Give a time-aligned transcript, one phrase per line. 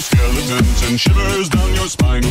[0.00, 2.22] skeletons and shivers down your spine.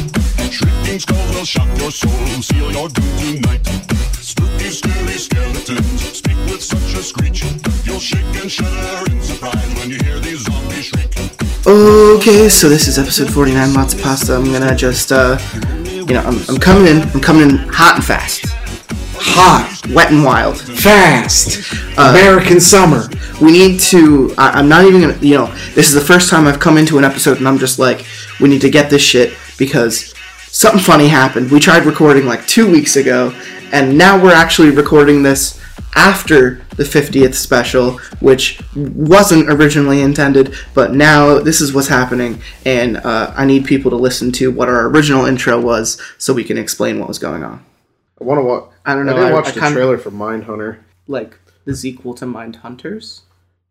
[0.50, 2.12] Shrieking skulls will shock your soul,
[2.42, 3.65] seal your doom tonight.
[4.13, 7.44] Spooky, scary skeletons speak with such a screech.
[7.86, 11.15] You'll shake and shudder in surprise when you hear these zombies shriek.
[11.68, 14.36] Okay, so this is episode 49, Lots of Pasta.
[14.36, 15.38] I'm gonna just, uh,
[15.86, 18.45] you know, I'm, I'm coming in, I'm coming in hot and fast.
[19.22, 20.59] Hot, wet and wild.
[20.59, 21.73] Fast.
[21.98, 23.09] American summer.
[23.42, 26.46] We need to, I, I'm not even gonna, you know, this is the first time
[26.46, 28.06] I've come into an episode and I'm just like,
[28.42, 30.14] we need to get this shit because
[30.48, 31.50] something funny happened.
[31.52, 33.34] We tried recording like two weeks ago,
[33.72, 35.60] and now we're actually recording this
[35.96, 42.98] after the 50th special, which wasn't originally intended, but now this is what's happening, and
[42.98, 46.58] uh, I need people to listen to what our original intro was so we can
[46.58, 47.64] explain what was going on.
[48.20, 48.70] I want to watch.
[48.86, 50.80] I don't know, I didn't I- watch the trailer for Mindhunter.
[51.08, 53.22] Like, the sequel to Mind Hunters?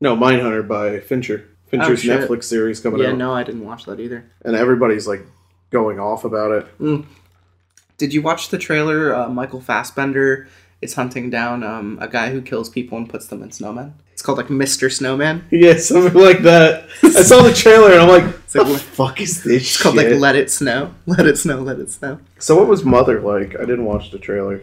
[0.01, 1.45] No, Mindhunter by Fincher.
[1.67, 2.13] Fincher's Oh.
[2.17, 4.25] Netflix series coming Yeah, out, Yeah, no, I didn't watch that either.
[4.45, 5.23] and everybody's like
[5.71, 7.05] going off about it.
[7.99, 9.15] Did you watch the trailer?
[9.15, 10.49] Uh, Michael Fassbender
[10.81, 13.93] is hunting down um, a guy who kills people and puts them in snowmen.
[14.13, 14.91] It's called like Mr.
[14.91, 15.45] Snowman.
[15.51, 16.89] Yeah, something like that.
[17.05, 19.97] I saw the trailer and I'm like, like, "What the fuck is this?" It's called
[19.97, 20.95] like Let It Snow.
[21.07, 21.61] Let It Snow.
[21.61, 22.19] Let It Snow.
[22.39, 23.55] So what was Mother like?
[23.57, 24.63] I didn't watch the trailer.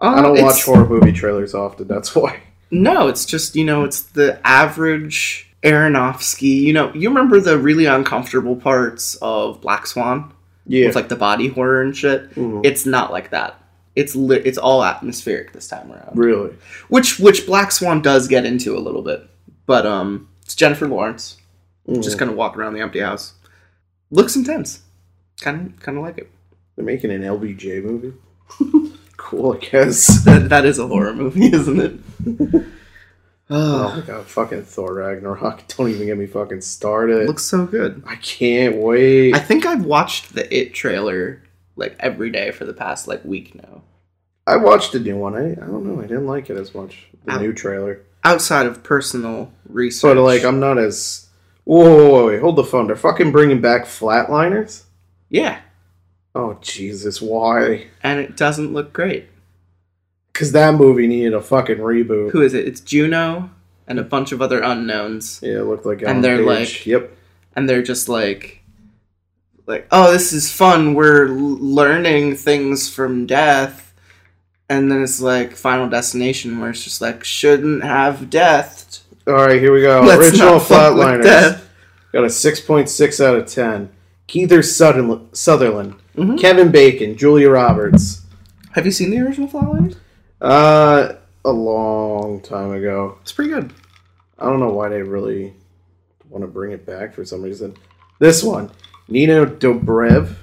[0.00, 1.88] Uh, I don't watch horror movie trailers often.
[1.88, 2.40] That's why.
[2.70, 6.60] No, it's just you know, it's the average Aronofsky.
[6.60, 10.32] You know, you remember the really uncomfortable parts of Black Swan
[10.66, 10.86] Yeah.
[10.86, 12.34] with like the body horror and shit.
[12.34, 12.60] Mhm.
[12.64, 13.60] It's not like that.
[13.96, 16.16] It's li- it's all atmospheric this time around.
[16.16, 16.52] really.
[16.88, 19.28] which which Black Swan does get into a little bit,
[19.66, 21.36] but um, it's Jennifer Lawrence
[21.88, 22.02] Mhm.
[22.02, 23.32] just kind of walk around the empty house.
[24.10, 24.82] Looks intense.
[25.40, 26.30] Kind of kind of like it.
[26.76, 28.12] They're making an LBJ movie.
[29.28, 30.24] cool, I guess.
[30.28, 32.64] That that is a horror movie, isn't it?
[33.50, 35.66] Oh oh, my god, fucking Thor Ragnarok.
[35.68, 37.26] Don't even get me fucking started.
[37.26, 38.02] looks so good.
[38.06, 39.34] I can't wait.
[39.34, 41.40] I think I've watched the It trailer
[41.74, 43.80] like every day for the past like week now.
[44.46, 45.34] I watched the new one.
[45.34, 45.98] I, I don't know.
[45.98, 47.06] I didn't like it as much.
[47.24, 47.38] The Ow.
[47.38, 48.02] new trailer.
[48.22, 51.28] Outside of personal research, But like, I'm not as.
[51.64, 52.86] Whoa, whoa, whoa, wait, hold the phone.
[52.86, 54.82] They're fucking bringing back Flatliners.
[55.30, 55.60] yeah,
[56.38, 57.88] Oh Jesus, why?
[58.02, 59.28] and it doesn't look great.
[60.32, 62.30] Because that movie needed a fucking reboot.
[62.30, 62.66] Who is it?
[62.66, 63.50] It's Juno
[63.86, 65.40] and a bunch of other unknowns.
[65.42, 66.02] Yeah, it looked like.
[66.02, 66.46] And they're Page.
[66.46, 67.16] like- "Yep,
[67.56, 68.62] and they're just like
[69.66, 73.92] like oh this is fun we're learning things from death
[74.70, 79.60] and then it's like final destination where it's just like shouldn't have death all right,
[79.60, 80.00] here we go.
[80.00, 81.60] Let's Original not fuck with Flatliners
[82.12, 83.90] got a six point six out of ten.
[84.26, 86.38] Kiefer Sutherland, Mhm.
[86.38, 88.22] Kevin Bacon, Julia Roberts.
[88.72, 89.96] have you seen the original Flatliners?
[90.40, 91.14] Uh,
[91.44, 93.18] a long time ago.
[93.22, 93.72] it's pretty good
[94.38, 95.54] I don't know why they really
[96.28, 97.74] want to bring it back for some reason.
[98.20, 98.70] This one,
[99.08, 100.34] Nina Dobrev,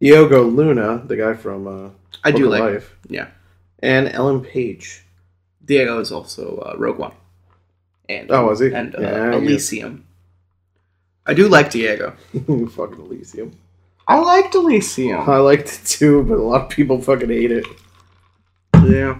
[0.00, 1.90] Diego Luna, the guy from uh,
[2.24, 3.28] i Book do like Life, yeah
[3.80, 5.04] and Ellen Page.
[5.64, 7.12] diego is also uh, rogue one
[8.08, 8.72] and Oh, was he?
[8.72, 10.04] and uh, Yeah, elysium
[11.26, 12.14] i do like diego
[12.76, 13.52] fucking Elysium.
[14.08, 17.66] I liked elysium I liked it too, but a lot of people fucking hate it.
[18.84, 19.18] yeah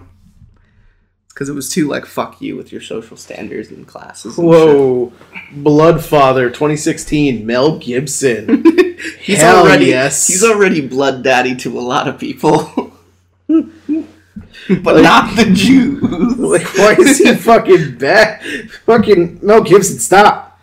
[1.29, 4.45] because it was too like fuck you with your social standards and classes and.
[4.47, 5.13] Whoa,
[5.53, 8.65] Bloodfather, 2016, Mel Gibson.
[9.21, 10.27] He's Hell already yes.
[10.27, 12.91] he's already blood daddy to a lot of people.
[13.47, 16.03] but not the Jews.
[16.37, 18.41] like, why is he fucking back?
[18.85, 20.59] Fucking Mel Gibson, stop!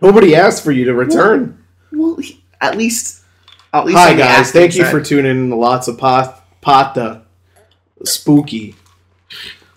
[0.00, 1.62] Nobody asked for you to return.
[1.92, 3.21] well, he- at least
[3.74, 4.90] Hi guys, thank you side.
[4.90, 7.22] for tuning in to lots of pot, pata,
[8.04, 8.74] spooky,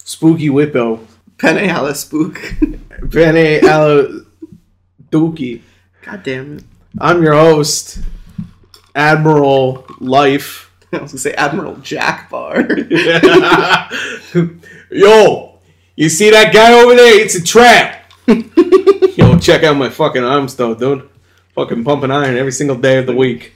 [0.04, 1.00] spooky whippo,
[1.38, 2.42] Pene a la spook.
[3.02, 4.26] bene allo
[5.10, 5.62] dookie.
[6.02, 6.64] God damn it.
[7.00, 8.00] I'm your host,
[8.94, 10.74] Admiral Life.
[10.92, 12.68] I was gonna say Admiral Jack Bar.
[14.92, 15.60] Yo,
[15.96, 17.18] you see that guy over there?
[17.22, 18.12] It's a trap.
[18.28, 21.10] Yo, check out my fucking arms though, dude.
[21.54, 23.54] Fucking pumping iron every single day of the week.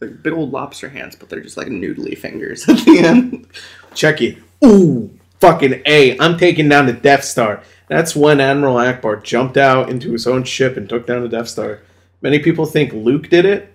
[0.00, 3.46] Big old lobster hands, but they're just like noodly fingers at the end.
[3.94, 4.38] Check it.
[4.64, 5.10] Ooh,
[5.40, 6.18] fucking A.
[6.18, 7.62] I'm taking down the Death Star.
[7.88, 11.48] That's when Admiral Akbar jumped out into his own ship and took down the Death
[11.48, 11.80] Star.
[12.22, 13.74] Many people think Luke did it.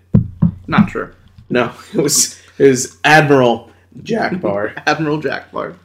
[0.68, 1.13] Not true.
[1.50, 3.72] No, it was it was Admiral
[4.04, 4.74] Jack Bar.
[4.88, 5.75] Admiral Jack Bar.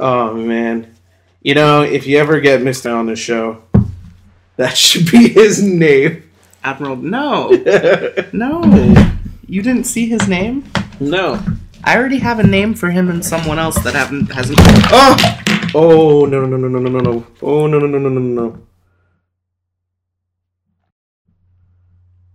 [0.00, 0.94] oh man,
[1.42, 3.62] you know if you ever get missed out on the show,
[4.56, 6.30] that should be his name.
[6.64, 7.50] Admiral no.
[8.32, 9.11] No.
[9.52, 10.64] You didn't see his name?
[10.98, 11.38] no.
[11.84, 14.56] I already have a name for him and someone else that haven't hasn't
[14.90, 15.14] Oh.
[15.74, 17.26] Oh no no no no no no no!
[17.42, 18.58] Oh no no no no no no!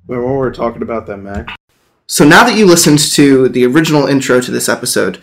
[0.06, 1.56] When we were talking about that Mac.
[2.06, 5.20] So now that you listened to the original intro to this episode,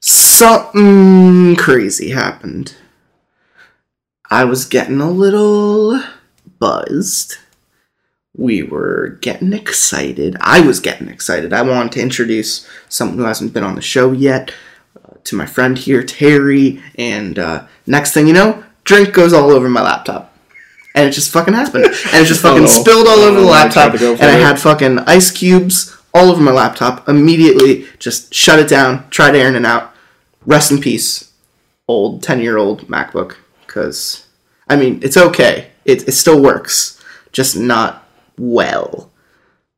[0.00, 2.74] something crazy happened.
[4.30, 6.02] I was getting a little
[6.58, 7.36] buzzed.
[8.36, 10.36] We were getting excited.
[10.40, 11.52] I was getting excited.
[11.52, 14.54] I wanted to introduce someone who hasn't been on the show yet
[14.96, 16.82] uh, to my friend here, Terry.
[16.94, 20.34] And uh, next thing you know, drink goes all over my laptop.
[20.94, 21.84] And it just fucking happened.
[21.84, 22.82] And it just fucking Uh-oh.
[22.82, 23.94] spilled all over the I laptop.
[24.00, 27.06] And I had fucking ice cubes all over my laptop.
[27.08, 29.94] Immediately just shut it down, tried airing it out.
[30.46, 31.32] Rest in peace,
[31.86, 33.36] old 10 year old MacBook.
[33.66, 34.26] Because,
[34.68, 35.70] I mean, it's okay.
[35.84, 37.02] It, it still works,
[37.32, 38.01] just not
[38.38, 39.10] well.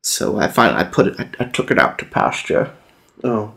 [0.03, 2.73] So I finally I put it, I, I took it out to pasture,
[3.23, 3.55] Oh.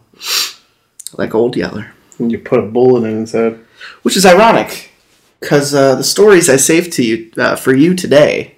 [1.18, 1.92] like Old Yeller.
[2.20, 3.60] And you put a bullet in his head.
[4.02, 4.92] Which is ironic,
[5.40, 8.56] because uh, the stories I saved to you uh, for you today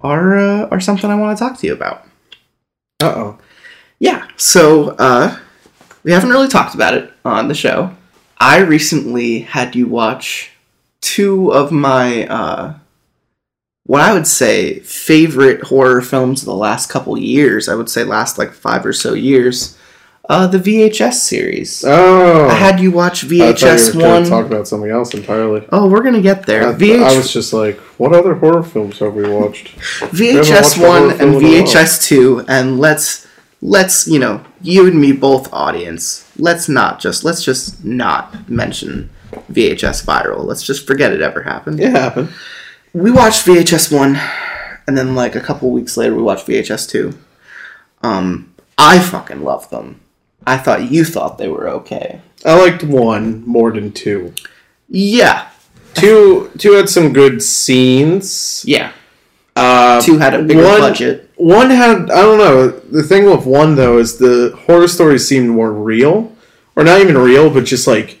[0.00, 2.04] are uh, are something I want to talk to you about.
[3.02, 3.38] Uh oh.
[3.98, 5.38] Yeah, so uh,
[6.02, 7.94] we haven't really talked about it on the show.
[8.38, 10.50] I recently had you watch
[11.00, 12.74] two of my uh,
[13.86, 17.68] what I would say favorite horror films of the last couple years.
[17.68, 19.78] I would say last like five or so years.
[20.28, 21.84] Uh, the VHS series.
[21.86, 22.48] Oh.
[22.48, 24.24] I had you watch VHS I you were VHS gonna one.
[24.24, 25.68] Talk about something else entirely.
[25.70, 26.68] Oh, we're gonna get there.
[26.68, 29.68] I, VH- I was just like, what other horror films have we watched?
[29.78, 31.64] VHS watched one and film in a while.
[31.66, 33.24] VHS two, and let's
[33.62, 36.28] let's you know you and me both audience.
[36.36, 39.10] Let's not just let's just not mention
[39.52, 40.44] VHS viral.
[40.44, 41.78] Let's just forget it ever happened.
[41.78, 42.30] It happened.
[42.96, 44.18] We watched VHS one,
[44.86, 47.12] and then like a couple weeks later we watched VHS two.
[48.02, 50.00] Um, I fucking love them.
[50.46, 52.20] I thought you thought they were okay.
[52.44, 54.32] I liked one more than two.
[54.88, 55.48] Yeah,
[55.94, 58.64] Two two had some good scenes.
[58.66, 58.92] yeah.
[59.56, 61.30] Uh, Two had a bigger one, budget.
[61.36, 62.68] One had I don't know.
[62.68, 66.34] The thing with one though is the horror stories seemed more real,
[66.76, 68.18] or not even real, but just like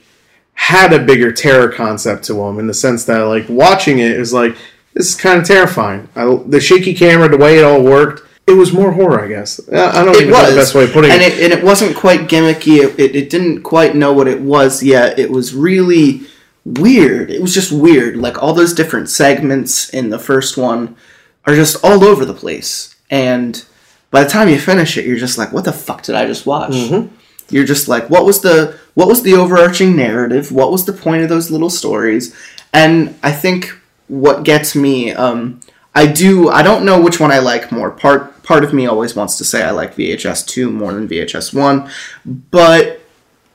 [0.56, 4.32] had a bigger terror concept to them in the sense that like watching it is
[4.32, 4.56] like
[4.94, 6.08] this is kind of terrifying.
[6.16, 9.60] I, the shaky camera, the way it all worked, it was more horror, I guess.
[9.68, 11.34] I don't It even know was the best way of putting and it.
[11.34, 12.78] it, and it wasn't quite gimmicky.
[12.78, 15.18] It, it, it didn't quite know what it was yet.
[15.18, 16.22] It was really
[16.64, 17.30] weird.
[17.30, 18.16] It was just weird.
[18.16, 20.96] Like all those different segments in the first one
[21.44, 22.96] are just all over the place.
[23.10, 23.64] And
[24.10, 26.46] by the time you finish it, you're just like, "What the fuck did I just
[26.46, 27.14] watch?" Mm-hmm.
[27.48, 30.50] You're just like, "What was the what was the overarching narrative?
[30.52, 32.34] What was the point of those little stories?"
[32.72, 33.72] And I think
[34.08, 35.60] what gets me, um,
[35.94, 36.48] I do.
[36.48, 37.90] I don't know which one I like more.
[37.90, 41.54] Part part of me always wants to say I like VHS two more than VHS
[41.54, 41.90] one,
[42.24, 43.00] but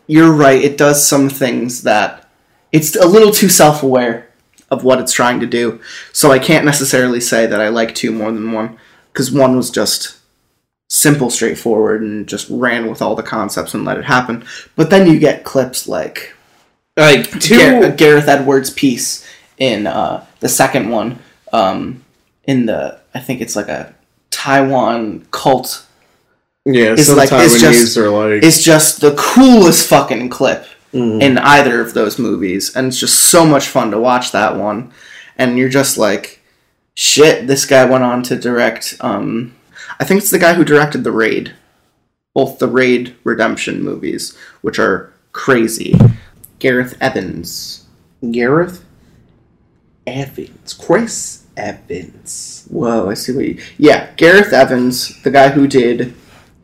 [0.07, 0.61] you're right.
[0.61, 2.29] It does some things that
[2.71, 4.29] it's a little too self aware
[4.69, 5.79] of what it's trying to do.
[6.13, 8.77] So I can't necessarily say that I like two more than one
[9.11, 10.17] because one was just
[10.93, 14.43] simple, straightforward, and just ran with all the concepts and let it happen.
[14.75, 16.33] But then you get clips like
[16.97, 19.25] Like two, Gar- Gareth Edwards' piece
[19.57, 21.19] in uh, the second one,
[21.53, 22.03] um,
[22.43, 23.93] in the I think it's like a
[24.31, 25.85] Taiwan cult,
[26.65, 26.91] yeah.
[26.93, 31.21] it's Some like- it's Taiwanese just- are like is just the coolest fucking clip Mhm.
[31.21, 34.91] in either of those movies, and it's just so much fun to watch that one.
[35.37, 36.41] And you're just like,
[36.95, 38.95] shit, this guy went on to direct.
[38.99, 39.53] Um,
[40.01, 41.53] I think it's the guy who directed the Raid,
[42.33, 45.95] both the Raid Redemption movies, which are crazy.
[46.57, 47.85] Gareth Evans.
[48.31, 48.83] Gareth
[50.07, 52.65] Evans, Chris Evans.
[52.71, 53.61] Whoa, I see what you.
[53.77, 56.15] Yeah, Gareth Evans, the guy who did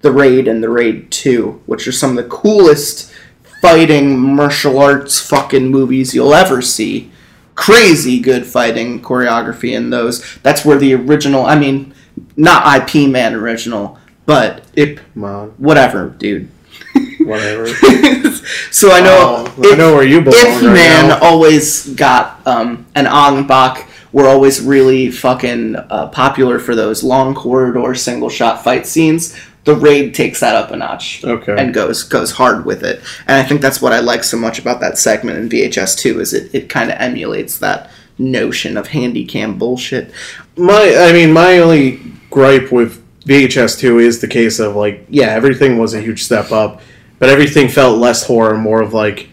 [0.02, 3.14] The Raid and The Raid 2, which are some of the coolest
[3.62, 7.12] fighting martial arts fucking movies you'll ever see.
[7.54, 10.40] Crazy good fighting choreography in those.
[10.42, 11.94] That's where the original, I mean,
[12.38, 16.50] not IP Man original, but Ip Man, whatever, dude.
[17.20, 17.68] whatever.
[18.72, 19.46] so I know.
[19.58, 21.20] Oh, I know where you belong if right man now.
[21.22, 27.36] always got um, an Ong Bak were always really fucking uh, popular for those long
[27.36, 29.38] corridor single shot fight scenes.
[29.66, 31.54] The raid takes that up a notch Okay.
[31.58, 33.02] and goes goes hard with it.
[33.28, 36.22] And I think that's what I like so much about that segment in VHS two
[36.22, 40.12] is it, it kind of emulates that notion of handy cam bullshit.
[40.56, 45.28] My, I mean, my only gripe with VHS two is the case of like, yeah,
[45.28, 46.82] everything was a huge step up,
[47.20, 49.30] but everything felt less horror, more of like,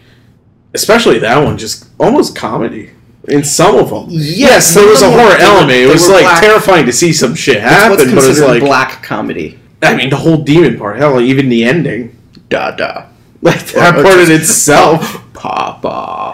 [0.73, 2.91] especially that one, just almost comedy
[3.27, 4.05] in some of them.
[4.09, 5.71] yes, there was a some of them horror were- element.
[5.79, 9.01] It was like black- terrifying to see some shit happen, what's but it's like, black
[9.01, 9.57] comedy.
[9.81, 12.15] I mean, the whole demon part, hell, even the ending,
[12.49, 13.07] Da da.
[13.41, 16.24] like that part in itself, Papa.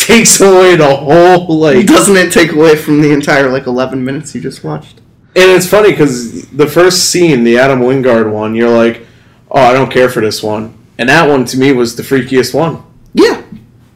[0.00, 1.86] Just takes away the whole like.
[1.86, 4.98] Doesn't it take away from the entire like eleven minutes you just watched?
[5.36, 9.06] And it's funny because the first scene, the Adam Wingard one, you're like,
[9.50, 10.76] oh, I don't care for this one.
[10.98, 12.82] And that one to me was the freakiest one.
[13.14, 13.42] Yeah,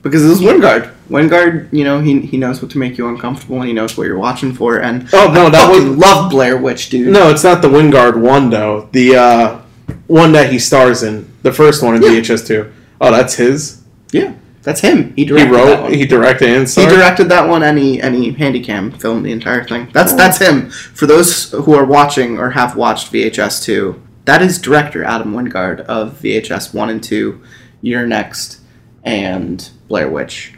[0.02, 0.92] because it was Wingard.
[1.10, 4.06] Wingard, you know, he, he knows what to make you uncomfortable and he knows what
[4.06, 4.78] you're watching for.
[4.80, 7.12] And Oh, no, I that was- love Blair Witch, dude.
[7.12, 8.88] No, it's not the Wingard one though.
[8.92, 9.60] The uh,
[10.06, 12.08] one that he stars in, the first one in Yeah.
[12.10, 12.72] VHS two.
[13.02, 13.82] Oh, that's his.
[14.12, 14.32] Yeah,
[14.64, 15.12] that's him.
[15.14, 15.92] He He directed that wrote, one.
[15.94, 19.62] he directed, and He directed that one and he and he handycam filmed the entire
[19.64, 19.88] thing.
[19.92, 20.16] That's oh.
[20.16, 20.70] that's him.
[20.70, 25.80] For those who are watching or have watched VHS two, that is director Adam Wingard
[25.82, 27.42] of VHS one and two,
[27.82, 28.60] You're Next,
[29.04, 30.54] and Blair Witch,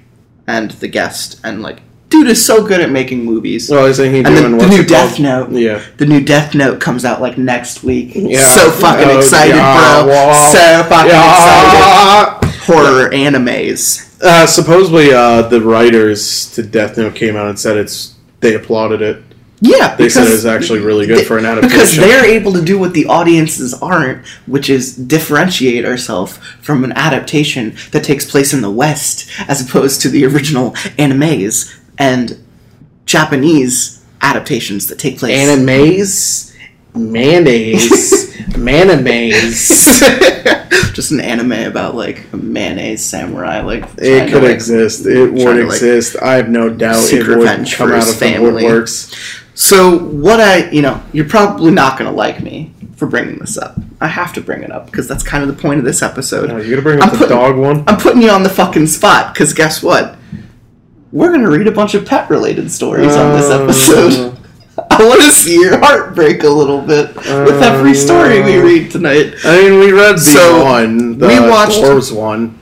[0.47, 3.69] and The Guest, and like dude is so good at making movies.
[3.73, 5.51] Oh, isn't he and doing the, the new Death called?
[5.51, 5.51] Note.
[5.61, 5.83] Yeah.
[5.97, 8.13] The new Death Note comes out like next week.
[8.15, 8.41] Yeah.
[8.55, 10.13] So fucking Oh, excited, yeah, bro.
[10.15, 10.49] wow.
[10.53, 11.25] So fucking Yeah.
[11.35, 12.26] excited.
[12.67, 14.21] Horror animes.
[14.23, 18.15] Uh, supposedly, uh, the writers to Death Note came out and said it's.
[18.41, 19.23] They applauded it.
[19.61, 22.53] Yeah, They said it was actually really good they- for an adaptation Because they're able
[22.53, 28.31] to do what the audiences aren't, which is differentiate ourselves from an adaptation that takes
[28.31, 32.39] place in the West as opposed to the original animes and
[33.07, 35.49] Japanese adaptations that take place.
[35.49, 36.55] Animes,
[36.97, 39.69] mayonnaise, mayonnaise.
[40.93, 45.05] Just an anime about like a mayonnaise samurai, like It trying to, could like, exist.
[45.07, 46.17] It would to, like, exist.
[46.23, 48.65] I have no doubt it would come for out his of the family.
[48.65, 49.43] woodworks.
[49.55, 53.77] So what I, you know, you're probably not gonna like me for bringing this up.
[54.01, 56.51] I have to bring it up because that's kind of the point of this episode.
[56.51, 57.85] Oh, you gonna bring up I'm the putting- dog one?
[57.87, 60.17] I'm putting you on the fucking spot because guess what?
[61.13, 64.36] We're gonna read a bunch of pet-related stories on this Uh, episode.
[65.03, 68.63] I want to see your heart break a little bit with every story we Uh,
[68.65, 69.35] read tonight.
[69.45, 71.19] I mean, we read the So, one.
[71.19, 72.59] The we watched- Dwarves one.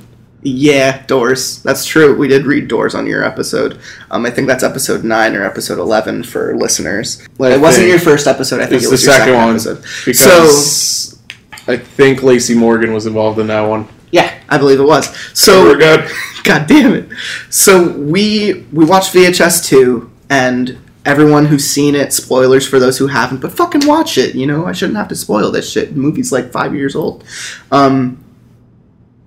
[0.46, 1.62] Yeah, Doors.
[1.62, 2.14] That's true.
[2.14, 3.78] We did read Doors on your episode.
[4.10, 7.22] Um, I think that's episode nine or episode eleven for listeners.
[7.40, 8.60] It wasn't your first episode.
[8.60, 9.82] I think it the was your second, one episode.
[10.04, 11.18] because
[11.66, 13.88] I think Lacey Morgan was involved in that one.
[14.10, 15.06] Yeah, I believe it was.
[15.32, 16.10] So So we're good.
[16.44, 17.08] God damn it.
[17.48, 23.06] So we we watched VHS 2 and everyone who's seen it, spoilers for those who
[23.06, 24.64] haven't, but fucking watch it, you know?
[24.66, 25.94] I shouldn't have to spoil this shit.
[25.94, 27.24] The movie's like 5 years old.
[27.70, 28.20] Um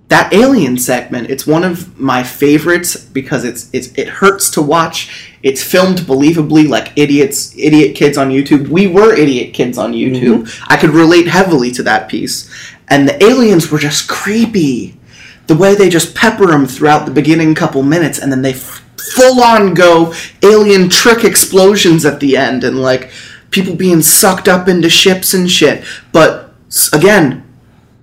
[0.08, 5.34] that alien segment, it's one of my favorites because it's it's it hurts to watch.
[5.42, 8.68] It's filmed believably like idiots, idiot kids on YouTube.
[8.68, 10.50] We were idiot kids on YouTube.
[10.66, 12.50] I could relate heavily to that piece.
[12.88, 14.98] And the aliens were just creepy
[15.46, 18.82] the way they just pepper them throughout the beginning couple minutes and then they f-
[19.00, 23.10] full on go alien trick explosions at the end and like
[23.50, 25.84] people being sucked up into ships and shit.
[26.12, 26.54] But
[26.92, 27.44] again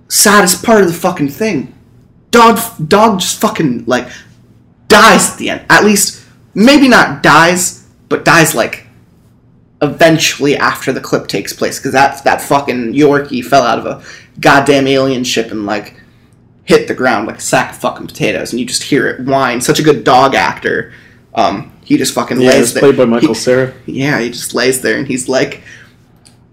[0.08, 1.72] saddest part of the fucking thing
[2.30, 4.08] dog dog just fucking like
[4.88, 5.66] dies at the end.
[5.70, 6.24] At least
[6.54, 8.86] maybe not dies but dies like
[9.82, 14.02] eventually after the clip takes place because that that fucking yorkie fell out of a
[14.40, 16.00] goddamn alien ship and like
[16.66, 19.60] hit the ground like a sack of fucking potatoes, and you just hear it whine.
[19.60, 20.92] Such a good dog actor.
[21.34, 22.82] Um, he just fucking Yeah, lays there.
[22.82, 23.72] played by Michael He- Cera.
[23.86, 25.62] yeah, he just lays there, and he's like,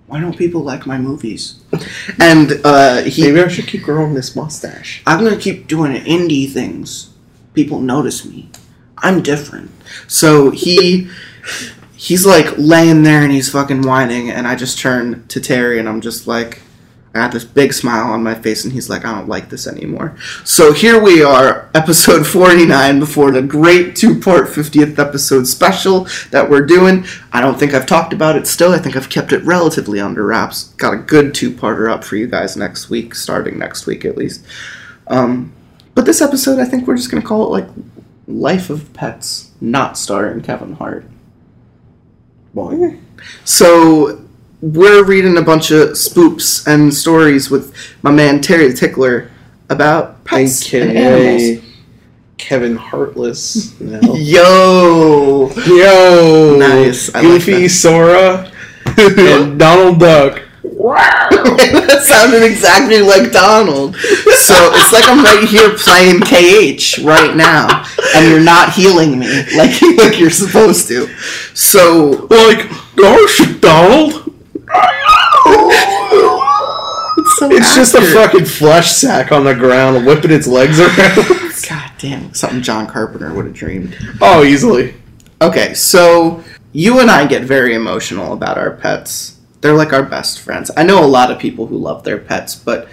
[0.08, 1.56] "Why don't people like my movies?"
[2.20, 5.02] and uh, he, Maybe I should keep growing this mustache.
[5.08, 7.10] I'm gonna keep doing indie things.
[7.54, 8.50] People notice me.
[9.00, 9.72] I'm different.
[10.08, 11.10] So he
[11.96, 15.88] he's like laying there and he's fucking whining and I just turn to Terry and
[15.88, 16.60] I'm just like
[17.16, 19.68] I had this big smile on my face and he's like, I don't like this
[19.68, 20.18] anymore.
[20.44, 26.66] So here we are, episode 49 before the great two-part 50th episode special that we're
[26.66, 27.06] doing.
[27.32, 28.72] I don't think I've talked about it still.
[28.72, 30.70] I think I've kept it relatively under wraps.
[30.78, 34.44] Got a good two-parter up for you guys next week, starting next week at least.
[35.06, 35.54] Um,
[35.94, 37.70] but this episode, I think we're just gonna call it like
[38.28, 41.06] Life of Pets, not starring Kevin Hart.
[42.56, 42.98] Boy.
[43.46, 44.23] So
[44.64, 49.30] we're reading a bunch of spoops and stories with my man Terry the Tickler
[49.70, 51.66] about pets and animals.
[52.38, 53.78] Kevin Heartless.
[53.82, 54.00] No.
[54.16, 56.56] Yo, Yo!
[56.58, 57.70] Nice, I like Goofy that.
[57.72, 58.52] Sora
[58.98, 60.42] and Donald Duck.
[60.64, 61.28] Wow.
[61.32, 63.98] that sounded exactly like Donald.
[63.98, 69.28] So it's like I'm right here playing KH right now, and you're not healing me
[69.58, 71.08] like like you're supposed to.
[71.54, 74.23] So Like, gosh, Donald!
[77.18, 81.16] It's so It's just a fucking flesh sack on the ground whipping its legs around.
[81.70, 83.96] God damn, something John Carpenter would have dreamed.
[84.22, 84.96] oh, easily.
[85.42, 89.40] Okay, so you and I get very emotional about our pets.
[89.62, 90.72] They're like our best friends.
[90.76, 92.88] I know a lot of people who love their pets, but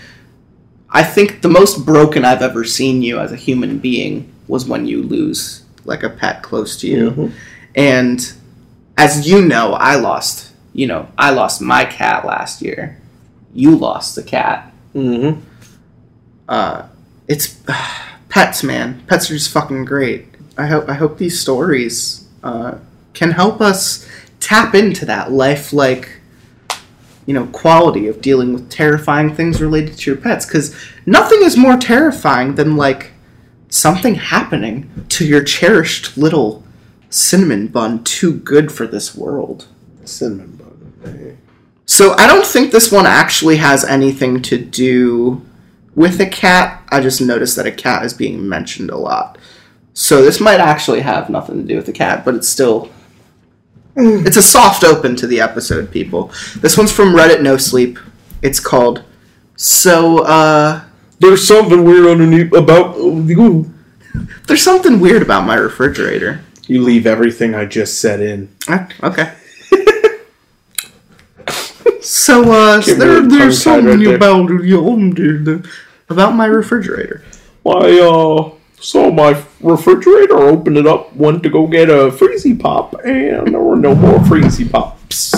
[0.90, 4.86] I think the most broken I've ever seen you as a human being was when
[4.86, 7.10] you lose like a pet close to you.
[7.10, 7.32] Mhm.
[7.74, 8.32] And
[8.96, 10.49] as you know, I lost
[10.80, 12.98] you know, I lost my cat last year.
[13.52, 14.72] You lost the cat.
[14.94, 15.38] Mm-hmm.
[16.48, 16.86] Uh,
[17.28, 17.60] it's
[18.30, 19.04] pets, man.
[19.06, 20.28] Pets are just fucking great.
[20.56, 22.78] I hope I hope these stories uh,
[23.12, 24.08] can help us
[24.40, 26.18] tap into that lifelike,
[27.26, 30.46] you know, quality of dealing with terrifying things related to your pets.
[30.46, 33.10] Because nothing is more terrifying than like
[33.68, 36.64] something happening to your cherished little
[37.10, 39.66] cinnamon bun, too good for this world.
[40.06, 40.59] Cinnamon bun.
[41.90, 45.44] So I don't think this one actually has anything to do
[45.96, 46.84] with a cat.
[46.88, 49.38] I just noticed that a cat is being mentioned a lot.
[49.92, 52.90] So this might actually have nothing to do with the cat, but it's still
[53.96, 56.30] it's a soft open to the episode, people.
[56.60, 57.98] This one's from Reddit No Sleep.
[58.40, 59.02] It's called
[59.56, 60.82] So uh
[61.18, 63.74] There's something weird underneath about you.
[64.46, 66.44] there's something weird about my refrigerator.
[66.68, 68.48] You leave everything I just said in.
[68.68, 69.34] Ah, okay.
[72.02, 74.16] So uh Get there, there's tongue tied right something there.
[74.16, 74.50] about
[75.18, 75.66] it
[76.08, 77.22] about my refrigerator.
[77.66, 82.94] I uh saw my refrigerator, opened it up, went to go get a freezy pop,
[83.04, 85.30] and there were no more freezy pops.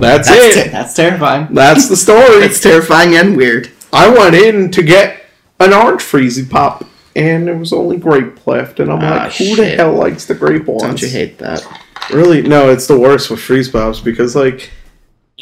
[0.00, 0.64] That's, That's, it.
[0.64, 1.48] te- that's terrifying.
[1.52, 2.44] That's the story.
[2.44, 3.70] It's terrifying and weird.
[3.92, 5.24] I went in to get
[5.58, 6.84] an orange freezy pop,
[7.16, 10.34] and there was only grape left, and I'm Ah, like, who the hell likes the
[10.36, 10.82] grape ones?
[10.82, 11.66] Don't you hate that?
[12.12, 12.42] Really?
[12.42, 14.70] No, it's the worst with freeze pops because like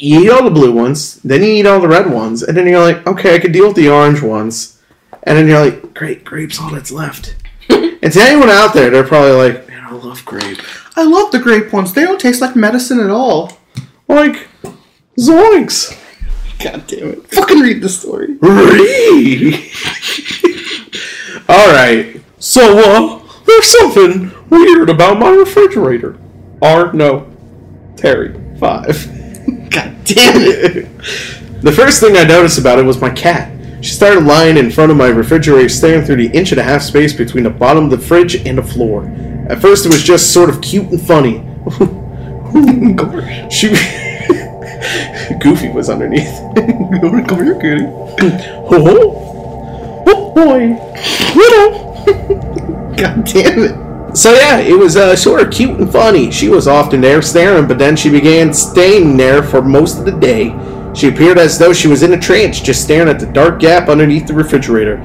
[0.01, 2.67] you eat all the blue ones, then you eat all the red ones, and then
[2.67, 4.81] you're like, okay, I can deal with the orange ones,
[5.23, 7.35] and then you're like, great, grape's all that's left.
[7.69, 10.61] and to anyone out there, they're probably like, man, I love grape.
[10.95, 11.93] I love the grape ones.
[11.93, 13.57] They don't taste like medicine at all.
[14.07, 14.47] Like,
[15.17, 15.97] zoinks.
[16.63, 17.27] God damn it.
[17.31, 18.35] Fucking read the story.
[18.35, 19.71] Ree.
[21.49, 22.21] all right.
[22.39, 26.17] So, uh, there's something weird about my refrigerator.
[26.61, 27.31] R no,
[27.95, 29.18] Terry five.
[29.69, 30.87] God damn it.
[31.61, 33.51] The first thing I noticed about it was my cat.
[33.81, 36.81] She started lying in front of my refrigerator, staring through the inch and a half
[36.81, 39.05] space between the bottom of the fridge and the floor.
[39.49, 41.39] At first, it was just sort of cute and funny.
[43.49, 43.69] she.
[45.39, 46.39] Goofy was underneath.
[47.27, 47.85] Come here, kitty.
[48.71, 50.75] oh, oh boy.
[52.95, 53.88] God damn it.
[54.13, 56.31] So yeah, it was uh, sort of cute and funny.
[56.31, 60.11] She was often there staring, but then she began staying there for most of the
[60.11, 60.55] day.
[60.95, 63.87] She appeared as though she was in a trance, just staring at the dark gap
[63.87, 64.99] underneath the refrigerator.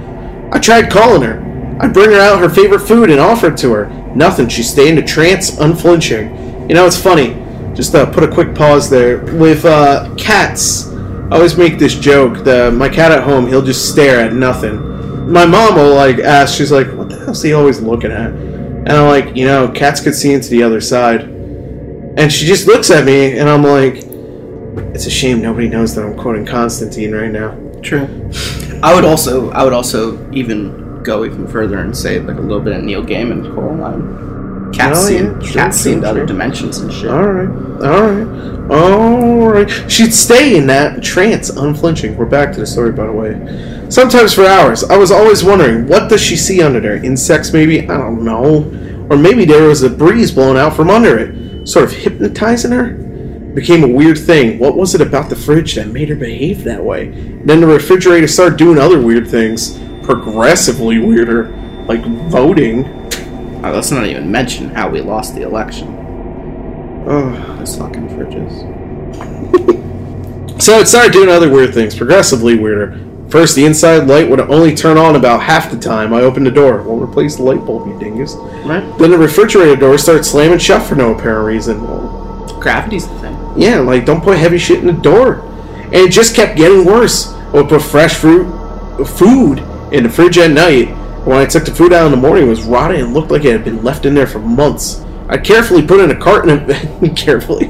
[0.52, 1.42] I tried calling her.
[1.80, 3.86] I'd bring her out her favorite food and offer it to her.
[4.14, 4.48] Nothing.
[4.48, 6.68] She stayed in a trance, unflinching.
[6.68, 7.34] You know, it's funny.
[7.74, 9.18] Just uh, put a quick pause there.
[9.34, 12.44] With uh, cats, I always make this joke.
[12.44, 15.30] The, my cat at home, he'll just stare at nothing.
[15.30, 18.32] My mom will like ask, she's like, "What the hell's he always looking at?"
[18.86, 21.22] And I'm like, you know, cats could see into the other side.
[21.22, 24.04] And she just looks at me, and I'm like,
[24.94, 27.58] it's a shame nobody knows that I'm quoting Constantine right now.
[27.80, 28.30] True.
[28.82, 32.60] I would also, I would also even go even further and say like a little
[32.60, 34.33] bit of Neil Gaiman Coraline.
[34.74, 37.10] Cats Oh, see, yeah, cats see true, into other dimensions and shit.
[37.10, 39.90] All right, all right, all right.
[39.90, 42.16] She'd stay in that trance, unflinching.
[42.16, 43.88] We're back to the story, by the way.
[43.90, 44.82] Sometimes for hours.
[44.82, 47.04] I was always wondering, what does she see under there?
[47.04, 47.82] Insects, maybe?
[47.82, 48.64] I don't know.
[49.10, 52.96] Or maybe there was a breeze blowing out from under it, sort of hypnotizing her.
[52.96, 54.58] It became a weird thing.
[54.58, 57.10] What was it about the fridge that made her behave that way?
[57.44, 61.50] Then the refrigerator started doing other weird things, progressively weirder,
[61.86, 63.03] like voting.
[63.70, 65.88] Let's not even mention how we lost the election.
[67.06, 68.72] Oh, Those fucking fridges.
[70.62, 73.00] So it started doing other weird things, progressively weirder.
[73.28, 76.50] First, the inside light would only turn on about half the time I opened the
[76.50, 76.82] door.
[76.82, 78.34] Won't replace the light bulb, you dingus.
[78.64, 78.82] Right?
[78.98, 81.82] Then the refrigerator door started slamming shut for no apparent reason.
[81.82, 83.36] Well, Gravity's the thing.
[83.56, 85.40] yeah, like don't put heavy shit in the door.
[85.86, 87.32] And it just kept getting worse.
[87.32, 88.46] I would put fresh fruit,
[89.04, 89.58] food
[89.92, 90.88] in the fridge at night.
[91.24, 93.46] When I took the food out in the morning, it was rotting and looked like
[93.46, 95.00] it had been left in there for months.
[95.26, 96.68] I carefully put in a carton of
[97.16, 97.68] carefully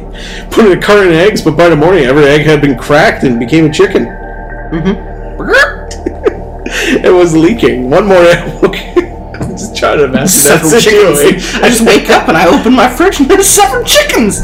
[0.51, 3.23] put in a carton of eggs, but by the morning, every egg had been cracked
[3.23, 4.07] and became a chicken.
[4.07, 5.15] Mm-hmm.
[7.07, 7.91] it was leaking.
[7.91, 8.77] One morning, I woke.
[9.41, 11.63] I'm just trying to imagine that situation.
[11.63, 14.43] I just wake up and I open my fridge and there's seven chickens.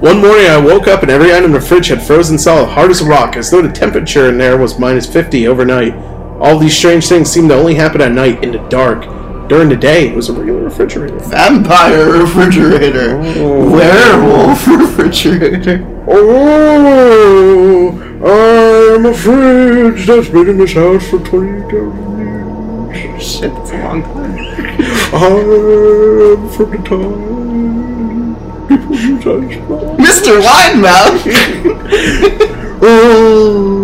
[0.00, 2.92] One morning, I woke up and every item in the fridge had frozen solid, hard
[2.92, 5.94] as a rock, as though the temperature in there was minus 50 overnight.
[6.44, 9.48] All these strange things seemed to only happen at night in the dark.
[9.48, 11.18] During the day, it was a regular refrigerator.
[11.18, 13.18] Vampire refrigerator.
[13.38, 13.70] Oh.
[13.72, 15.82] Werewolf refrigerator.
[16.06, 17.88] Oh,
[18.26, 23.22] I'm a fridge that's been in this house for 20,000 years.
[23.22, 24.38] Shit, that's a long time.
[25.14, 27.34] I'm from the time
[29.96, 30.40] Mr.
[30.40, 31.24] Winemouth.
[31.24, 33.83] God damn it.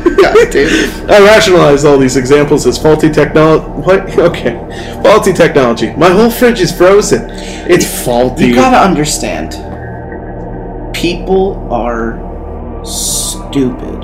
[1.10, 3.64] I rationalize all these examples as faulty technology.
[3.66, 4.00] What?
[4.30, 5.00] Okay.
[5.02, 5.92] Faulty technology.
[5.94, 7.28] My whole fridge is frozen.
[7.30, 8.46] It's faulty.
[8.46, 9.52] You gotta understand.
[10.94, 12.18] People are
[12.84, 14.02] stupid.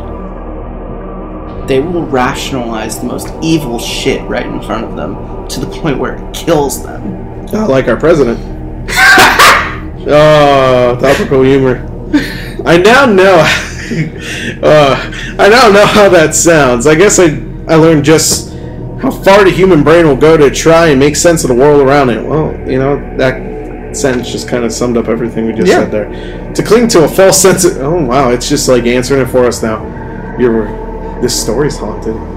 [1.69, 5.99] They will rationalize the most evil shit right in front of them to the point
[5.99, 7.47] where it kills them.
[7.47, 8.39] Not like our president.
[10.09, 11.87] oh, topical humor.
[12.65, 13.45] I now know.
[14.63, 16.87] uh, I now know how that sounds.
[16.87, 17.25] I guess I
[17.69, 18.53] I learned just
[19.01, 21.83] how far the human brain will go to try and make sense of the world
[21.83, 22.25] around it.
[22.25, 25.81] Well, you know that sentence just kind of summed up everything we just Yeah.
[25.81, 26.55] said there.
[26.55, 29.47] To cling to a false sense of oh wow, it's just like answering it for
[29.47, 29.85] us now.
[30.39, 30.67] You're
[31.23, 32.17] this story's haunted.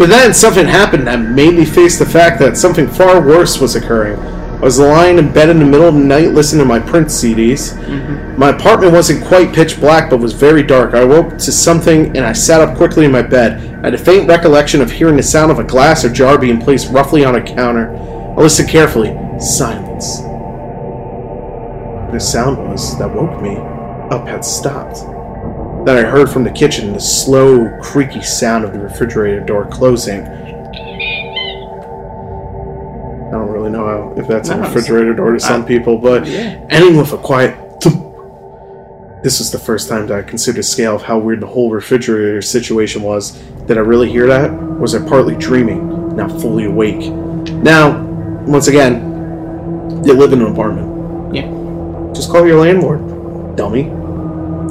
[0.00, 3.76] But then something happened that made me face the fact that something far worse was
[3.76, 4.16] occurring.
[4.60, 7.18] I was lying in bed in the middle of the night listening to my Prince
[7.18, 7.72] CDs.
[7.78, 8.38] Mm-hmm.
[8.38, 10.92] My apartment wasn't quite pitch black, but was very dark.
[10.92, 13.58] I woke to something and I sat up quickly in my bed.
[13.78, 16.60] I had a faint recollection of hearing the sound of a glass or jar being
[16.60, 17.96] placed roughly on a counter.
[17.96, 19.16] I listened carefully.
[19.40, 20.18] Silence.
[22.12, 23.56] The sound was that woke me
[24.14, 24.96] up had stopped.
[25.86, 30.26] Then I heard from the kitchen the slow, creaky sound of the refrigerator door closing.
[33.30, 36.26] I don't really know how, if that's a refrigerator door to some I- people, but
[36.26, 36.58] Yeah.
[36.68, 38.02] ending with a quiet thump.
[39.22, 41.70] This was the first time that I considered a scale of how weird the whole
[41.70, 43.32] refrigerator situation was.
[43.66, 44.50] Did I really hear that?
[44.50, 47.08] Or was I partly dreaming, not fully awake?
[47.62, 48.00] Now,
[48.46, 51.34] once again, you live in an apartment.
[51.34, 51.48] Yeah.
[52.14, 53.84] Just call your landlord, dummy.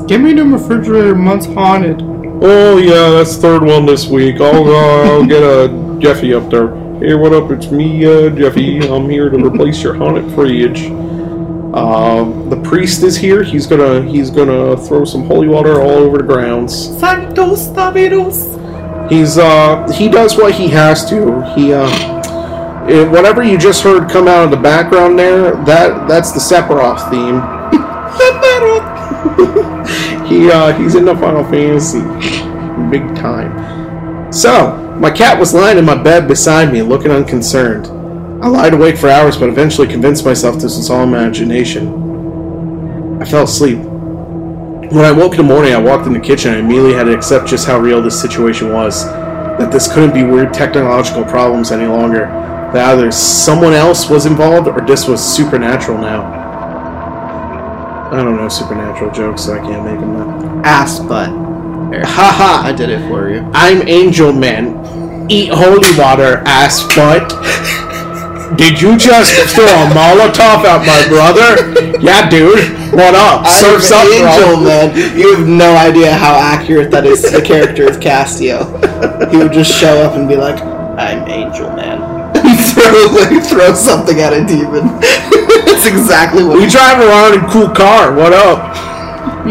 [0.08, 1.16] Give me the refrigerator.
[1.16, 2.02] Month's haunted.
[2.42, 4.42] Oh yeah, that's third one this week.
[4.42, 6.70] I'll uh, I'll get a Jeffy up there.
[7.00, 7.50] Hey, what up?
[7.50, 8.80] It's me, uh, Jeffy.
[8.80, 10.88] I'm here to replace your haunted fridge.
[11.74, 13.42] Um, the priest is here.
[13.42, 16.76] He's gonna he's gonna throw some holy water all over the grounds.
[17.00, 19.10] Santos Taveros.
[19.10, 21.42] He's uh he does what he has to.
[21.56, 21.88] He uh
[22.90, 27.10] eh, whatever you just heard come out of the background there, that that's the Sephiroth
[27.10, 27.40] theme.
[30.28, 32.02] he uh he's into Final Fantasy
[32.90, 34.32] big time.
[34.32, 37.88] So, my cat was lying in my bed beside me, looking unconcerned.
[38.44, 43.22] I lied awake for hours, but eventually convinced myself this was all imagination.
[43.22, 43.80] I fell asleep.
[43.80, 47.14] When I woke in the morning, I walked in the kitchen and immediately had to
[47.14, 49.06] accept just how real this situation was.
[49.06, 52.26] That this couldn't be weird technological problems any longer.
[52.74, 56.24] That either someone else was involved or this was supernatural now.
[58.12, 60.62] I don't know supernatural jokes, so I can't make them now.
[60.64, 61.49] Ass butt.
[61.90, 62.06] There.
[62.06, 62.68] Haha!
[62.68, 63.40] I did it for you.
[63.54, 65.26] I'm Angel Man.
[65.30, 67.30] Eat holy water, ass butt.
[68.58, 71.98] Did you just throw a Molotov at my brother?
[72.02, 72.94] Yeah, dude.
[72.94, 73.46] What up?
[73.48, 74.66] Surf's up, Angel, bro.
[74.66, 75.18] man.
[75.18, 78.66] You have no idea how accurate that is to the character of Castiel.
[79.32, 82.18] He would just show up and be like, "I'm Angel, man."
[82.74, 84.88] Throw like throw something at a demon.
[85.66, 86.58] That's exactly what.
[86.58, 88.14] We drive around in cool car.
[88.14, 88.89] What up?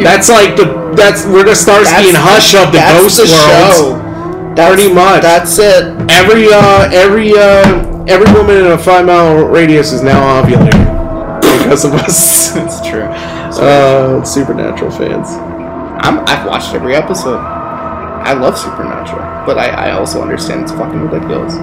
[0.05, 3.75] That's like the that's we're the Starsky and Hutch of the that's ghost the world.
[3.75, 4.55] show.
[4.55, 5.23] That's, Pretty much.
[5.23, 5.85] That's it.
[6.11, 10.85] Every uh every uh every woman in a five mile radius is now ovulating
[11.63, 12.39] because of us.
[12.59, 13.03] It's true.
[13.05, 15.29] uh, supernatural fans.
[16.01, 17.39] I'm, I've watched every episode.
[17.39, 21.55] I love Supernatural, but I, I also understand it's fucking ridiculous.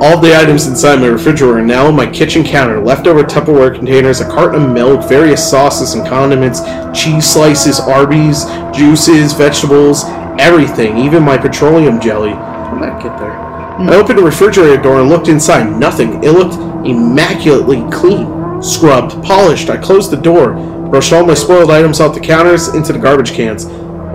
[0.00, 2.80] All the items inside my refrigerator are now on my kitchen counter.
[2.80, 6.60] Leftover Tupperware containers, a carton of milk, various sauces and condiments,
[6.98, 8.44] cheese slices, Arby's,
[8.76, 10.04] juices, vegetables,
[10.38, 12.30] everything, even my petroleum jelly.
[12.30, 13.32] How did that get there?
[13.76, 13.88] Hmm.
[13.88, 15.78] I opened the refrigerator door and looked inside.
[15.78, 16.22] Nothing.
[16.24, 16.54] It looked
[16.86, 19.70] immaculately clean, scrubbed, polished.
[19.70, 20.54] I closed the door,
[20.90, 23.66] brushed all my spoiled items off the counters into the garbage cans.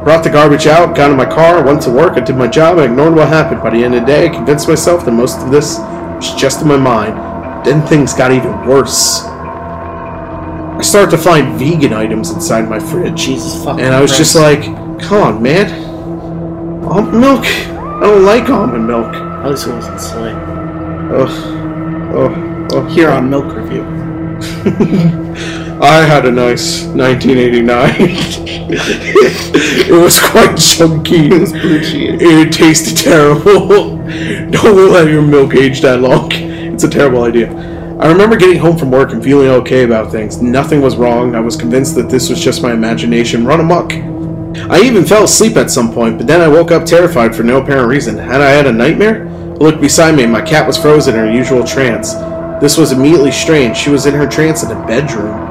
[0.09, 2.79] Brought the garbage out, got in my car, went to work, I did my job,
[2.79, 3.61] I ignored what happened.
[3.61, 6.63] By the end of the day, I convinced myself that most of this was just
[6.63, 7.63] in my mind.
[7.63, 9.21] Then things got even worse.
[9.21, 13.23] I started to find vegan items inside my fridge.
[13.23, 14.63] Jesus fucking And I was just like,
[14.99, 15.71] come on, man.
[16.85, 17.45] Almond milk?
[17.45, 19.13] I don't like almond milk.
[19.13, 20.31] At least it wasn't soy.
[20.31, 21.29] Ugh.
[22.15, 22.67] Oh, oh.
[22.71, 22.85] oh.
[22.87, 23.83] Here on Milk Review.
[25.81, 27.95] I had a nice 1989.
[28.69, 31.27] it was quite chunky.
[31.27, 32.21] It was blue cheese.
[32.21, 33.97] It tasted terrible.
[34.51, 36.29] Don't let your milk age that long.
[36.33, 37.49] It's a terrible idea.
[37.97, 40.41] I remember getting home from work and feeling okay about things.
[40.41, 41.33] Nothing was wrong.
[41.33, 43.93] I was convinced that this was just my imagination run amok.
[44.69, 47.61] I even fell asleep at some point, but then I woke up terrified for no
[47.61, 48.17] apparent reason.
[48.17, 49.29] Had I had a nightmare?
[49.29, 52.15] I looked beside me and my cat was frozen in her usual trance.
[52.59, 53.77] This was immediately strange.
[53.77, 55.48] She was in her trance in a bedroom.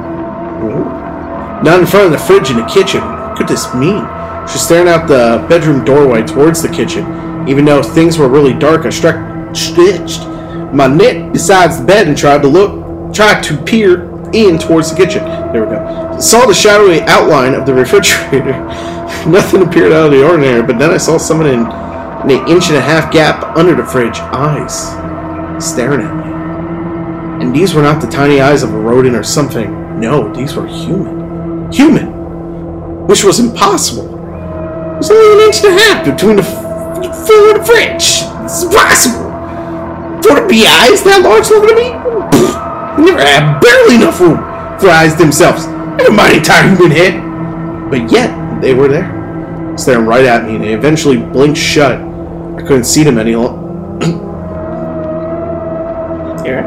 [1.62, 3.00] Not in front of the fridge in the kitchen.
[3.00, 4.06] What could this mean?
[4.48, 7.48] She's staring out the bedroom doorway towards the kitchen.
[7.48, 9.16] Even though things were really dark, I struck,
[9.54, 10.26] stretched
[10.72, 14.96] my neck beside the bed and tried to look, tried to peer in towards the
[14.96, 15.24] kitchen.
[15.52, 16.18] There we go.
[16.20, 18.52] Saw the shadowy outline of the refrigerator.
[19.26, 22.68] Nothing appeared out of the ordinary, but then I saw someone in, in an inch
[22.68, 24.88] and a half gap under the fridge, eyes
[25.64, 27.44] staring at me.
[27.44, 30.00] And these were not the tiny eyes of a rodent or something.
[30.00, 31.17] No, these were human.
[31.72, 33.06] Human!
[33.06, 34.06] Which was impossible.
[34.98, 38.22] Was only an inch and a half between the f- floor and the fridge.
[38.44, 39.28] It's impossible.
[40.22, 41.90] For the eyes that large looking at me?
[42.32, 44.38] Pfft, never had barely enough room
[44.80, 45.66] for eyes themselves.
[45.66, 47.90] Never mind entire human head.
[47.90, 49.08] But yet, they were there,
[49.78, 52.00] staring right at me, and they eventually blinked shut.
[52.00, 53.66] I couldn't see them any longer.
[56.44, 56.62] Here.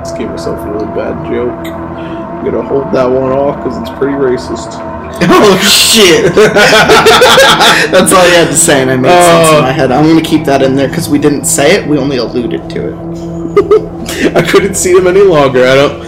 [0.00, 2.19] Just gave myself a really bad joke.
[2.40, 4.68] I'm gonna hold that one off because it's pretty racist.
[5.22, 6.32] Oh shit!
[7.92, 9.60] That's all you had to say, and I made sense in Oh.
[9.60, 9.92] my head.
[9.92, 12.88] I'm gonna keep that in there because we didn't say it; we only alluded to
[12.88, 14.34] it.
[14.36, 15.62] I couldn't see them any longer.
[15.66, 16.00] I don't.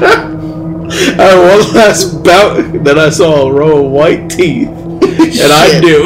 [0.00, 5.02] I had one last bout, then I saw a row of white teeth, and
[5.52, 5.82] I Shit.
[5.82, 6.04] knew.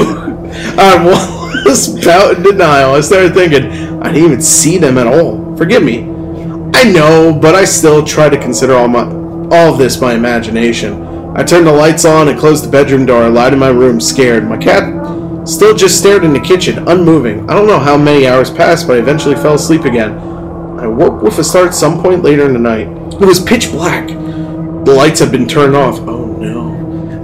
[0.78, 2.94] I had one last bout in denial.
[2.94, 3.66] I started thinking
[4.02, 5.54] I didn't even see them at all.
[5.56, 6.08] Forgive me.
[6.74, 9.04] I know, but I still try to consider all my
[9.54, 11.02] all of this my imagination.
[11.36, 13.28] I turned the lights on and closed the bedroom door.
[13.28, 14.48] Lied in my room, scared.
[14.48, 14.84] My cat
[15.48, 17.48] still just stared in the kitchen, unmoving.
[17.50, 20.12] I don't know how many hours passed, but I eventually fell asleep again.
[20.78, 22.88] I woke with a start some point later in the night.
[23.14, 24.08] It was pitch black.
[24.08, 25.98] The lights had been turned off.
[26.00, 26.21] Oh.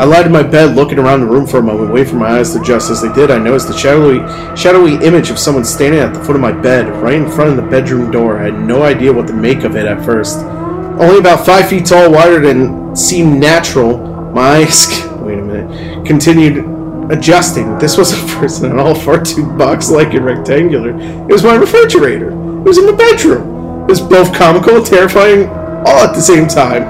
[0.00, 2.38] I lied in my bed, looking around the room for a moment, waiting for my
[2.38, 2.88] eyes to adjust.
[2.88, 4.18] As they did, I noticed the shadowy,
[4.56, 7.56] shadowy image of someone standing at the foot of my bed, right in front of
[7.56, 8.38] the bedroom door.
[8.38, 10.38] I had no idea what to make of it at first.
[10.38, 13.98] Only about five feet tall, wider than seemed natural.
[14.32, 16.64] My eyes, wait a minute, continued
[17.10, 17.76] adjusting.
[17.78, 20.90] This wasn't a person at all, far too box-like and rectangular.
[20.90, 22.30] It was my refrigerator.
[22.30, 23.82] It was in the bedroom.
[23.82, 26.84] It was both comical and terrifying all at the same time.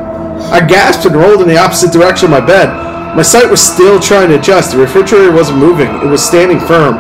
[0.53, 2.88] I gasped and rolled in the opposite direction of my bed.
[3.19, 4.71] My sight was still trying to adjust.
[4.71, 5.89] The refrigerator wasn't moving.
[5.89, 6.95] It was standing firm,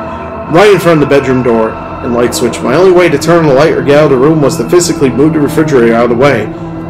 [0.52, 2.58] right in front of the bedroom door and light switch.
[2.58, 4.68] My only way to turn the light or get out of the room was to
[4.68, 6.46] physically move the refrigerator out of the way.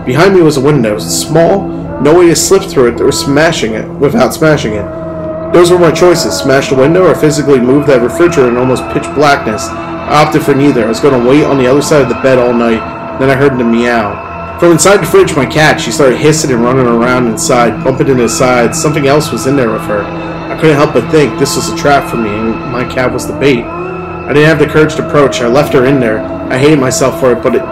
[0.07, 1.69] Behind me was a window, small,
[2.01, 5.53] no way to slip through it or smashing it without smashing it.
[5.53, 9.15] Those were my choices: smash the window or physically move that refrigerator in almost pitch
[9.15, 9.69] blackness.
[9.69, 10.87] I opted for neither.
[10.87, 13.19] I was going to wait on the other side of the bed all night.
[13.19, 14.28] Then I heard the meow.
[14.59, 18.25] From inside the fridge, my cat, she started hissing and running around inside, bumping into
[18.25, 18.83] the sides.
[18.83, 20.03] Something else was in there with her.
[20.03, 23.29] I couldn't help but think this was a trap for me, and my cat was
[23.29, 23.63] the bait.
[23.63, 25.41] I didn't have the courage to approach.
[25.41, 26.19] I left her in there.
[26.19, 27.63] I hated myself for it, but it,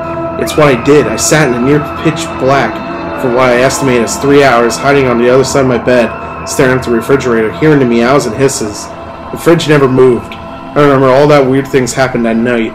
[0.40, 1.08] it's what I did.
[1.08, 2.72] I sat in the near pitch black
[3.20, 6.46] for what I estimate as three hours, hiding on the other side of my bed,
[6.46, 8.86] staring at the refrigerator, hearing the meows and hisses.
[9.32, 10.32] The fridge never moved.
[10.34, 12.72] I remember all that weird things happened that night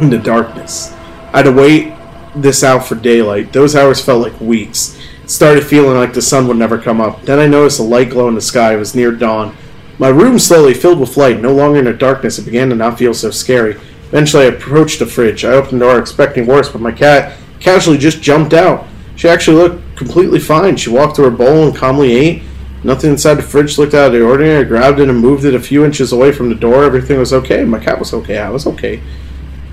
[0.00, 0.90] in the darkness.
[1.34, 1.92] I had to wait
[2.34, 3.52] this out for daylight.
[3.52, 4.98] Those hours felt like weeks.
[5.22, 7.22] It started feeling like the sun would never come up.
[7.22, 8.74] Then I noticed a light glow in the sky.
[8.74, 9.56] It was near dawn.
[9.98, 11.40] My room slowly filled with light.
[11.40, 13.76] No longer in the darkness, it began to not feel so scary.
[14.08, 15.44] Eventually, I approached the fridge.
[15.44, 18.86] I opened the door expecting worse, but my cat casually just jumped out.
[19.16, 20.76] She actually looked completely fine.
[20.76, 22.42] She walked to her bowl and calmly ate.
[22.82, 24.64] Nothing inside the fridge looked out of the ordinary.
[24.64, 26.84] I grabbed it and moved it a few inches away from the door.
[26.84, 27.64] Everything was okay.
[27.64, 28.38] My cat was okay.
[28.38, 29.00] I was okay.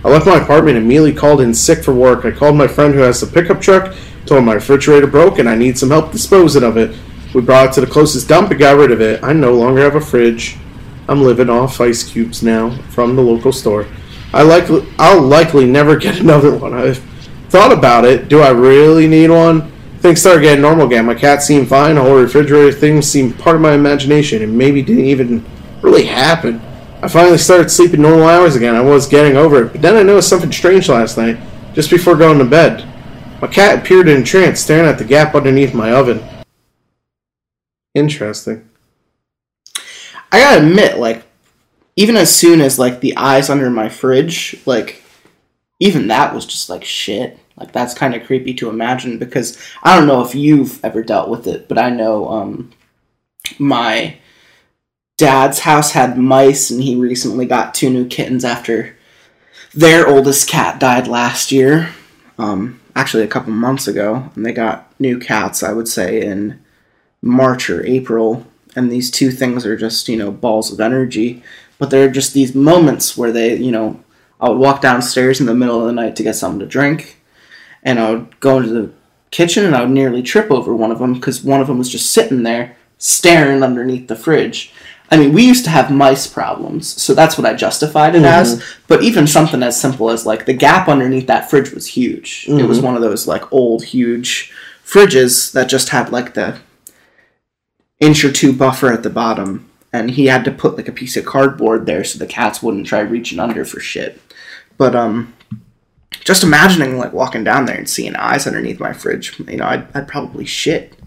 [0.03, 2.25] I left my apartment and immediately called in sick for work.
[2.25, 5.47] I called my friend who has the pickup truck, told him my refrigerator broke and
[5.47, 6.97] I need some help disposing of it.
[7.33, 9.23] We brought it to the closest dump and got rid of it.
[9.23, 10.57] I no longer have a fridge.
[11.07, 13.87] I'm living off ice cubes now from the local store.
[14.33, 16.73] I likely I'll likely never get another one.
[16.73, 16.97] I've
[17.49, 18.27] thought about it.
[18.27, 19.71] Do I really need one?
[19.99, 21.05] Things started getting normal again.
[21.05, 21.95] My cat seemed fine.
[21.95, 25.45] The whole refrigerator thing seemed part of my imagination and maybe didn't even
[25.81, 26.59] really happen.
[27.01, 28.75] I finally started sleeping normal hours again.
[28.75, 31.39] I was getting over it, but then I noticed something strange last night,
[31.73, 32.87] just before going to bed.
[33.41, 36.23] My cat appeared in a trance, staring at the gap underneath my oven.
[37.95, 38.69] Interesting.
[40.31, 41.23] I gotta admit, like,
[41.95, 45.01] even as soon as like the eyes under my fridge, like,
[45.79, 47.39] even that was just like shit.
[47.57, 51.29] Like that's kind of creepy to imagine because I don't know if you've ever dealt
[51.29, 52.71] with it, but I know um,
[53.59, 54.17] my
[55.21, 58.97] dad's house had mice, and he recently got two new kittens after
[59.71, 61.89] their oldest cat died last year.
[62.39, 65.61] Um, actually, a couple months ago, and they got new cats.
[65.61, 66.59] I would say in
[67.21, 71.43] March or April, and these two things are just, you know, balls of energy.
[71.77, 74.03] But there are just these moments where they, you know,
[74.39, 77.21] I would walk downstairs in the middle of the night to get something to drink,
[77.83, 78.91] and I would go into the
[79.29, 81.89] kitchen and I would nearly trip over one of them because one of them was
[81.89, 84.73] just sitting there staring underneath the fridge.
[85.11, 88.63] I mean, we used to have mice problems, so that's what I justified it as.
[88.87, 92.45] But even something as simple as like the gap underneath that fridge was huge.
[92.47, 94.53] It was one of those like old, huge
[94.85, 96.59] fridges that just had like the
[97.99, 99.69] inch or two buffer at the bottom.
[99.93, 102.87] And he had to put like a piece of cardboard there so the cats wouldn't
[102.87, 104.21] try reaching under for shit.
[104.77, 105.33] But um,
[106.23, 109.93] just imagining like walking down there and seeing eyes underneath my fridge, you know, I'd,
[109.93, 110.97] I'd probably shit.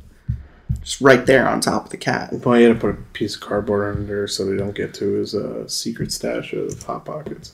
[0.81, 2.33] Just right there on top of the cat.
[2.33, 5.13] Well, you had to put a piece of cardboard under so they don't get to
[5.15, 7.53] his uh, secret stash of hot pockets.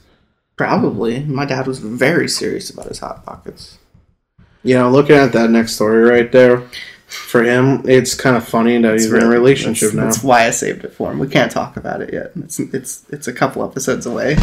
[0.57, 1.21] Probably.
[1.25, 3.79] My dad was very serious about his hot pockets.
[4.63, 6.69] You know, looking at that next story right there,
[7.07, 10.05] for him, it's kind of funny that he's in a relationship that's, now.
[10.05, 11.19] That's why I saved it for him.
[11.19, 12.33] We can't talk about it yet.
[12.37, 14.37] It's it's it's a couple episodes away.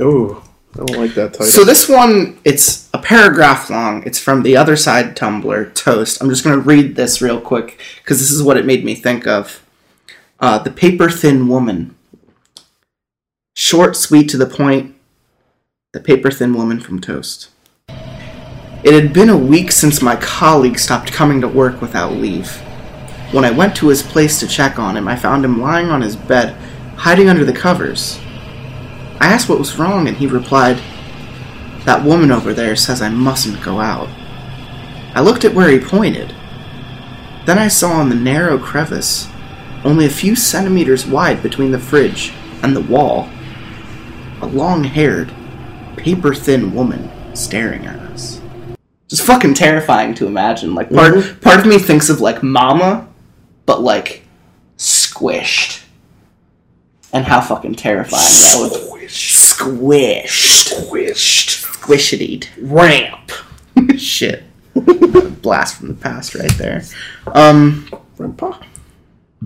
[0.00, 1.46] Oh, I don't like that title.
[1.46, 4.02] So this one, it's paragraph long.
[4.04, 6.22] It's from the other side Tumblr Toast.
[6.22, 9.26] I'm just gonna read this real quick because this is what it made me think
[9.26, 9.64] of.
[10.40, 11.94] Uh, the paper thin woman.
[13.54, 14.94] Short, sweet, to the point.
[15.92, 17.50] The paper thin woman from Toast.
[18.84, 22.50] It had been a week since my colleague stopped coming to work without leave.
[23.30, 26.00] When I went to his place to check on him, I found him lying on
[26.00, 26.56] his bed,
[26.96, 28.18] hiding under the covers.
[29.20, 30.82] I asked what was wrong, and he replied,
[31.84, 34.08] That woman over there says I mustn't go out.
[35.14, 36.34] I looked at where he pointed.
[37.44, 39.28] Then I saw in the narrow crevice,
[39.84, 43.28] only a few centimeters wide between the fridge and the wall,
[44.40, 45.32] a long haired,
[45.96, 48.40] paper thin woman staring at us.
[49.08, 50.74] Just fucking terrifying to imagine.
[50.74, 51.40] Like part mm-hmm.
[51.40, 53.08] part of me thinks of like Mama,
[53.66, 54.22] but like
[54.78, 55.84] squished.
[57.12, 60.72] And how fucking terrifying that would squished.
[60.72, 61.61] Squished.
[61.82, 62.46] Squishity.
[62.60, 63.30] Ramp.
[63.98, 64.44] Shit.
[65.42, 66.82] Blast from the past right there.
[67.26, 68.58] Um Grandpa?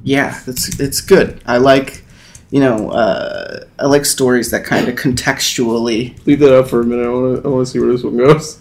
[0.03, 1.40] yeah, it's it's good.
[1.46, 2.05] I like
[2.51, 6.85] you know, uh, I like stories that kind of contextually Leave that up for a
[6.85, 7.05] minute.
[7.05, 8.61] I want to I wanna see where this one goes.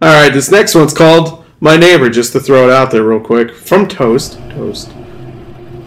[0.00, 3.18] All right, this next one's called My Neighbor, just to throw it out there real
[3.18, 3.54] quick.
[3.54, 4.34] From Toast.
[4.50, 4.90] Toast.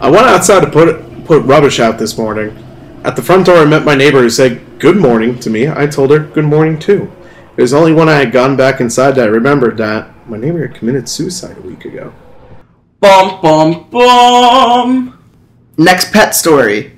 [0.00, 2.56] I went outside to put, put rubbish out this morning.
[3.04, 5.68] At the front door, I met my neighbor who said good morning to me.
[5.68, 7.12] I told her good morning too.
[7.56, 10.66] It was only when I had gone back inside that I remembered that my neighbor
[10.66, 12.14] had committed suicide a week ago.
[12.98, 15.22] Bum bum bum.
[15.76, 16.96] Next pet story.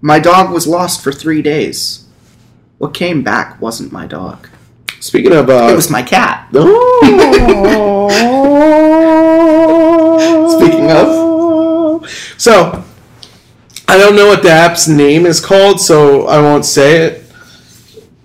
[0.00, 2.06] My dog was lost for three days.
[2.78, 4.48] What came back wasn't my dog.
[5.00, 6.48] Speaking of, uh, It was my cat.
[10.56, 12.84] Speaking of, so
[13.90, 17.24] I don't know what the app's name is called, so I won't say it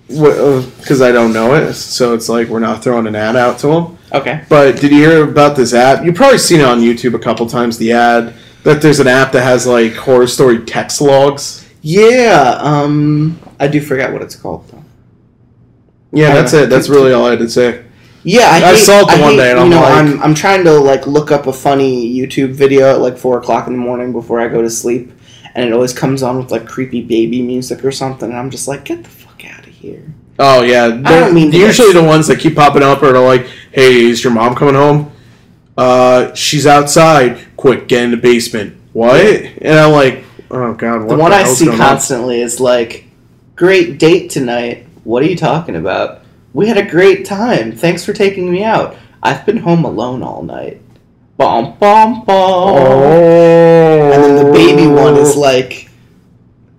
[0.08, 1.74] because I don't know it.
[1.74, 3.98] So it's like we're not throwing an ad out to them.
[4.14, 4.44] Okay.
[4.50, 6.06] But did you hear about this app?
[6.06, 7.78] You've probably seen it on YouTube a couple times.
[7.78, 11.68] The ad that there's an app that has like horror story text logs.
[11.82, 12.58] Yeah.
[12.62, 13.40] Um.
[13.60, 14.84] I do forget what it's called though.
[16.12, 16.60] Yeah, that's know.
[16.64, 16.70] it.
[16.70, 17.84] That's really all I had to say.
[18.24, 19.82] Yeah, I, I hate, saw it the I one hate, day and you I'm know,
[19.82, 23.38] like- I'm I'm trying to like look up a funny YouTube video at like four
[23.38, 25.12] o'clock in the morning before I go to sleep,
[25.56, 28.68] and it always comes on with like creepy baby music or something, and I'm just
[28.68, 30.14] like, get the fuck out of here.
[30.38, 34.24] Oh yeah, they're- mean usually the ones that keep popping up are like, "Hey, is
[34.24, 35.12] your mom coming home?
[35.78, 37.40] Uh, she's outside.
[37.58, 39.16] Quick, get in the basement." What?
[39.26, 43.06] And I'm like, "Oh god." What The one I see going on?" constantly is like,
[43.56, 44.86] great date tonight.
[45.06, 46.22] What are you talking about?
[46.54, 47.72] We had a great time.
[47.72, 48.96] Thanks for taking me out.
[49.24, 50.82] I've been home alone all night.
[51.38, 52.26] Bum bum bum.
[52.28, 54.12] Oh.
[54.14, 55.90] And then the baby one is like,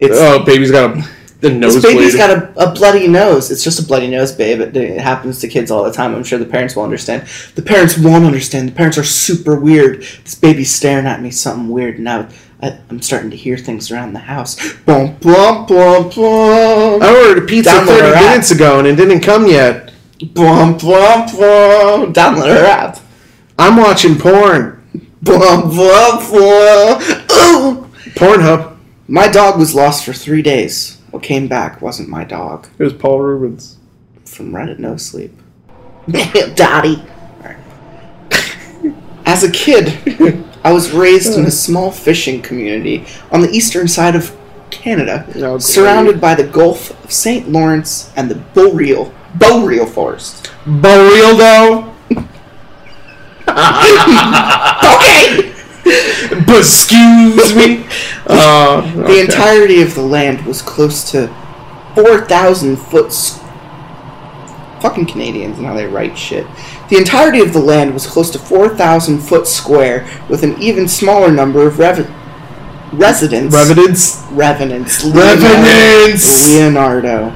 [0.01, 1.83] it's oh, baby's got a the This nose.
[1.83, 3.51] baby's got a, a bloody nose.
[3.51, 4.61] It's just a bloody nose, babe.
[4.61, 6.15] It, it happens to kids all the time.
[6.15, 7.29] I'm sure the parents will understand.
[7.55, 8.71] The parents won't understand.
[8.71, 10.01] The parents are super weird.
[10.25, 11.99] This baby's staring at me something weird.
[11.99, 12.29] Now
[12.63, 14.57] I, I'm starting to hear things around the house.
[14.85, 17.03] Bum, bum, bum, bum.
[17.03, 18.23] I ordered a pizza Download 30 our app.
[18.31, 19.93] minutes ago and it didn't come yet.
[20.33, 22.13] Bum, bum, bum.
[22.15, 22.99] Download our app.
[23.59, 24.83] I'm watching porn.
[25.23, 27.03] Bum, bum, bum.
[27.33, 27.91] Ooh.
[28.15, 28.77] Pornhub.
[29.09, 31.01] My dog was lost for three days.
[31.11, 32.69] What came back wasn't my dog.
[32.79, 33.79] It was Paul Reubens.
[34.25, 35.33] from Reddit No Sleep.
[36.55, 37.03] Daddy.
[39.25, 44.15] As a kid, I was raised in a small fishing community on the eastern side
[44.15, 44.37] of
[44.71, 47.49] Canada, Oh, surrounded by the Gulf of St.
[47.51, 50.53] Lawrence and the Boreal Boreal Forest.
[50.65, 51.93] Boreal though.
[54.97, 55.53] okay.
[56.47, 57.87] But excuse me.
[58.27, 61.29] Uh, The entirety of the land was close to
[61.95, 63.07] 4,000 foot.
[63.07, 63.41] s-
[64.83, 66.47] Fucking Canadians and how they write shit.
[66.91, 71.31] The entirety of the land was close to 4,000 foot square, with an even smaller
[71.33, 72.11] number of rev-
[72.93, 73.55] residents.
[73.55, 74.23] Revenants.
[74.33, 75.03] revenants.
[75.05, 76.49] Revenants!
[76.53, 77.33] Leonardo.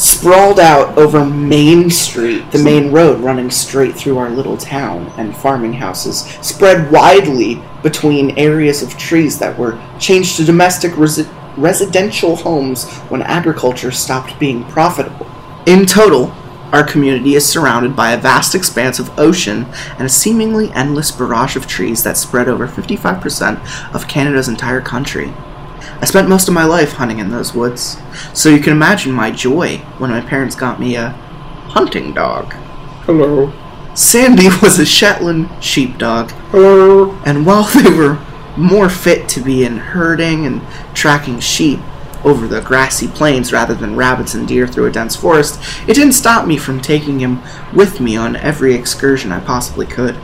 [0.00, 5.36] Sprawled out over Main Street, the main road running straight through our little town, and
[5.36, 11.28] farming houses spread widely between areas of trees that were changed to domestic resi-
[11.58, 15.30] residential homes when agriculture stopped being profitable.
[15.66, 16.32] In total,
[16.72, 19.66] our community is surrounded by a vast expanse of ocean
[19.98, 25.34] and a seemingly endless barrage of trees that spread over 55% of Canada's entire country.
[26.00, 27.98] I spent most of my life hunting in those woods,
[28.32, 31.10] so you can imagine my joy when my parents got me a
[31.68, 32.54] hunting dog.
[33.04, 33.52] Hello.
[33.94, 37.12] Sandy was a Shetland sheepdog, Hello.
[37.26, 38.18] and while they were
[38.56, 40.62] more fit to be in herding and
[40.94, 41.80] tracking sheep
[42.24, 46.12] over the grassy plains rather than rabbits and deer through a dense forest, it didn't
[46.12, 47.42] stop me from taking him
[47.74, 50.16] with me on every excursion I possibly could.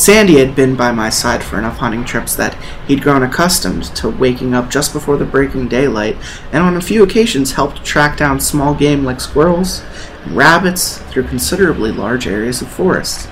[0.00, 2.54] Sandy had been by my side for enough hunting trips that
[2.88, 6.16] he'd grown accustomed to waking up just before the breaking daylight,
[6.52, 9.82] and on a few occasions helped track down small game like squirrels
[10.24, 13.28] and rabbits through considerably large areas of forest.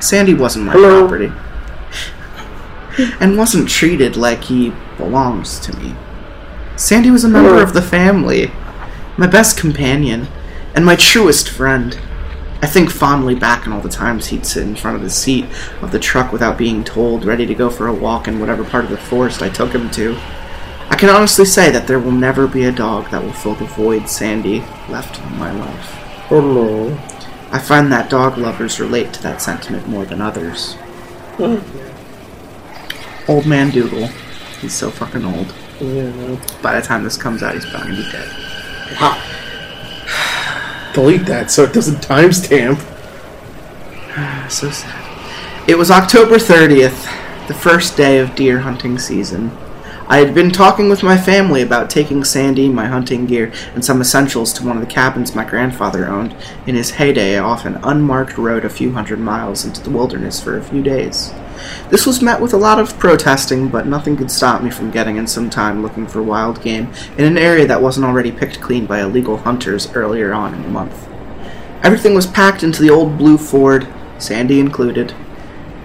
[0.00, 1.06] Sandy wasn't my Hello.
[1.06, 1.30] property,
[3.20, 5.94] and wasn't treated like he belongs to me.
[6.74, 7.62] Sandy was a member Hello.
[7.62, 8.50] of the family,
[9.18, 10.28] my best companion,
[10.74, 12.00] and my truest friend.
[12.62, 15.46] I think fondly back on all the times he'd sit in front of the seat
[15.82, 18.84] of the truck without being told, ready to go for a walk in whatever part
[18.84, 20.16] of the forest I took him to.
[20.88, 23.64] I can honestly say that there will never be a dog that will fill the
[23.64, 25.90] void Sandy left in my life.
[26.28, 26.96] Hello.
[27.50, 30.74] I find that dog lovers relate to that sentiment more than others.
[31.38, 31.58] Hmm.
[33.28, 34.06] Old man Dougal.
[34.60, 35.52] He's so fucking old.
[35.80, 36.40] Yeah.
[36.62, 38.28] By the time this comes out, he's probably dead.
[39.00, 39.20] Wow.
[40.94, 42.88] Delete that so it doesn't timestamp.
[44.50, 45.02] So sad.
[45.66, 49.56] It was October 30th, the first day of deer hunting season.
[50.08, 54.00] I had been talking with my family about taking Sandy, my hunting gear, and some
[54.00, 56.36] essentials to one of the cabins my grandfather owned
[56.66, 60.58] in his heyday off an unmarked road a few hundred miles into the wilderness for
[60.58, 61.32] a few days.
[61.90, 65.16] This was met with a lot of protesting, but nothing could stop me from getting
[65.16, 68.86] in some time looking for wild game in an area that wasn't already picked clean
[68.86, 71.08] by illegal hunters earlier on in the month.
[71.82, 73.86] Everything was packed into the old blue Ford,
[74.18, 75.14] Sandy included,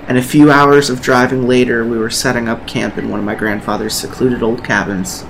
[0.07, 3.25] and a few hours of driving later, we were setting up camp in one of
[3.25, 5.25] my grandfather's secluded old cabins.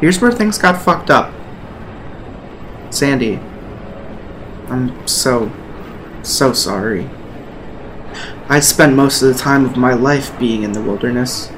[0.00, 1.32] Here's where things got fucked up.
[2.90, 3.40] Sandy,
[4.68, 5.50] I'm so,
[6.22, 7.08] so sorry.
[8.50, 11.52] I spent most of the time of my life being in the wilderness.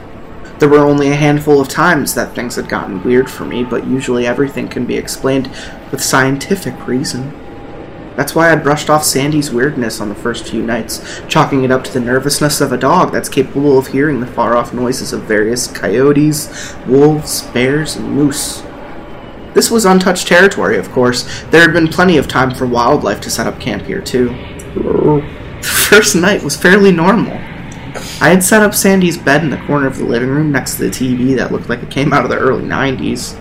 [0.58, 3.86] There were only a handful of times that things had gotten weird for me, but
[3.86, 5.50] usually everything can be explained
[5.90, 7.32] with scientific reason.
[8.14, 11.82] That's why I brushed off Sandy's weirdness on the first few nights, chalking it up
[11.84, 15.22] to the nervousness of a dog that's capable of hearing the far off noises of
[15.22, 18.62] various coyotes, wolves, bears, and moose.
[19.54, 21.42] This was untouched territory, of course.
[21.44, 24.34] There had been plenty of time for wildlife to set up camp here, too.
[25.62, 27.34] The first night was fairly normal.
[28.20, 30.82] I had set up Sandy's bed in the corner of the living room next to
[30.82, 33.38] the TV that looked like it came out of the early 90s.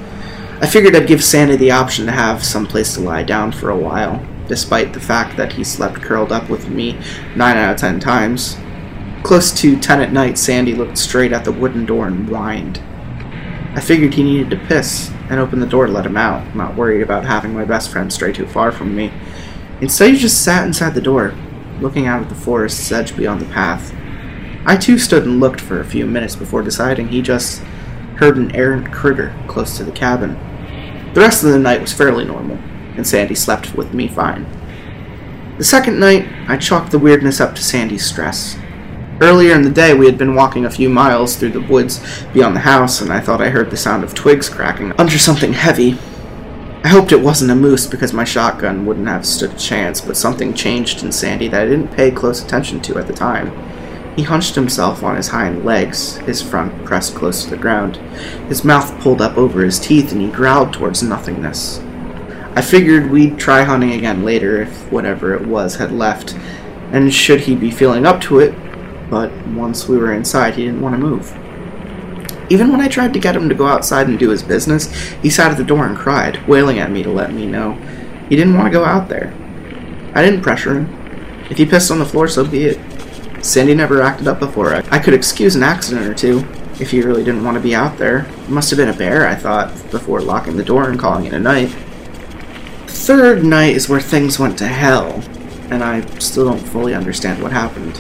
[0.62, 3.72] I figured I'd give Sandy the option to have some place to lie down for
[3.72, 7.00] a while, despite the fact that he slept curled up with me
[7.36, 8.58] 9 out of 10 times.
[9.24, 12.82] Close to 10 at night, Sandy looked straight at the wooden door and whined.
[13.74, 16.76] I figured he needed to piss and opened the door to let him out, not
[16.76, 19.12] worried about having my best friend stray too far from me.
[19.80, 21.34] Instead, he just sat inside the door,
[21.82, 23.94] looking out at the forest's edge beyond the path.
[24.66, 27.62] I too stood and looked for a few minutes before deciding he just
[28.18, 30.40] heard an errant critter close to the cabin.
[31.14, 32.58] The rest of the night was fairly normal,
[32.96, 34.46] and Sandy slept with me fine.
[35.58, 38.58] The second night, I chalked the weirdness up to Sandy's stress.
[39.20, 42.00] Earlier in the day, we had been walking a few miles through the woods
[42.34, 45.54] beyond the house, and I thought I heard the sound of twigs cracking under something
[45.54, 45.98] heavy.
[46.84, 50.18] I hoped it wasn't a moose because my shotgun wouldn't have stood a chance, but
[50.18, 53.52] something changed in Sandy that I didn't pay close attention to at the time.
[54.16, 57.98] He hunched himself on his hind legs, his front pressed close to the ground,
[58.48, 61.80] his mouth pulled up over his teeth, and he growled towards nothingness.
[62.56, 66.36] I figured we'd try hunting again later if whatever it was had left,
[66.92, 68.56] and should he be feeling up to it,
[69.08, 71.32] but once we were inside, he didn't want to move.
[72.52, 75.30] Even when I tried to get him to go outside and do his business, he
[75.30, 77.80] sat at the door and cried, wailing at me to let me know
[78.28, 79.34] he didn't want to go out there.
[80.14, 81.46] I didn't pressure him.
[81.50, 82.80] If he pissed on the floor, so be it.
[83.42, 84.76] Sandy never acted up before.
[84.76, 86.46] I, could excuse an accident or two
[86.78, 88.26] if he really didn't want to be out there.
[88.26, 91.34] It must have been a bear, I thought, before locking the door and calling it
[91.34, 91.70] a night.
[92.86, 95.24] The third night is where things went to hell,
[95.70, 97.96] and I still don't fully understand what happened.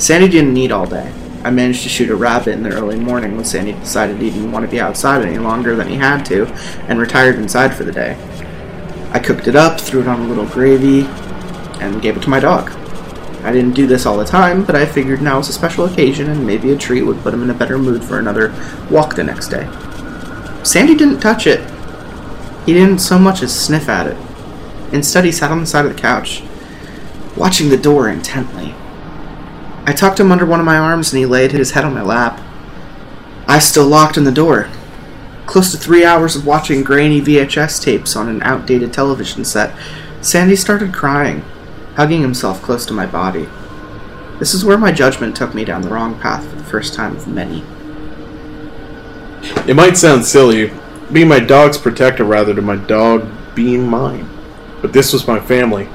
[0.00, 1.12] Sandy didn't eat all day.
[1.46, 4.50] I managed to shoot a rabbit in the early morning when Sandy decided he didn't
[4.50, 6.46] want to be outside any longer than he had to,
[6.88, 8.18] and retired inside for the day.
[9.12, 11.02] I cooked it up, threw it on a little gravy,
[11.80, 12.72] and gave it to my dog.
[13.44, 16.28] I didn't do this all the time, but I figured now was a special occasion
[16.28, 18.52] and maybe a treat would put him in a better mood for another
[18.90, 19.68] walk the next day.
[20.64, 21.60] Sandy didn't touch it.
[22.66, 24.16] He didn't so much as sniff at it.
[24.92, 26.42] Instead, he sat on the side of the couch,
[27.36, 28.74] watching the door intently.
[29.86, 32.02] I tucked him under one of my arms and he laid his head on my
[32.02, 32.40] lap.
[33.46, 34.68] I still locked in the door.
[35.46, 39.72] Close to three hours of watching grainy VHS tapes on an outdated television set,
[40.20, 41.42] Sandy started crying,
[41.94, 43.48] hugging himself close to my body.
[44.40, 47.14] This is where my judgment took me down the wrong path for the first time
[47.14, 47.62] of many.
[49.68, 50.72] It might sound silly,
[51.12, 54.28] being my dog's protector rather than my dog being mine.
[54.82, 55.88] But this was my family.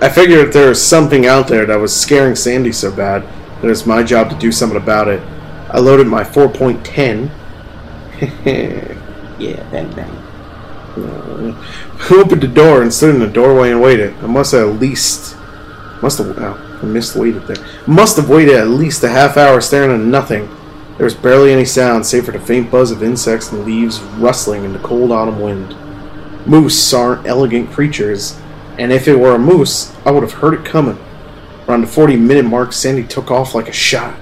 [0.00, 3.22] I figured if there was something out there that was scaring Sandy so bad,
[3.62, 5.20] that it's my job to do something about it.
[5.70, 7.30] I loaded my 4.10.
[9.38, 10.26] Yeah, bang bang.
[10.96, 14.14] I opened the door and stood in the doorway and waited.
[14.22, 15.36] I must have at least
[16.02, 17.62] must have oh, I missed waited there.
[17.86, 20.48] Must have waited at least a half hour staring at nothing.
[20.96, 24.64] There was barely any sound save for the faint buzz of insects and leaves rustling
[24.64, 25.76] in the cold autumn wind.
[26.46, 28.40] Moose aren't elegant creatures,
[28.78, 30.98] and if it were a moose, I would have heard it coming.
[31.68, 34.16] Around the 40 minute mark, Sandy took off like a shot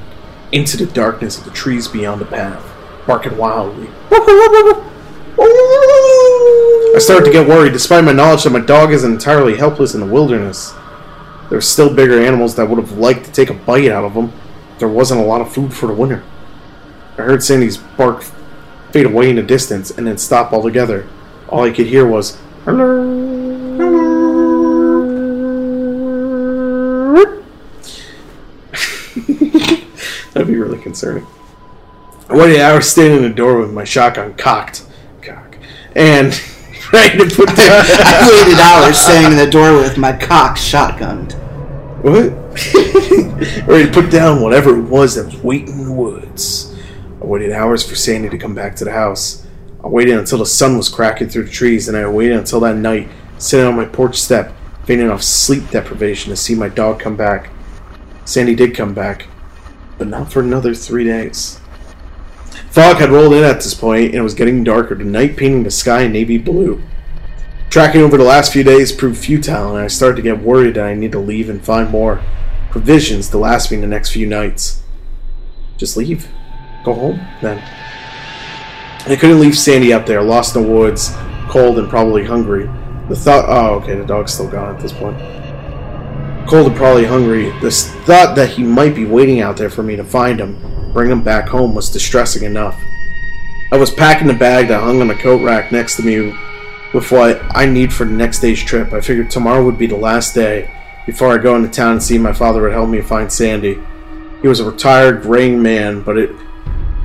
[0.52, 2.64] into the darkness of the trees beyond the path,
[3.07, 3.88] barking wildly.
[6.96, 10.00] I started to get worried, despite my knowledge that my dog isn't entirely helpless in
[10.00, 10.72] the wilderness.
[11.50, 14.12] There were still bigger animals that would have liked to take a bite out of
[14.12, 14.32] him.
[14.78, 16.22] There wasn't a lot of food for the winter.
[17.18, 18.24] I heard Sandy's bark
[18.92, 21.09] fade away in the distance and then stop altogether.
[21.48, 22.38] All I could hear was
[30.33, 31.27] That'd be really concerning.
[32.29, 34.87] I waited hours standing in the door with my shotgun cocked,
[35.22, 35.57] cock,
[35.95, 36.41] and
[36.93, 37.57] ready to put down.
[37.89, 41.33] I waited hours standing in the door with my cock shotgunned.
[42.03, 42.45] What?
[43.66, 46.75] ready to put down whatever it was that was waiting in the woods.
[47.20, 49.47] I waited hours for Sandy to come back to the house.
[49.83, 52.77] I waited until the sun was cracking through the trees, and I waited until that
[52.77, 53.09] night,
[53.39, 54.53] sitting on my porch step,
[54.85, 57.51] feigning off sleep deprivation to see my dog come back.
[58.25, 59.27] Sandy did come back,
[59.99, 61.61] but not for another three days.
[62.70, 65.62] Fog had rolled in at this point, and it was getting darker, the night painting
[65.62, 66.83] the sky navy blue.
[67.70, 70.87] Tracking over the last few days proved futile, and I started to get worried that
[70.87, 72.22] I need to leave and find more
[72.70, 74.83] provisions to last me the next few nights.
[75.77, 76.29] Just leave.
[76.85, 77.59] Go home, then.
[79.07, 81.12] I couldn't leave Sandy up there, lost in the woods,
[81.49, 82.64] cold and probably hungry.
[83.09, 83.45] The thought.
[83.49, 85.43] Oh, okay, the dog's still gone at this point.
[86.47, 87.51] Cold and probably hungry.
[87.61, 91.11] This thought that he might be waiting out there for me to find him, bring
[91.11, 92.78] him back home, was distressing enough.
[93.72, 96.36] I was packing the bag that hung on the coat rack next to me
[96.92, 98.92] with what I need for the next day's trip.
[98.92, 100.70] I figured tomorrow would be the last day
[101.07, 103.78] before I go into town and see my father would help me find Sandy.
[104.42, 106.30] He was a retired, graying man, but it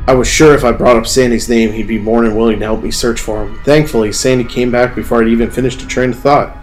[0.06, 2.66] I was sure if I brought up Sandy's name, he'd be more than willing to
[2.66, 3.60] help me search for him.
[3.64, 6.58] Thankfully, Sandy came back before I'd even finished a train of thought.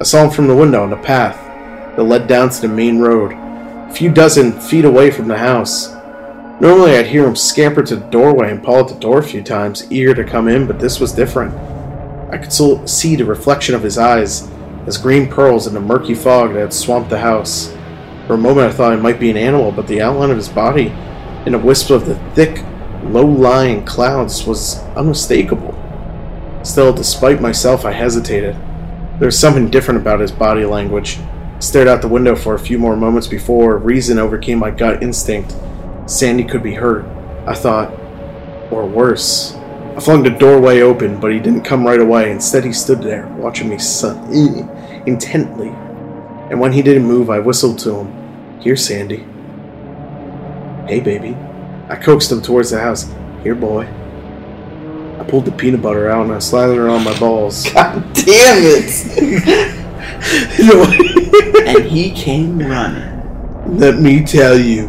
[0.00, 1.51] I saw him from the window on the path
[1.96, 5.92] that led down to the main road, a few dozen feet away from the house.
[6.60, 9.42] Normally, I'd hear him scamper to the doorway and paw at the door a few
[9.42, 11.54] times, eager to come in, but this was different.
[12.32, 14.48] I could still see the reflection of his eyes
[14.86, 17.74] as green pearls in the murky fog that had swamped the house.
[18.26, 20.48] For a moment, I thought it might be an animal, but the outline of his
[20.48, 20.94] body
[21.44, 22.64] in a wisp of the thick,
[23.02, 25.78] low-lying clouds was unmistakable.
[26.62, 28.54] Still, despite myself, I hesitated.
[29.18, 31.18] There was something different about his body language.
[31.62, 35.54] Stared out the window for a few more moments before reason overcame my gut instinct.
[36.06, 37.04] Sandy could be hurt,
[37.46, 37.92] I thought.
[38.72, 39.54] Or worse.
[39.96, 42.32] I flung the doorway open, but he didn't come right away.
[42.32, 44.28] Instead, he stood there, watching me sun-
[45.06, 45.68] intently.
[46.50, 48.60] And when he didn't move, I whistled to him.
[48.60, 49.18] Here, Sandy.
[50.88, 51.36] Hey, baby.
[51.88, 53.08] I coaxed him towards the house.
[53.44, 53.86] Here, boy.
[55.20, 57.70] I pulled the peanut butter out and I slathered it on my balls.
[57.72, 59.78] God damn it!
[61.66, 63.78] and he came running.
[63.78, 64.88] Let me tell you,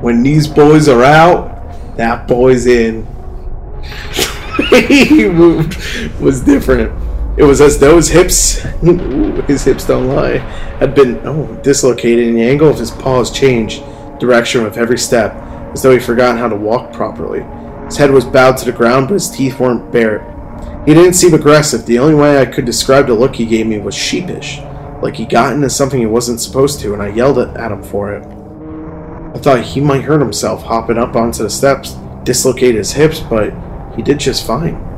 [0.00, 3.06] when these boys are out, that boy's in.
[4.68, 5.76] he moved
[6.20, 6.92] was different.
[7.38, 8.58] It was as though his hips,
[9.46, 10.36] his hips don't lie,
[10.78, 13.82] had been oh dislocated, and the angle of his paws changed
[14.20, 15.34] direction with every step,
[15.72, 17.42] as though he'd forgotten how to walk properly.
[17.86, 20.31] His head was bowed to the ground, but his teeth weren't bare.
[20.84, 21.86] He didn't seem aggressive.
[21.86, 24.58] The only way I could describe the look he gave me was sheepish,
[25.00, 28.12] like he got into something he wasn't supposed to, and I yelled at him for
[28.12, 28.26] it.
[29.32, 33.54] I thought he might hurt himself hopping up onto the steps, dislocate his hips, but
[33.94, 34.88] he did just fine.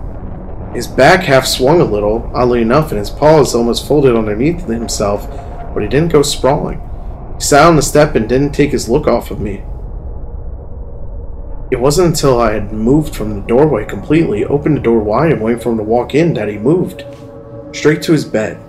[0.74, 5.28] His back half swung a little, oddly enough, and his paws almost folded underneath himself,
[5.74, 6.80] but he didn't go sprawling.
[7.34, 9.62] He sat on the step and didn't take his look off of me.
[11.74, 15.42] It wasn't until I had moved from the doorway completely, opened the door wide, and
[15.42, 17.04] waited for him to walk in that he moved.
[17.72, 18.60] Straight to his bed.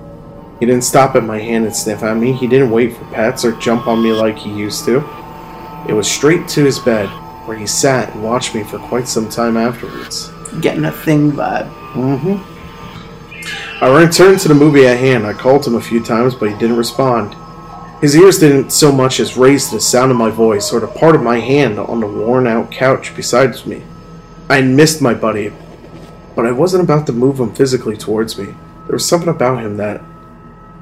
[0.60, 2.34] He didn't stop at my hand and sniff at me.
[2.34, 5.08] He didn't wait for pets or jump on me like he used to.
[5.88, 7.06] It was straight to his bed,
[7.46, 10.32] where he sat and watched me for quite some time afterwards.
[10.60, 11.70] Getting a thing vibe.
[11.94, 13.84] Mm-hmm.
[13.84, 15.28] I returned to the movie at hand.
[15.28, 17.36] I called him a few times, but he didn't respond.
[18.06, 20.86] His ears didn't so much as raise to the sound of my voice or the
[20.86, 23.82] part of my hand on the worn out couch beside me.
[24.48, 25.52] I missed my buddy,
[26.36, 28.54] but I wasn't about to move him physically towards me.
[28.86, 30.04] There was something about him that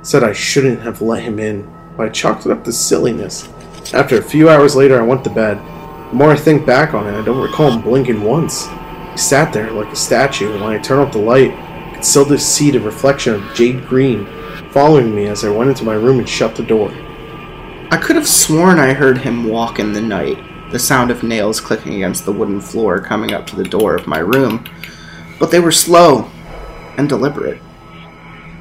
[0.02, 1.66] said I shouldn't have let him in,
[1.96, 3.48] but I chalked it up to silliness.
[3.94, 5.60] After a few hours later, I went to bed.
[6.10, 8.68] The more I think back on it, I don't recall him blinking once.
[9.12, 12.04] He sat there like a statue, and when I turned off the light, I could
[12.04, 14.26] still see the reflection of Jade Green
[14.72, 16.94] following me as I went into my room and shut the door.
[17.94, 21.62] I could have sworn I heard him walk in the night, the sound of nails
[21.62, 24.66] clicking against the wooden floor coming up to the door of my room,
[25.38, 26.28] but they were slow
[26.98, 27.62] and deliberate.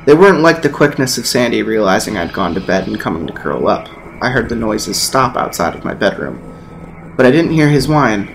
[0.04, 3.32] They weren't like the quickness of Sandy realizing I'd gone to bed and coming to
[3.32, 3.88] curl up.
[4.20, 8.28] I heard the noises stop outside of my bedroom, but I didn't hear his whine.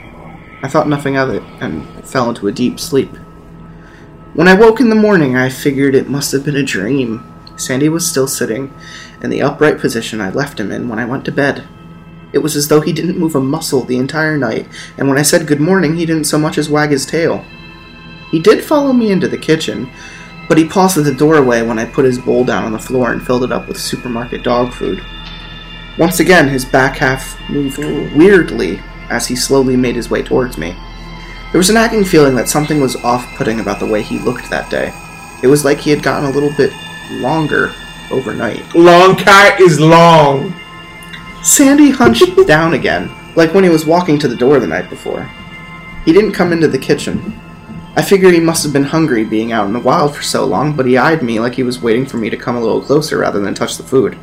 [0.63, 3.15] I thought nothing of it and fell into a deep sleep.
[4.33, 7.23] When I woke in the morning, I figured it must have been a dream.
[7.55, 8.73] Sandy was still sitting
[9.21, 11.67] in the upright position I left him in when I went to bed.
[12.33, 15.21] It was as though he didn't move a muscle the entire night, and when I
[15.21, 17.43] said good morning, he didn't so much as wag his tail.
[18.31, 19.89] He did follow me into the kitchen,
[20.49, 23.11] but he paused at the doorway when I put his bowl down on the floor
[23.11, 25.01] and filled it up with supermarket dog food.
[25.97, 30.75] Once again, his back half moved weirdly as he slowly made his way towards me.
[31.51, 34.49] There was a nagging feeling that something was off putting about the way he looked
[34.49, 34.93] that day.
[35.41, 36.73] It was like he had gotten a little bit
[37.11, 37.73] longer
[38.11, 38.75] overnight.
[38.75, 40.53] Long cat is long.
[41.43, 45.23] Sandy hunched down again, like when he was walking to the door the night before.
[46.05, 47.39] He didn't come into the kitchen.
[47.95, 50.75] I figured he must have been hungry being out in the wild for so long,
[50.75, 53.17] but he eyed me like he was waiting for me to come a little closer
[53.17, 54.17] rather than touch the food.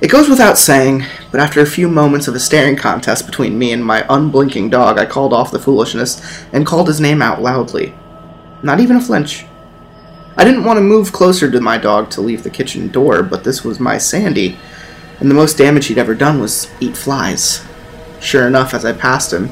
[0.00, 3.72] It goes without saying, but after a few moments of a staring contest between me
[3.72, 7.92] and my unblinking dog, I called off the foolishness and called his name out loudly.
[8.62, 9.44] Not even a flinch.
[10.38, 13.42] I didn't want to move closer to my dog to leave the kitchen door, but
[13.42, 14.56] this was my Sandy,
[15.18, 17.66] and the most damage he'd ever done was eat flies.
[18.20, 19.50] Sure enough, as I passed him,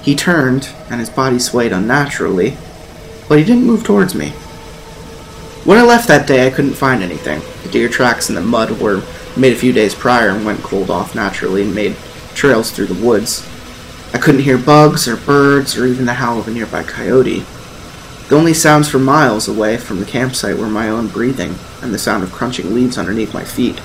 [0.00, 2.56] he turned and his body swayed unnaturally,
[3.28, 4.30] but he didn't move towards me.
[5.66, 7.42] When I left that day, I couldn't find anything.
[7.62, 9.02] The deer tracks in the mud were
[9.36, 11.94] made a few days prior and went cold off naturally and made
[12.34, 13.46] trails through the woods.
[14.14, 17.44] I couldn't hear bugs or birds or even the howl of a nearby coyote.
[18.32, 21.98] The only sounds for miles away from the campsite were my own breathing and the
[21.98, 23.78] sound of crunching leaves underneath my feet.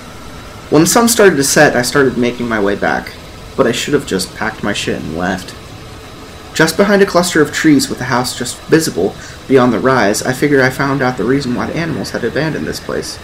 [0.70, 3.12] When the sun started to set, I started making my way back,
[3.58, 5.54] but I should have just packed my shit and left.
[6.56, 9.14] Just behind a cluster of trees with the house just visible
[9.50, 12.66] beyond the rise, I figured I found out the reason why the animals had abandoned
[12.66, 13.20] this place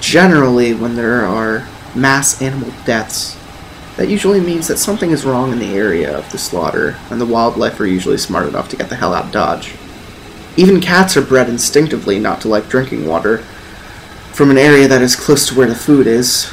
[0.00, 3.36] generally, when there are mass animal deaths,
[3.98, 7.26] that usually means that something is wrong in the area of the slaughter, and the
[7.26, 9.74] wildlife are usually smart enough to get the hell out of Dodge.
[10.56, 13.38] Even cats are bred instinctively not to like drinking water
[14.32, 16.52] from an area that is close to where the food is,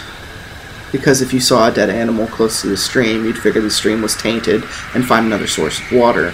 [0.91, 4.01] because if you saw a dead animal close to the stream, you'd figure the stream
[4.01, 6.33] was tainted and find another source of water.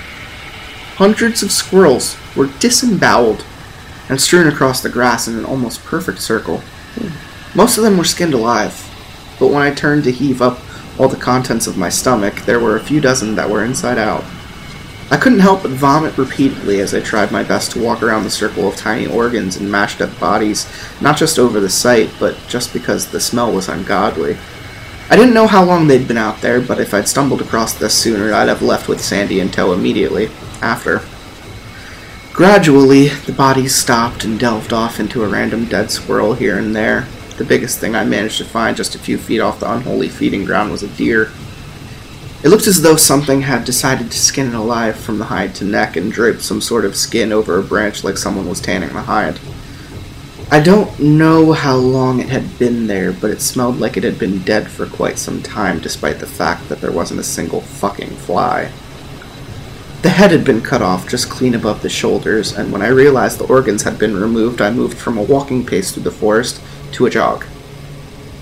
[0.96, 3.44] Hundreds of squirrels were disemboweled
[4.10, 6.62] and strewn across the grass in an almost perfect circle.
[7.56, 8.90] Most of them were skinned alive,
[9.40, 10.60] but when I turned to heave up
[11.00, 14.24] all the contents of my stomach, there were a few dozen that were inside out.
[15.12, 18.30] I couldn't help but vomit repeatedly as I tried my best to walk around the
[18.30, 20.68] circle of tiny organs and mashed up bodies,
[21.02, 24.38] not just over the sight, but just because the smell was ungodly.
[25.10, 27.94] I didn't know how long they'd been out there, but if I'd stumbled across this
[27.94, 30.32] sooner, I'd have left with Sandy in tow immediately
[30.62, 31.02] after.
[32.32, 37.08] Gradually, the bodies stopped and delved off into a random dead squirrel here and there.
[37.38, 40.46] The biggest thing I managed to find just a few feet off the unholy feeding
[40.46, 41.32] ground was a deer.
[42.44, 45.64] It looked as though something had decided to skin it alive from the hide to
[45.64, 49.04] neck and draped some sort of skin over a branch like someone was tanning the
[49.04, 49.40] hide.
[50.52, 54.20] I don't know how long it had been there, but it smelled like it had
[54.20, 58.10] been dead for quite some time, despite the fact that there wasn't a single fucking
[58.10, 58.70] fly.
[60.02, 63.40] The head had been cut off just clean above the shoulders, and when I realized
[63.40, 67.06] the organs had been removed, I moved from a walking pace through the forest to
[67.06, 67.46] a jog.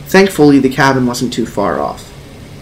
[0.08, 2.11] Thankfully, the cabin wasn't too far off.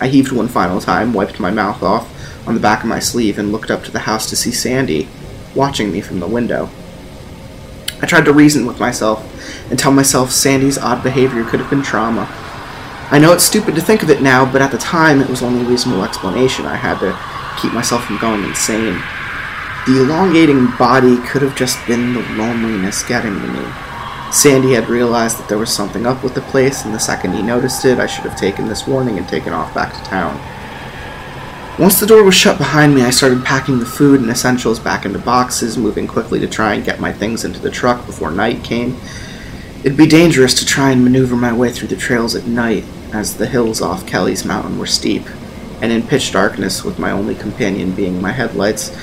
[0.02, 3.38] I heaved one final time, wiped my mouth off on the back of my sleeve,
[3.38, 5.08] and looked up to the house to see Sandy
[5.56, 6.70] watching me from the window.
[8.02, 9.20] I tried to reason with myself
[9.70, 12.28] and tell myself Sandy's odd behavior could have been trauma.
[13.12, 15.42] I know it's stupid to think of it now, but at the time it was
[15.42, 17.18] the only reasonable explanation I had to
[17.62, 19.02] keep myself from going insane.
[19.86, 23.89] The elongating body could have just been the loneliness getting to me.
[24.32, 27.42] Sandy had realized that there was something up with the place, and the second he
[27.42, 30.40] noticed it, I should have taken this warning and taken off back to town.
[31.80, 35.06] Once the door was shut behind me, I started packing the food and essentials back
[35.06, 38.64] into boxes, moving quickly to try and get my things into the truck before night
[38.64, 38.98] came.
[39.84, 43.38] It'd be dangerous to try and maneuver my way through the trails at night, as
[43.38, 45.24] the hills off Kelly's Mountain were steep,
[45.82, 48.96] and in pitch darkness, with my only companion being my headlights,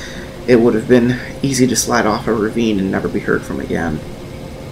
[0.47, 3.59] it would have been easy to slide off a ravine and never be heard from
[3.59, 3.99] again.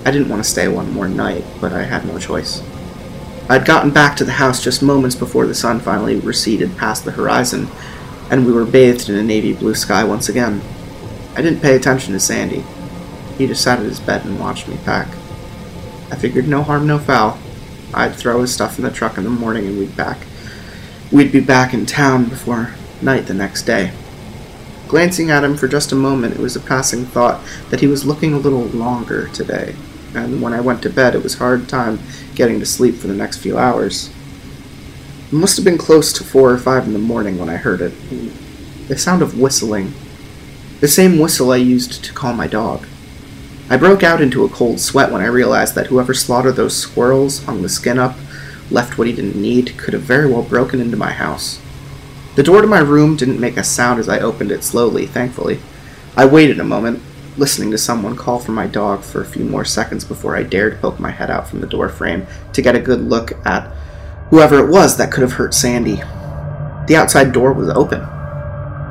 [0.07, 2.63] I didn't want to stay one more night, but I had no choice.
[3.49, 7.13] I'd gotten back to the house just moments before the sun finally receded past the
[7.13, 7.69] horizon,
[8.31, 10.61] and we were bathed in a navy blue sky once again.
[11.35, 12.65] I didn't pay attention to Sandy.
[13.39, 15.09] He just sat at his bed and watched me pack.
[16.11, 17.39] I figured no harm, no foul.
[17.95, 20.19] I'd throw his stuff in the truck in the morning and we'd back.
[21.11, 23.93] We'd be back in town before night the next day.
[24.87, 28.05] Glancing at him for just a moment, it was a passing thought that he was
[28.05, 29.75] looking a little longer today
[30.15, 31.99] and when I went to bed, it was hard time
[32.35, 34.11] getting to sleep for the next few hours.
[35.29, 37.81] It must have been close to four or five in the morning when I heard
[37.81, 37.93] it.
[38.89, 39.93] The sound of whistling.
[40.81, 42.87] The same whistle I used to call my dog.
[43.71, 47.45] I broke out into a cold sweat when I realized that whoever slaughtered those squirrels,
[47.45, 48.17] hung the skin up,
[48.71, 51.61] left what he didn't need, could have very well broken into my house.
[52.37, 55.61] The door to my room didn't make a sound as I opened it slowly, thankfully.
[56.17, 57.01] I waited a moment,
[57.37, 60.81] listening to someone call for my dog for a few more seconds before I dared
[60.81, 63.67] poke my head out from the door frame to get a good look at
[64.31, 65.97] whoever it was that could have hurt Sandy.
[66.87, 68.03] The outside door was open.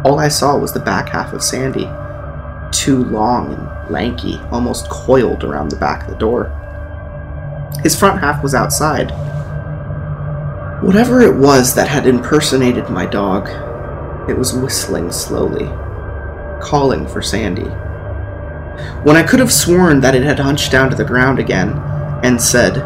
[0.03, 1.89] All I saw was the back half of Sandy,
[2.77, 6.51] too long and lanky, almost coiled around the back of the door.
[7.81, 9.11] His front half was outside.
[10.83, 13.47] Whatever it was that had impersonated my dog,
[14.29, 15.67] it was whistling slowly,
[16.61, 17.71] calling for Sandy
[19.03, 21.77] when I could have sworn that it had hunched down to the ground again
[22.23, 22.77] and said,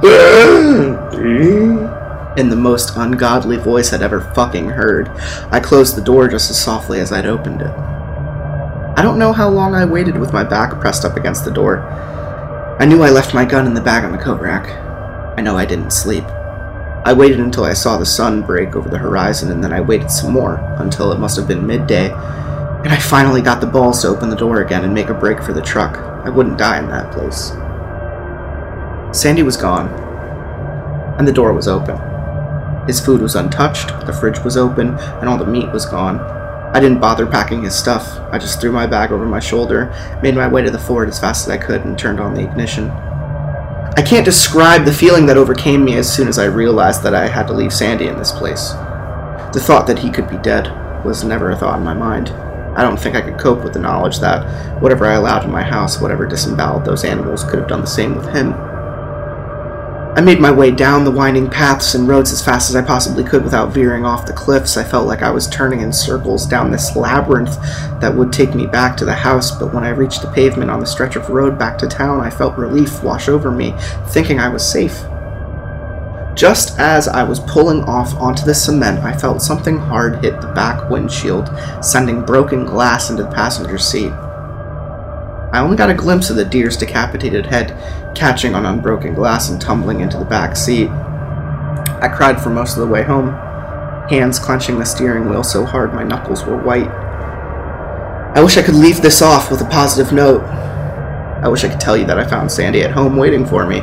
[2.36, 5.08] in the most ungodly voice I'd ever fucking heard.
[5.50, 7.70] I closed the door just as softly as I'd opened it.
[8.96, 11.80] I don't know how long I waited with my back pressed up against the door.
[12.80, 14.68] I knew I left my gun in the bag on the coat rack.
[15.38, 16.24] I know I didn't sleep.
[17.04, 20.10] I waited until I saw the sun break over the horizon, and then I waited
[20.10, 22.10] some more until it must have been midday
[22.84, 25.42] and I finally got the balls to open the door again and make a break
[25.42, 25.98] for the truck.
[26.24, 27.50] I wouldn't die in that place.
[29.16, 29.88] Sandy was gone,
[31.18, 31.98] and the door was open.
[32.86, 36.18] His food was untouched, the fridge was open, and all the meat was gone.
[36.72, 38.18] I didn't bother packing his stuff.
[38.32, 41.18] I just threw my bag over my shoulder, made my way to the Ford as
[41.18, 42.90] fast as I could, and turned on the ignition.
[42.90, 47.28] I can't describe the feeling that overcame me as soon as I realized that I
[47.28, 48.70] had to leave Sandy in this place.
[49.52, 52.32] The thought that he could be dead was never a thought in my mind.
[52.80, 55.62] I don't think I could cope with the knowledge that whatever I allowed in my
[55.62, 58.54] house, whatever disemboweled those animals, could have done the same with him.
[58.54, 63.22] I made my way down the winding paths and roads as fast as I possibly
[63.22, 64.78] could without veering off the cliffs.
[64.78, 67.54] I felt like I was turning in circles down this labyrinth
[68.00, 70.80] that would take me back to the house, but when I reached the pavement on
[70.80, 73.74] the stretch of road back to town, I felt relief wash over me,
[74.06, 75.04] thinking I was safe.
[76.34, 80.52] Just as I was pulling off onto the cement, I felt something hard hit the
[80.52, 81.50] back windshield,
[81.82, 84.12] sending broken glass into the passenger seat.
[85.52, 87.76] I only got a glimpse of the deer's decapitated head
[88.14, 90.88] catching on unbroken glass and tumbling into the back seat.
[90.88, 93.30] I cried for most of the way home,
[94.08, 96.88] hands clenching the steering wheel so hard my knuckles were white.
[98.36, 100.42] I wish I could leave this off with a positive note.
[100.42, 103.82] I wish I could tell you that I found Sandy at home waiting for me.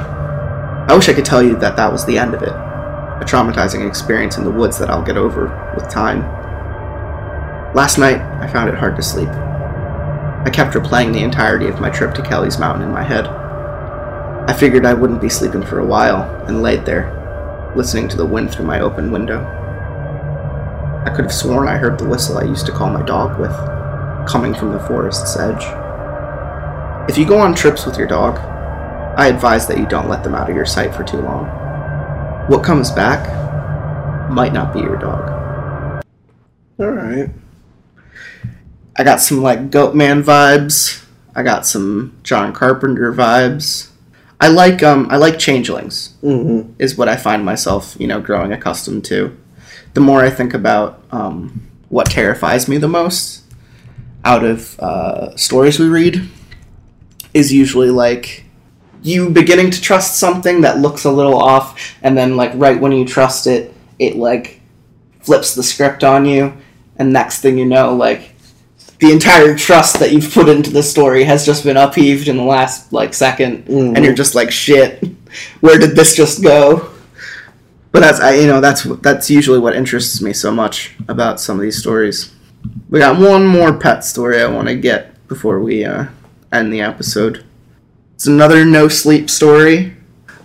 [0.87, 2.47] I wish I could tell you that that was the end of it.
[2.47, 6.21] A traumatizing experience in the woods that I'll get over with time.
[7.73, 9.27] Last night, I found it hard to sleep.
[9.27, 13.27] I kept replaying the entirety of my trip to Kelly's Mountain in my head.
[13.27, 18.25] I figured I wouldn't be sleeping for a while and laid there, listening to the
[18.25, 19.45] wind through my open window.
[21.05, 23.51] I could have sworn I heard the whistle I used to call my dog with,
[24.25, 25.65] coming from the forest's edge.
[27.09, 28.39] If you go on trips with your dog,
[29.17, 31.47] I advise that you don't let them out of your sight for too long.
[32.47, 33.27] What comes back
[34.29, 36.03] might not be your dog.
[36.79, 37.29] All right.
[38.95, 41.03] I got some like Goatman vibes.
[41.35, 43.89] I got some John Carpenter vibes.
[44.39, 46.15] I like um I like changelings.
[46.21, 46.73] Mm-hmm.
[46.77, 49.35] Is what I find myself you know growing accustomed to.
[49.95, 53.43] The more I think about um, what terrifies me the most
[54.23, 56.29] out of uh, stories we read
[57.33, 58.43] is usually like
[59.03, 62.91] you beginning to trust something that looks a little off, and then like right when
[62.91, 64.61] you trust it, it like
[65.21, 66.53] flips the script on you,
[66.97, 68.35] and next thing you know, like
[68.99, 72.43] the entire trust that you've put into the story has just been upheaved in the
[72.43, 75.03] last like 2nd and you're just like shit.
[75.59, 76.89] Where did this just go?
[77.91, 81.57] But that's I you know that's that's usually what interests me so much about some
[81.57, 82.33] of these stories.
[82.89, 86.05] We got one more pet story I want to get before we uh,
[86.51, 87.43] end the episode.
[88.17, 89.93] It's another no sleep story.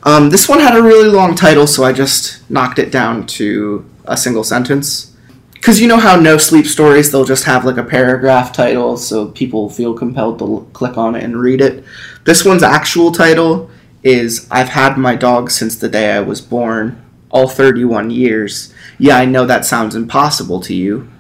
[0.03, 3.89] Um, this one had a really long title, so I just knocked it down to
[4.05, 5.17] a single sentence.
[5.55, 9.29] Because you know how no sleep stories, they'll just have like a paragraph title so
[9.29, 11.83] people feel compelled to l- click on it and read it.
[12.25, 13.71] This one's actual title
[14.03, 18.75] is I've had my dog since the day I was born, all 31 years.
[18.99, 21.11] Yeah, I know that sounds impossible to you,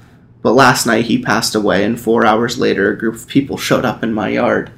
[0.42, 3.86] but last night he passed away, and four hours later, a group of people showed
[3.86, 4.70] up in my yard.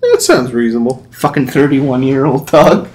[0.00, 1.06] That sounds reasonable.
[1.10, 2.88] Fucking 31 year old dog.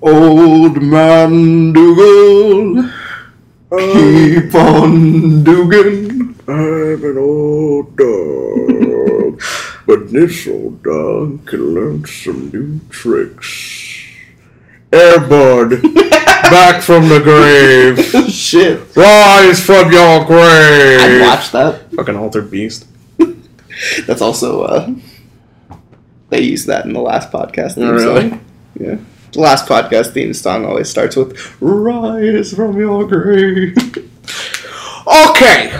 [0.00, 2.82] Old man Dougal,
[3.70, 6.34] keep on Dougan.
[6.48, 9.40] I'm an old dog,
[9.86, 14.02] but this old dog can learn some new tricks.
[14.92, 18.30] Air Bud, back from the grave.
[18.30, 18.96] Shit.
[18.96, 21.00] Rise from your grave.
[21.00, 21.92] I watched that.
[21.92, 22.86] Fucking altered beast.
[24.06, 24.94] That's also, uh,
[26.32, 28.30] they used that in the last podcast theme Oh, really?
[28.30, 28.40] song.
[28.80, 28.96] Yeah.
[29.32, 33.76] The last podcast theme song always starts with Rise from your grave.
[35.02, 35.72] Okay,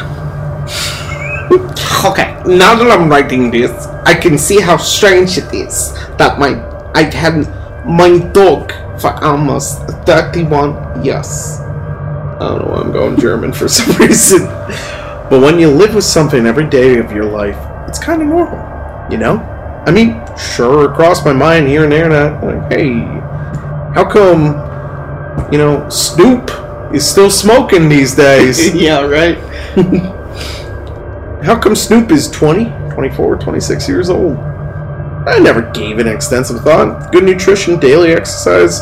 [2.05, 2.35] Okay.
[2.45, 3.71] now that I'm writing this,
[4.05, 6.59] I can see how strange it is that my
[6.95, 7.47] I had
[7.87, 11.61] my dog for almost 31 years.
[11.63, 14.45] I don't know why I'm going German for some reason.
[15.31, 17.57] But when you live with something every day of your life,
[17.89, 18.59] it's kind of normal,
[19.11, 19.39] you know?
[19.85, 23.01] I mean, sure, it crossed my mind here and there that, like, hey,
[23.95, 26.51] how come, you know, Snoop
[26.95, 28.75] is still smoking these days?
[28.81, 29.39] yeah, right?
[31.45, 34.39] How come Snoop is 20, 24, 26 years old?
[35.27, 37.11] I never gave it extensive thought.
[37.11, 38.81] Good nutrition, daily exercise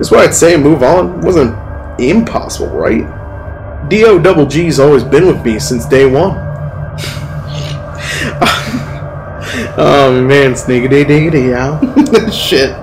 [0.00, 1.18] is why I'd say move on.
[1.20, 1.56] It wasn't
[2.00, 3.88] impossible, right?
[3.88, 4.18] D.O.
[4.18, 6.34] Double G's always been with me since day one.
[9.76, 11.80] oh man, sneakity diggity yow.
[12.30, 12.74] Shit.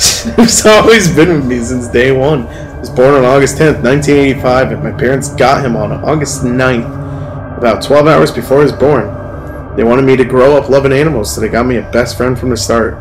[0.00, 2.46] Snoop's always been with me since day one.
[2.46, 7.58] He was born on August 10th, 1985, and my parents got him on August 9th,
[7.58, 9.76] about 12 hours before he was born.
[9.76, 12.38] They wanted me to grow up loving animals, so they got me a best friend
[12.38, 12.94] from the start.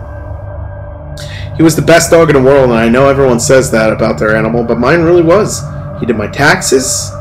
[1.55, 4.19] He was the best dog in the world, and I know everyone says that about
[4.19, 5.61] their animal, but mine really was.
[5.99, 7.11] He did my taxes.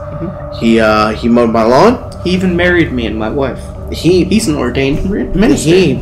[0.58, 2.12] He uh, he mowed my lawn.
[2.22, 3.62] He even married me and my wife.
[3.92, 5.70] He He's an ordained mi- minister.
[5.70, 5.94] he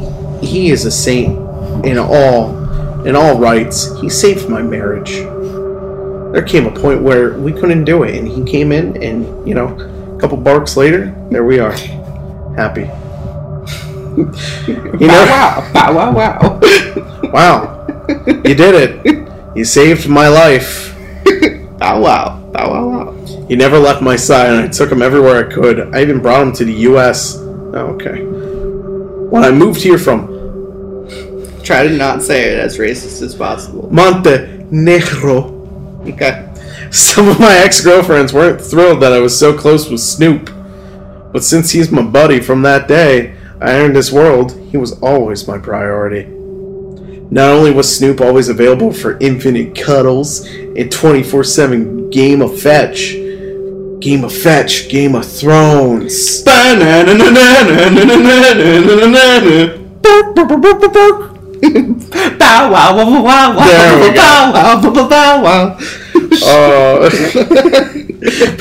[0.43, 1.39] he is a saint
[1.85, 2.55] in all
[3.07, 3.99] in all rights.
[4.01, 5.13] He saved my marriage.
[6.33, 9.55] There came a point where we couldn't do it, and he came in, and you
[9.55, 9.69] know,
[10.17, 11.73] a couple barks later, there we are,
[12.57, 12.81] happy.
[14.17, 16.61] you know, wow, wow, wow, wow.
[17.33, 17.87] wow,
[18.45, 18.75] you did
[19.05, 19.57] it.
[19.57, 20.93] You saved my life.
[21.79, 23.47] Bow wow, bow wow, wow.
[23.47, 25.95] He never left my side, and I took him everywhere I could.
[25.95, 27.37] I even brought him to the U.S.
[27.75, 28.23] Oh, okay.
[28.23, 30.35] When I moved here from
[31.65, 33.89] Try to not say it as racist as possible.
[33.91, 34.31] Monte
[34.71, 35.51] Negro.
[36.13, 36.51] Okay.
[36.91, 40.51] Some of my ex girlfriends weren't thrilled that I was so close with Snoop.
[41.33, 45.49] But since he's my buddy from that day I entered this world, he was always
[45.49, 46.27] my priority.
[47.31, 53.15] Not only was Snoop always available for infinite cuddles and 24 7 Game of Fetch,
[54.05, 56.43] Game of Fetch, Game of Thrones.
[62.39, 64.21] Bow wow, wow, wow, wow, There we go.
[64.21, 65.79] bow wow, bow bow wow.
[66.45, 67.09] Uh,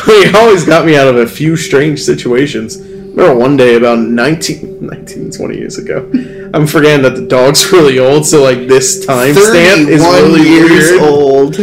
[0.05, 2.77] he always got me out of a few strange situations.
[2.79, 6.09] Remember one day about 19, 19 20 years ago.
[6.53, 11.01] I'm forgetting that the dog's really old, so like this timestamp is really years weird.
[11.01, 11.55] old.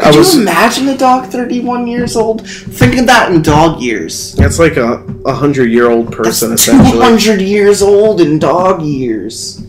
[0.00, 2.46] I Could was you imagine a dog 31 years old?
[2.48, 4.34] Think of that in dog years.
[4.34, 6.92] that's like a, a hundred year old That's person essentially.
[6.92, 9.62] 200 years old in dog years.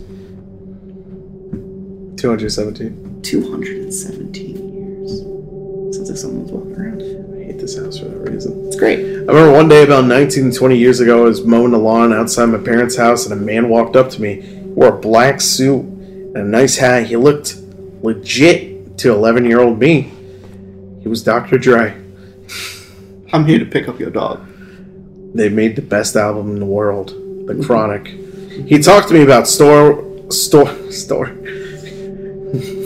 [2.16, 3.22] 217.
[3.22, 5.96] 217 years.
[5.96, 7.02] Sounds like someone's walking around.
[7.02, 8.66] I hate this house for that reason.
[8.66, 8.98] It's great.
[8.98, 12.46] I remember one day about 19, 20 years ago, I was mowing the lawn outside
[12.46, 14.42] my parents' house, and a man walked up to me,
[14.74, 17.06] wore a black suit and a nice hat.
[17.06, 17.56] He looked
[18.02, 20.12] legit to 11 year old me.
[21.08, 21.56] He was Dr.
[21.56, 21.96] Dre.
[23.32, 24.46] I'm here to pick up your dog.
[25.34, 27.14] They made the best album in the world,
[27.46, 28.08] The Chronic.
[28.68, 31.28] He talked to me about store, store, store.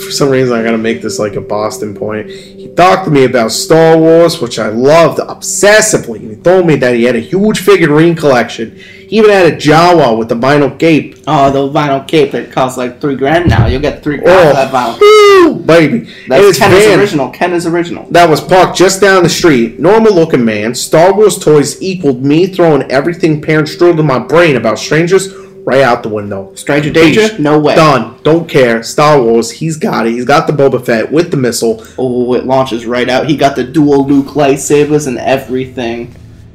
[0.03, 2.31] For some reason, I gotta make this like a Boston point.
[2.31, 6.21] He talked to me about Star Wars, which I loved obsessively.
[6.21, 8.79] He told me that he had a huge figurine collection.
[9.13, 11.19] He even had a Jawa with the vinyl cape.
[11.27, 13.67] Oh, the vinyl cape that costs like three grand now.
[13.67, 14.99] You'll get three grand for that oh, vinyl.
[15.03, 15.99] Oh, woo, baby!
[15.99, 17.29] And That's his Ken's van- original.
[17.29, 18.07] Ken is original.
[18.11, 19.79] that was parked just down the street.
[19.79, 20.75] Normal looking man.
[20.75, 25.83] Star Wars toys equaled me throwing everything parents drilled in my brain about strangers right
[25.83, 26.55] out the window.
[26.55, 27.39] Stranger Danger?
[27.39, 27.75] No way.
[27.75, 28.19] Done.
[28.23, 28.83] Don't care.
[28.83, 29.51] Star Wars.
[29.51, 30.13] He's got it.
[30.13, 31.85] He's got the Boba Fett with the missile.
[31.99, 33.29] Oh, it launches right out.
[33.29, 36.15] He got the dual Luke lightsabers and everything.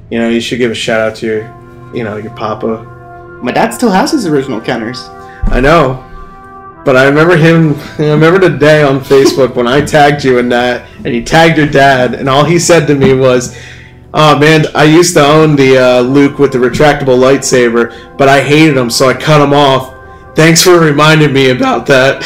[0.10, 1.57] You know, you should give a shout out to your,
[1.94, 2.84] you know, your papa.
[3.42, 5.08] My dad still has his original Kenners.
[5.52, 6.04] I know.
[6.84, 7.76] But I remember him.
[8.00, 11.58] I remember the day on Facebook when I tagged you in that, and he tagged
[11.58, 13.58] your dad, and all he said to me was,
[14.14, 18.42] "Oh man, I used to own the uh, Luke with the retractable lightsaber, but I
[18.42, 19.94] hated him, so I cut him off.
[20.36, 22.24] Thanks for reminding me about that."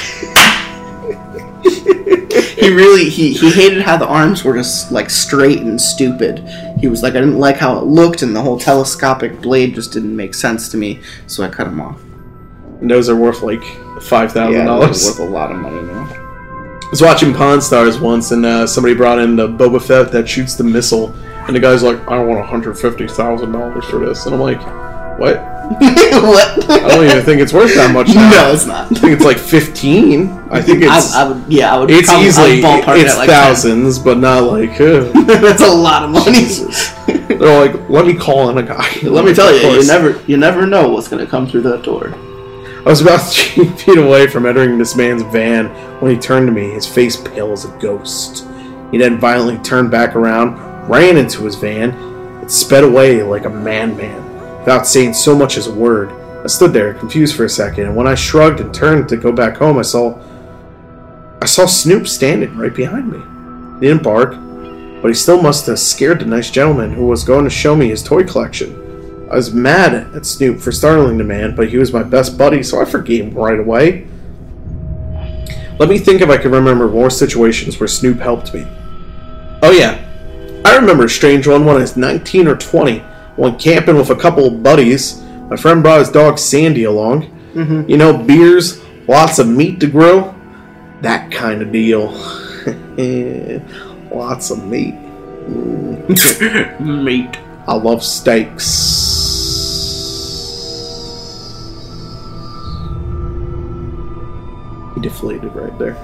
[2.62, 6.40] He really he, he hated how the arms were just like straight and stupid.
[6.80, 9.92] He was like I didn't like how it looked and the whole telescopic blade just
[9.94, 12.00] didn't make sense to me, so I cut him off.
[12.82, 13.64] and those are worth like
[14.02, 14.90] five thousand Yeah, it dollars.
[14.90, 16.08] was worth a lot of money now.
[16.12, 20.28] I was watching Pawn Stars once, and uh, somebody brought in the Boba Fett that
[20.28, 21.14] shoots the missile,
[21.48, 24.42] and the guy's like, "I want one hundred fifty thousand dollars for this," and I'm
[24.42, 24.60] like,
[25.18, 25.38] "What?
[25.72, 26.70] what?
[26.70, 28.30] I don't even think it's worth that much." Now.
[28.30, 28.91] No, it's not.
[28.91, 30.30] I think it's like fifteen.
[30.51, 31.89] I think it's I, I would, yeah, I would.
[31.91, 34.80] it's probably- I would easily ballpark it it's at like thousands, but not like.
[34.82, 36.43] Uh, That's a lot of money.
[37.38, 40.38] they're like, "Let me call in a guy." Let me tell you, you never, you
[40.38, 42.14] never know what's gonna come through that door.
[42.14, 45.68] I was about three feet away from entering this man's van
[46.01, 48.47] when he turned to me, his face pale as a ghost.
[48.91, 50.57] He then violently turned back around,
[50.89, 54.31] ran into his van, and sped away like a madman,
[54.62, 56.12] without saying so much as a word.
[56.43, 59.32] I stood there, confused for a second, and when I shrugged and turned to go
[59.32, 60.20] back home, I saw
[61.41, 63.18] I saw Snoop standing right behind me.
[63.80, 64.36] He didn't bark,
[65.01, 67.89] but he still must have scared the nice gentleman who was going to show me
[67.89, 69.28] his toy collection.
[69.32, 72.62] I was mad at Snoop for startling the man, but he was my best buddy,
[72.62, 74.07] so I forgave him right away.
[75.80, 78.68] Let me think if I can remember more situations where Snoop helped me.
[79.64, 83.03] Oh yeah, I remember a strange one when I was 19 or 20.
[83.38, 85.22] Went camping with a couple of buddies.
[85.50, 87.24] My friend brought his dog Sandy along.
[87.54, 87.90] Mm-hmm.
[87.90, 90.36] You know, beers, lots of meat to grill,
[91.02, 92.12] that kind of deal.
[94.12, 94.96] lots of meat.
[96.80, 97.38] meat.
[97.68, 98.68] I love steaks.
[104.96, 105.98] He deflated right there.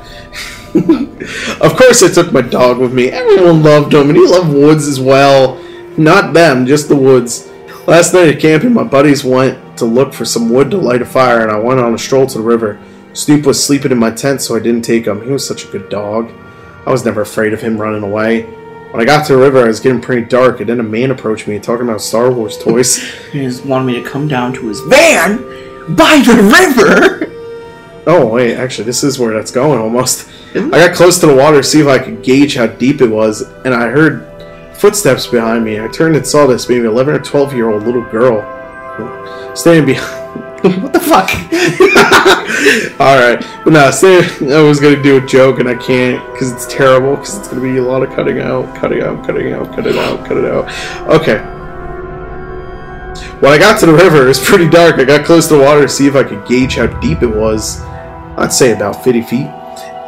[1.62, 3.10] of course, I took my dog with me.
[3.10, 5.62] Everyone loved him, and he loved woods as well.
[5.98, 7.50] Not them, just the woods.
[7.88, 11.06] Last night at camping, my buddies went to look for some wood to light a
[11.06, 12.80] fire, and I went on a stroll to the river.
[13.14, 15.24] Snoop was sleeping in my tent, so I didn't take him.
[15.24, 16.32] He was such a good dog.
[16.86, 18.44] I was never afraid of him running away.
[18.92, 21.12] When I got to the river, I was getting pretty dark, and then a man
[21.12, 23.04] approached me talking about Star Wars toys.
[23.32, 25.38] He just wanted me to come down to his van
[25.96, 28.04] by the river.
[28.08, 30.30] oh, wait, actually, this is where that's going almost.
[30.54, 33.10] I got close to the water to see if I could gauge how deep it
[33.10, 34.27] was, and I heard
[34.80, 35.80] footsteps behind me.
[35.80, 38.42] I turned and saw this maybe 11 or 12 year old little girl
[39.56, 40.28] standing behind.
[40.82, 41.30] what the fuck?
[43.00, 44.20] All right, but no, say
[44.54, 47.62] I was gonna do a joke and I can't because it's terrible because it's gonna
[47.62, 50.46] be a lot of cutting out, cutting out, cutting out, cut it out, cut it
[50.46, 50.68] out.
[51.08, 51.38] Okay.
[53.40, 54.96] When I got to the river, it was pretty dark.
[54.96, 57.28] I got close to the water to see if I could gauge how deep it
[57.28, 57.82] was.
[58.36, 59.48] I'd say about 50 feet.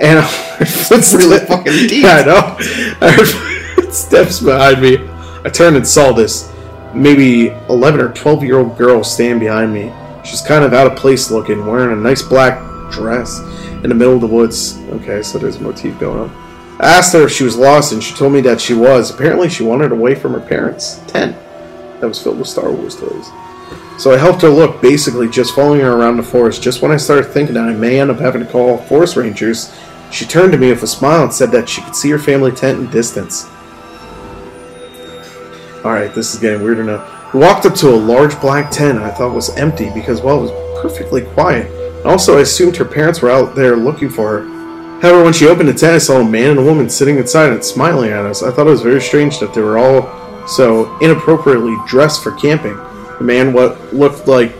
[0.02, 1.14] And I heard footsteps.
[1.14, 2.04] really fucking deep.
[2.04, 2.58] Yeah, I know.
[3.02, 4.98] I heard footsteps behind me.
[5.44, 6.54] I turned and saw this
[6.94, 9.94] maybe 11 or 12 year old girl stand behind me.
[10.24, 12.60] She's kind of out of place looking, wearing a nice black
[12.92, 13.40] dress
[13.84, 14.78] in the middle of the woods.
[14.90, 16.50] Okay, so there's a motif going on.
[16.80, 19.12] I asked her if she was lost, and she told me that she was.
[19.12, 21.36] Apparently, she wandered away from her parents' tent
[22.00, 23.30] that was filled with Star Wars toys.
[23.98, 26.64] So I helped her look, basically just following her around the forest.
[26.64, 29.76] Just when I started thinking that I may end up having to call forest rangers,
[30.10, 32.54] she turned to me with a smile and said that she could see her family
[32.54, 33.50] tent in distance.
[35.86, 37.30] Alright, this is getting weirder now.
[37.34, 40.52] We walked up to a large black tent I thought was empty because, well, it
[40.52, 41.72] was perfectly quiet.
[42.06, 45.00] Also, I assumed her parents were out there looking for her.
[45.00, 47.52] However, when she opened the tent, I saw a man and a woman sitting inside
[47.54, 48.44] and smiling at us.
[48.44, 52.76] I thought it was very strange that they were all so inappropriately dressed for camping.
[52.76, 54.54] The man what looked like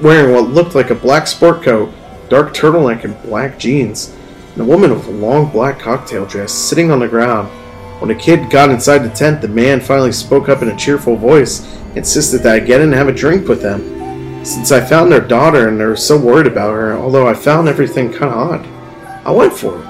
[0.00, 1.92] wearing what looked like a black sport coat,
[2.28, 4.14] dark turtleneck, and black jeans,
[4.52, 7.50] and a woman with a long black cocktail dress sitting on the ground.
[8.00, 11.16] When the kid got inside the tent, the man finally spoke up in a cheerful
[11.16, 11.64] voice,
[11.94, 14.44] insisted that I get in and have a drink with them.
[14.44, 17.66] Since I found their daughter and they were so worried about her, although I found
[17.66, 18.66] everything kind of odd,
[19.26, 19.86] I went for it.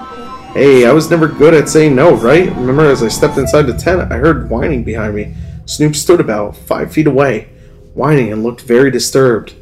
[0.53, 2.49] Hey, I was never good at saying no, right?
[2.55, 5.35] Remember, as I stepped inside the tent, I heard whining behind me.
[5.67, 7.49] Snoop stood about five feet away,
[7.95, 9.55] whining and looked very disturbed.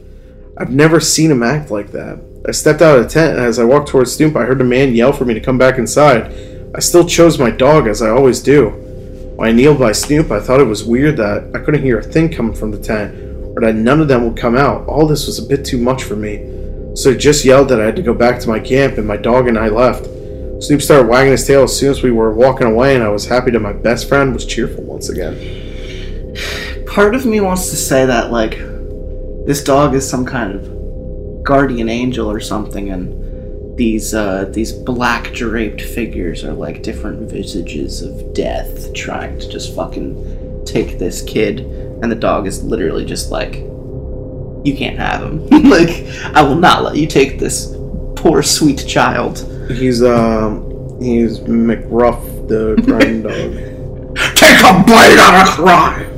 [0.59, 2.21] I've never seen him act like that.
[2.47, 4.65] I stepped out of the tent, and as I walked towards Snoop, I heard the
[4.65, 6.31] man yell for me to come back inside.
[6.75, 8.71] I still chose my dog, as I always do.
[9.37, 12.03] When I kneeled by Snoop, I thought it was weird that I couldn't hear a
[12.03, 13.15] thing coming from the tent,
[13.55, 14.87] or that none of them would come out.
[14.87, 16.49] All this was a bit too much for me.
[16.95, 19.19] So I just yelled that I had to go back to my camp, and my
[19.19, 20.07] dog and I left.
[20.63, 23.27] Snoop started wagging his tail as soon as we were walking away, and I was
[23.27, 26.35] happy that my best friend was cheerful once again.
[26.87, 28.57] Part of me wants to say that like
[29.45, 33.22] this dog is some kind of guardian angel or something, and
[33.77, 39.75] these uh, these black draped figures are like different visages of death trying to just
[39.75, 45.49] fucking take this kid, and the dog is literally just like, you can't have him.
[45.71, 46.05] like
[46.35, 47.75] I will not let you take this
[48.17, 49.39] poor sweet child.
[49.71, 50.71] He's um
[51.01, 53.73] he's McGruff the crime dog.
[54.37, 56.09] Take a bite out of crime.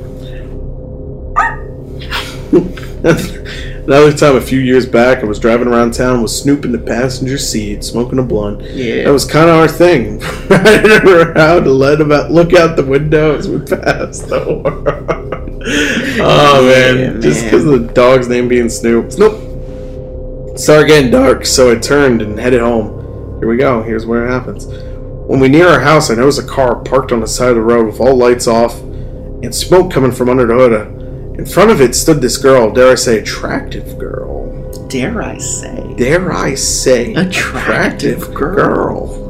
[3.85, 6.79] Another time, a few years back, I was driving around town with Snoop in the
[6.79, 8.61] passenger seat, smoking a blunt.
[8.61, 9.03] Yeah.
[9.03, 10.19] That was kind of our thing.
[10.49, 14.27] Riding around to let him out, look out the window as we passed.
[14.27, 19.11] the Oh, oh man, Yeah, just because of the dog's name being Snoop.
[19.11, 20.57] Snoop.
[20.57, 23.39] Started getting dark, so I turned and headed home.
[23.39, 23.83] Here we go.
[23.83, 24.65] Here's where it happens.
[24.65, 27.61] When we near our house, I noticed a car parked on the side of the
[27.61, 30.94] road with all lights off and smoke coming from under the hood.
[31.37, 34.87] In front of it stood this girl, dare I say, attractive girl.
[34.87, 35.93] Dare I say?
[35.97, 39.21] Dare I say, Attractive girl.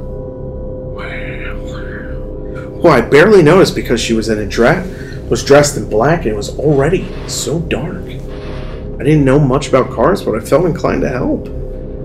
[2.86, 4.86] Well, I barely noticed because she was in a dress,
[5.28, 8.04] was dressed in black, and it was already so dark.
[8.06, 11.48] I didn't know much about cars, but I felt inclined to help.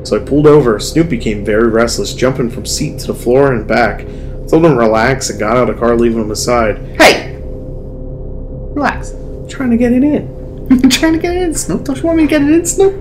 [0.07, 0.80] So I pulled over.
[0.80, 4.01] Snoop became very restless, jumping from seat to the floor and back.
[4.01, 6.78] I told him to relax and got out of the car, leaving him aside.
[6.98, 7.36] Hey!
[7.42, 9.12] Relax.
[9.51, 10.68] Trying to get it in.
[10.70, 11.84] I'm trying to get it in, Snoop.
[11.84, 12.94] Don't you want me to get it in, Snoop?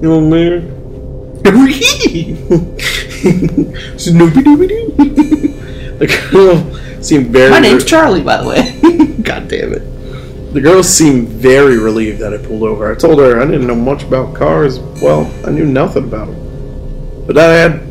[0.00, 0.72] You know, man.
[3.98, 5.52] Snoopy Dooby Doo.
[5.96, 7.50] The girl seemed very.
[7.50, 8.78] My name's Charlie, by the way.
[9.22, 9.82] God damn it.
[10.52, 12.92] The girl seemed very relieved that I pulled over.
[12.92, 14.78] I told her I didn't know much about cars.
[14.78, 17.24] Well, I knew nothing about them.
[17.26, 17.85] But I had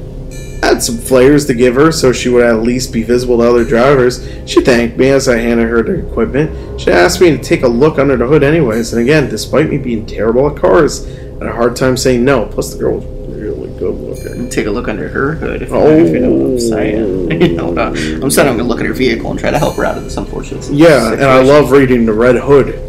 [0.66, 3.64] had some flares to give her so she would at least be visible to other
[3.64, 4.28] drivers.
[4.46, 6.80] She thanked me as I handed her the equipment.
[6.82, 9.78] She asked me to take a look under the hood anyways, and again, despite me
[9.78, 11.10] being terrible at cars, I
[11.40, 12.46] had a hard time saying no.
[12.48, 13.06] Plus the girl was
[13.36, 14.50] really good looking.
[14.50, 15.96] Take a look under her hood if, Oh.
[15.96, 17.32] you know what I'm saying.
[17.42, 19.76] you know, uh, I'm saying I'm gonna look at her vehicle and try to help
[19.76, 22.82] her out of this unfortunate si- Yeah, and I love reading the Red Hood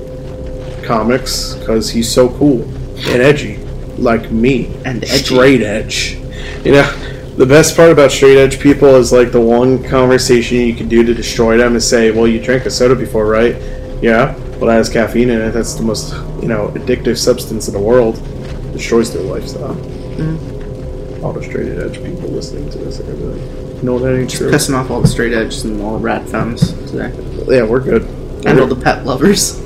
[0.85, 2.63] comics because he's so cool
[3.09, 3.57] and edgy,
[3.99, 4.67] like me.
[4.85, 5.25] And edgy.
[5.25, 6.19] Straight edge.
[6.65, 10.75] You know, the best part about straight edge people is like the one conversation you
[10.75, 13.57] can do to destroy them is say, "Well, you drank a soda before, right?
[14.01, 14.35] Yeah.
[14.57, 15.51] Well, that has caffeine in it.
[15.51, 18.17] That's the most you know addictive substance in the world.
[18.73, 21.25] Destroys their lifestyle." Mm-hmm.
[21.25, 24.31] All the straight edge people listening to this are gonna be like, "No, that ain't
[24.31, 27.13] true." Pissing off all the straight edges and all the rat femmes today.
[27.49, 28.03] Yeah, we're good.
[28.47, 29.61] And all the pet lovers.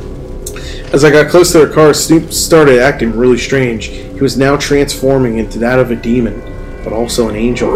[0.93, 3.87] As I got close to their car, Snoop started acting really strange.
[3.87, 6.43] He was now transforming into that of a demon,
[6.83, 7.71] but also an angel.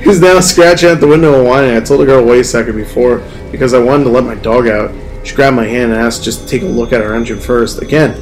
[0.00, 1.76] he was now scratching at the window and whining.
[1.76, 3.18] I told the girl wait a second before
[3.50, 4.92] because I wanted to let my dog out.
[5.24, 7.80] She grabbed my hand and asked just to take a look at her engine first.
[7.80, 8.12] Again,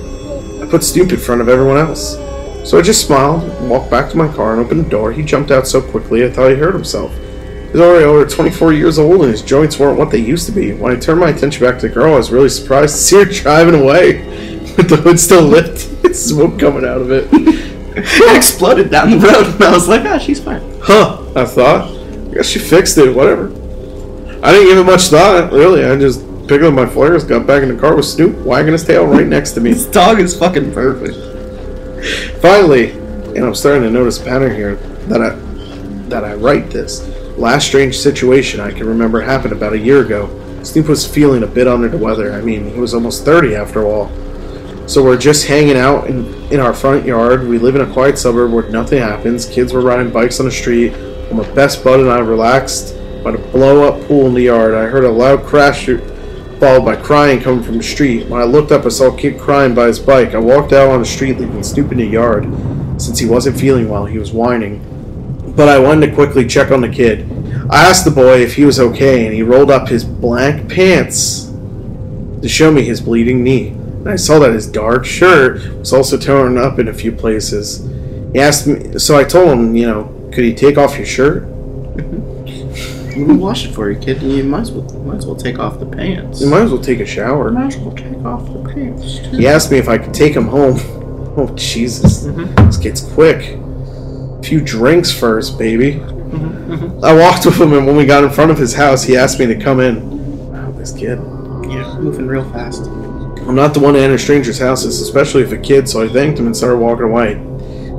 [0.63, 2.17] I put Snoop in front of everyone else.
[2.69, 5.13] So I just smiled, walked back to my car, and opened the door.
[5.13, 7.13] He jumped out so quickly I thought he hurt himself.
[7.73, 10.75] He's already over 24 years old and his joints weren't what they used to be.
[10.75, 13.17] When I turned my attention back to the girl, I was really surprised to see
[13.17, 14.19] her driving away
[14.77, 15.79] with the hood still lit
[16.15, 17.72] smoke coming out of it.
[17.97, 20.62] it exploded down the road, and I was like, ah, she's fine.
[20.82, 21.90] Huh, I thought.
[21.90, 23.48] I guess she fixed it, whatever.
[24.43, 25.85] I didn't give it much thought, really.
[25.85, 28.85] I just picked up my flares, got back in the car with Snoop wagging his
[28.85, 29.73] tail right next to me.
[29.73, 31.14] This dog is fucking perfect.
[32.40, 34.77] Finally, and I'm starting to notice a pattern here
[35.09, 35.31] that I
[36.09, 37.06] that I write this.
[37.39, 40.28] Last strange situation I can remember happened about a year ago.
[40.62, 42.32] Snoop was feeling a bit under the weather.
[42.32, 44.06] I mean, he was almost 30 after all.
[44.87, 47.47] So we're just hanging out in, in our front yard.
[47.49, 49.47] We live in a quiet suburb where nothing happens.
[49.47, 50.93] Kids were riding bikes on the street.
[51.33, 54.75] My best bud and I relaxed by the blow up pool in the yard.
[54.75, 58.29] I heard a loud crash followed by crying coming from the street.
[58.29, 60.35] When I looked up, I saw a kid crying by his bike.
[60.35, 62.45] I walked out on the street, leaving Snoop in the yard.
[63.01, 64.81] Since he wasn't feeling well, he was whining.
[65.57, 67.31] But I wanted to quickly check on the kid.
[67.71, 71.47] I asked the boy if he was okay, and he rolled up his blank pants
[71.47, 73.77] to show me his bleeding knee.
[74.03, 77.89] And I saw that his dark shirt was also torn up in a few places.
[78.33, 81.45] He asked me, so I told him, you know, could he take off your shirt?
[83.16, 84.23] We wash it for you, kid.
[84.23, 86.41] You might as well might as well take off the pants.
[86.41, 87.51] You might as well take a shower.
[87.51, 89.19] You might as well take off the pants.
[89.19, 89.37] Too.
[89.37, 90.79] He asked me if I could take him home.
[91.35, 92.66] Oh Jesus, mm-hmm.
[92.66, 93.57] this kid's quick.
[93.57, 95.95] A few drinks first, baby.
[95.95, 97.03] Mm-hmm.
[97.03, 99.39] I walked with him, and when we got in front of his house, he asked
[99.39, 100.53] me to come in.
[100.53, 101.19] Wow, this kid.
[101.70, 102.85] Yeah, moving real fast.
[103.48, 106.39] I'm not the one to enter strangers' houses, especially if a kid, so I thanked
[106.39, 107.35] him and started walking away.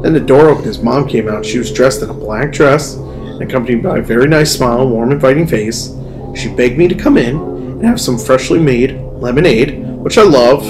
[0.01, 1.45] Then the door opened, his mom came out.
[1.45, 2.95] She was dressed in a black dress,
[3.39, 5.95] accompanied by a very nice smile warm, inviting face.
[6.35, 10.63] She begged me to come in and have some freshly made lemonade, which I love.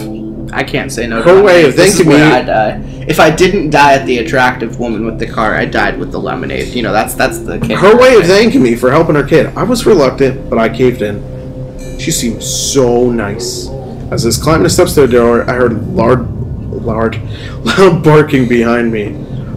[0.54, 1.22] I can't say no.
[1.24, 2.82] Her way of thanking me- I die.
[3.08, 6.20] If I didn't die at the attractive woman with the car, I died with the
[6.20, 6.68] lemonade.
[6.70, 7.58] You know, that's that's the.
[7.76, 9.48] Her way of thanking me for helping her kid.
[9.58, 12.00] I was reluctant, but I caved in.
[12.00, 13.68] She seemed so nice.
[14.12, 16.30] As I was climbing the steps to the door, I heard loud,
[16.72, 17.20] loud,
[17.66, 19.14] loud barking behind me.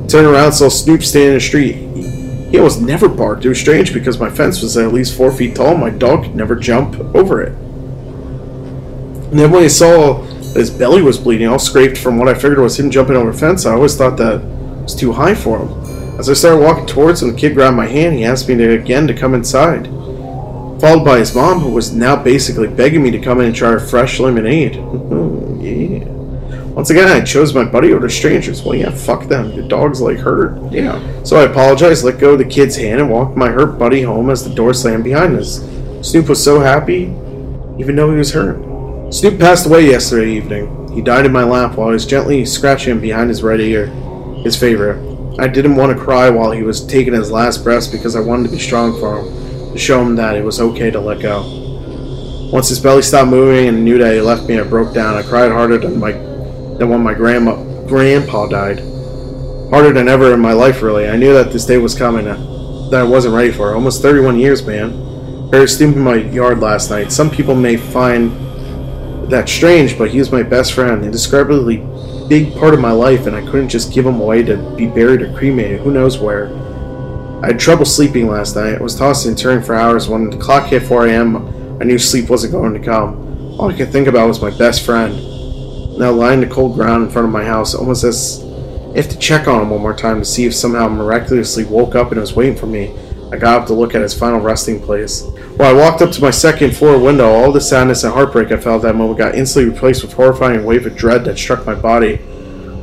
[0.09, 1.75] Turned around, saw Snoop standing in the street.
[2.51, 3.45] He almost never barked.
[3.45, 5.77] It was strange because my fence was at least four feet tall.
[5.77, 7.53] My dog could never jump over it.
[9.31, 10.23] And then when I saw
[10.55, 13.35] his belly was bleeding, all scraped from what I figured was him jumping over a
[13.35, 14.41] fence, I always thought that
[14.83, 16.19] was too high for him.
[16.19, 18.15] As I started walking towards him, the kid grabbed my hand.
[18.15, 19.89] He asked me to, again to come inside.
[20.87, 23.75] Followed by his mom, who was now basically begging me to come in and try
[23.75, 24.77] a fresh lemonade.
[25.61, 26.05] yeah.
[26.75, 28.63] Once again, I chose my buddy over strangers.
[28.63, 29.51] Well, yeah, fuck them.
[29.51, 30.73] Your dog's like hurt.
[30.73, 31.25] Yeah.
[31.25, 34.31] So I apologized, let go of the kid's hand, and walked my hurt buddy home
[34.31, 35.57] as the door slammed behind us.
[36.03, 37.13] Snoop was so happy,
[37.81, 39.13] even though he was hurt.
[39.13, 40.93] Snoop passed away yesterday evening.
[40.93, 43.89] He died in my lap while I was gently scratching him behind his right ear,
[44.45, 45.03] his favorite.
[45.41, 48.45] I didn't want to cry while he was taking his last breaths because I wanted
[48.45, 49.46] to be strong for him,
[49.77, 51.43] to show him that it was okay to let go.
[52.53, 55.15] Once his belly stopped moving and knew that he left me, I broke down.
[55.15, 58.81] I cried harder than my than when my grandma grandpa died.
[59.71, 61.09] Harder than ever in my life, really.
[61.09, 63.75] I knew that this day was coming, uh, that I wasn't ready for.
[63.75, 65.51] Almost 31 years, man.
[65.51, 67.11] Buried Snoop in my yard last night.
[67.11, 68.31] Some people may find
[69.31, 71.79] that strange, but he was my best friend, indescribably
[72.29, 75.23] big part of my life, and I couldn't just give him away to be buried
[75.23, 75.81] or cremated.
[75.81, 76.47] Who knows where?
[77.47, 78.75] I had trouble sleeping last night.
[78.75, 80.09] I was tossing and turning for hours.
[80.09, 83.57] When the clock hit 4 a.m., I knew sleep wasn't going to come.
[83.57, 85.15] All I could think about was my best friend.
[85.97, 88.43] Now lying in the cold ground in front of my house, almost as
[88.97, 92.11] if to check on him one more time to see if somehow miraculously woke up
[92.11, 92.93] and was waiting for me.
[93.31, 95.23] I got up to look at his final resting place.
[95.57, 98.57] While I walked up to my second floor window, all the sadness and heartbreak I
[98.57, 101.77] felt at that moment got instantly replaced with horrifying wave of dread that struck my
[101.77, 102.19] body.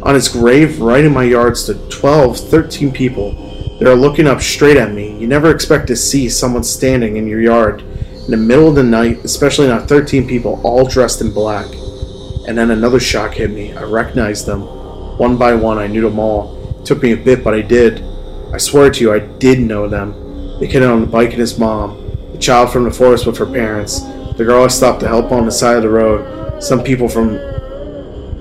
[0.03, 3.52] On his grave, right in my yard, stood 12, 13 people.
[3.79, 5.17] They were looking up straight at me.
[5.17, 8.83] You never expect to see someone standing in your yard in the middle of the
[8.83, 11.65] night, especially not 13 people all dressed in black.
[12.47, 13.73] And then another shock hit me.
[13.73, 14.61] I recognized them.
[15.17, 16.77] One by one, I knew them all.
[16.79, 18.03] It took me a bit, but I did.
[18.53, 20.59] I swear to you, I did know them.
[20.59, 21.99] The kid on the bike and his mom.
[22.31, 24.01] The child from the forest with her parents.
[24.37, 26.61] The girl I stopped to help on the side of the road.
[26.63, 27.37] Some people from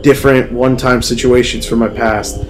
[0.03, 2.45] different one time situations from my past.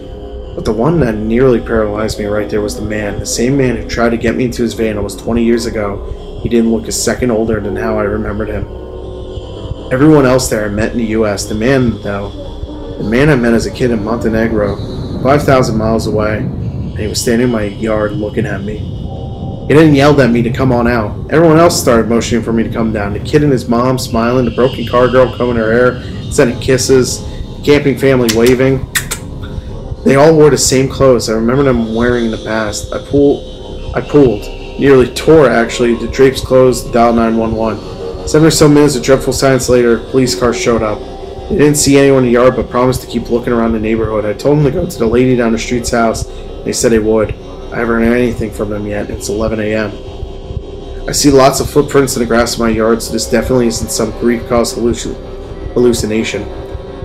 [0.54, 3.18] But the one that nearly paralyzed me right there was the man.
[3.18, 6.40] The same man who tried to get me into his van almost 20 years ago.
[6.42, 8.66] He didn't look a second older than how I remembered him.
[9.92, 11.46] Everyone else there I met in the U.S.
[11.46, 12.30] The man, though,
[12.98, 17.20] the man I met as a kid in Montenegro, 5,000 miles away, and he was
[17.20, 18.78] standing in my yard looking at me.
[19.68, 21.30] He didn't yell at me to come on out.
[21.30, 23.12] Everyone else started motioning for me to come down.
[23.14, 27.22] The kid and his mom smiling, the broken car girl combing her hair, sending kisses,
[27.22, 28.91] the camping family waving.
[30.04, 31.28] They all wore the same clothes.
[31.28, 32.92] I remember them wearing in the past.
[32.92, 34.42] I pulled, I pulled,
[34.80, 38.26] nearly tore actually, the drapes closed, dial 911.
[38.26, 40.98] Seven or so minutes of dreadful silence later, a police car showed up.
[41.48, 44.24] They didn't see anyone in the yard, but promised to keep looking around the neighborhood.
[44.24, 46.24] I told them to go to the lady down the street's house.
[46.64, 47.32] They said they would.
[47.72, 49.10] I haven't heard anything from them yet.
[49.10, 49.90] It's 11 a.m.
[51.08, 53.90] I see lots of footprints in the grass of my yard, so this definitely isn't
[53.90, 56.42] some grief-caused halluc- hallucination.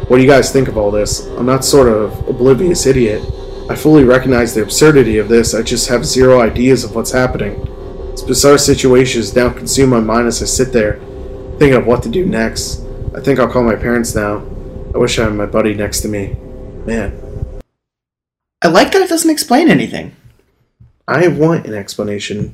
[0.07, 1.25] What do you guys think of all this?
[1.38, 3.21] I'm not sort of oblivious idiot.
[3.69, 5.53] I fully recognize the absurdity of this.
[5.53, 7.65] I just have zero ideas of what's happening.
[8.11, 11.01] This bizarre situation has now consumed my mind as I sit there,
[11.59, 12.85] thinking of what to do next.
[13.13, 14.38] I think I'll call my parents now.
[14.95, 16.38] I wish I had my buddy next to me.
[16.85, 17.59] Man,
[18.61, 20.15] I like that it doesn't explain anything.
[21.05, 22.53] I want an explanation.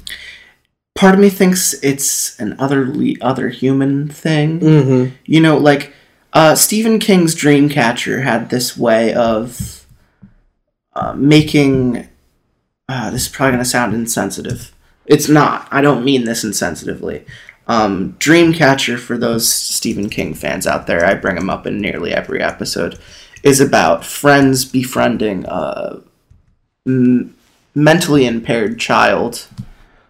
[0.96, 4.60] Part of me thinks it's an otherly other human thing.
[4.60, 5.16] Mm-hmm.
[5.26, 5.94] You know, like
[6.34, 9.86] uh, Stephen King's Dreamcatcher had this way of
[10.94, 12.10] uh, making.
[12.90, 14.74] Uh, this is probably going to sound insensitive.
[15.06, 15.68] It's not.
[15.72, 17.26] I don't mean this insensitively.
[17.68, 22.12] Um, Dreamcatcher, for those Stephen King fans out there, I bring him up in nearly
[22.12, 23.00] every episode,
[23.42, 26.02] is about friends befriending a
[26.86, 27.36] m-
[27.74, 29.48] mentally impaired child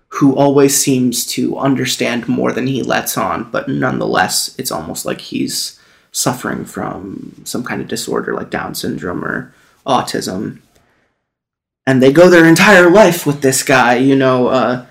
[0.08, 5.22] who always seems to understand more than he lets on, but nonetheless, it's almost like
[5.22, 5.80] he's
[6.14, 9.54] suffering from some kind of disorder like Down syndrome or
[9.86, 10.60] autism.
[11.86, 14.86] And they go their entire life with this guy, you know, uh,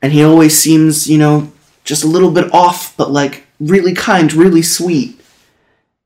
[0.00, 1.50] and he always seems, you know,
[1.82, 5.20] just a little bit off, but like really kind, really sweet.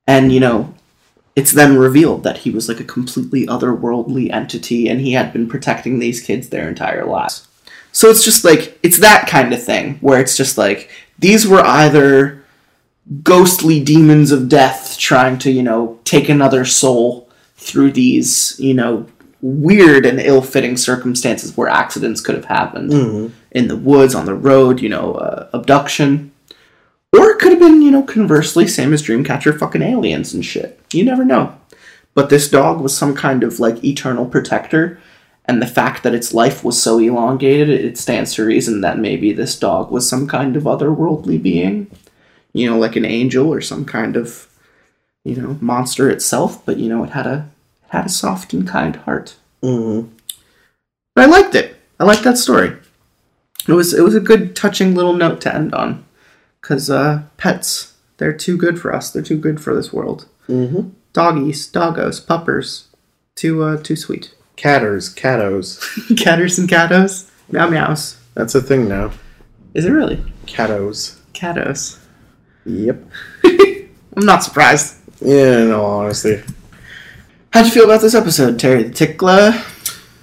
[0.07, 0.75] And, you know,
[1.35, 5.49] it's then revealed that he was like a completely otherworldly entity and he had been
[5.49, 7.47] protecting these kids their entire lives.
[7.91, 11.61] So it's just like, it's that kind of thing where it's just like, these were
[11.61, 12.42] either
[13.23, 19.07] ghostly demons of death trying to, you know, take another soul through these, you know,
[19.41, 23.35] weird and ill fitting circumstances where accidents could have happened Mm-hmm.
[23.51, 26.31] in the woods, on the road, you know, uh, abduction.
[27.13, 30.81] Or it could have been, you know, conversely, same as Dreamcatcher, fucking aliens and shit.
[30.93, 31.55] You never know.
[32.15, 35.01] But this dog was some kind of like eternal protector,
[35.45, 39.33] and the fact that its life was so elongated, it stands to reason that maybe
[39.33, 41.91] this dog was some kind of otherworldly being.
[42.53, 44.49] You know, like an angel or some kind of,
[45.25, 47.51] you know, monster itself, but you know, it had a
[47.85, 49.37] it had a soft and kind heart.
[49.63, 50.15] Mm-hmm.
[51.15, 51.77] But I liked it.
[51.99, 52.77] I liked that story.
[53.69, 56.05] It was it was a good touching little note to end on,
[56.61, 59.11] because uh, pets they're too good for us.
[59.11, 60.29] They're too good for this world.
[60.49, 60.91] Mm-hmm.
[61.13, 62.89] Doggies, doggos, puppers,
[63.35, 64.35] too uh, too sweet.
[64.57, 66.17] Catters, cattos.
[66.23, 68.19] Catters and cattos, meow meows.
[68.35, 69.13] That's a thing now.
[69.75, 71.19] Is it really Cattos.
[71.33, 71.99] cattos?
[72.65, 73.05] Yep.
[73.45, 74.99] I'm not surprised.
[75.21, 76.43] Yeah, no, honestly.
[77.53, 79.53] How'd you feel about this episode, Terry the Tickler?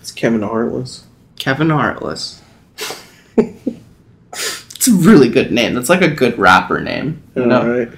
[0.02, 1.06] It's Kevin Heartless.
[1.38, 2.42] Kevin Heartless.
[3.38, 5.74] it's a really good name.
[5.74, 7.22] That's like a good rapper name.
[7.36, 7.62] You know?
[7.62, 7.90] Alright.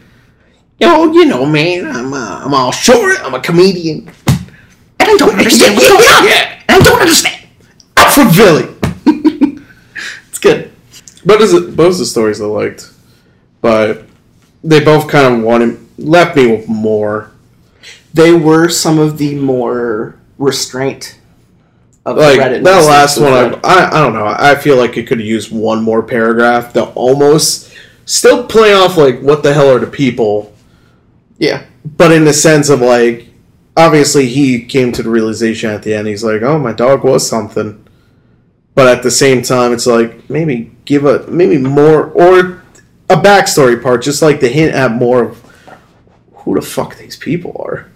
[0.79, 3.17] Yo, you know, man, I'm uh, I'm all short.
[3.21, 4.09] I'm a comedian.
[4.27, 6.27] And I don't understand what's going on.
[6.27, 7.47] And I don't understand.
[7.97, 8.75] I'm from Philly.
[10.29, 10.71] It's good.
[11.23, 12.91] But is it both of the stories I liked,
[13.61, 14.05] but
[14.63, 17.31] they both kind of wanted left me with more.
[18.13, 21.19] They were some of the more restraint
[22.05, 22.63] of Like the Reddit.
[22.63, 24.25] that last one, I, I I don't know.
[24.25, 27.71] I feel like it could have used one more paragraph to almost
[28.05, 30.53] still play off like what the hell are the people,
[31.37, 31.65] yeah.
[31.97, 33.27] but in the sense of like
[33.77, 36.07] obviously he came to the realization at the end.
[36.07, 37.83] He's like, oh, my dog was something,
[38.75, 42.60] but at the same time, it's like maybe give a maybe more or
[43.11, 45.41] a backstory part, just like to hint at more of
[46.33, 47.87] who the fuck these people are.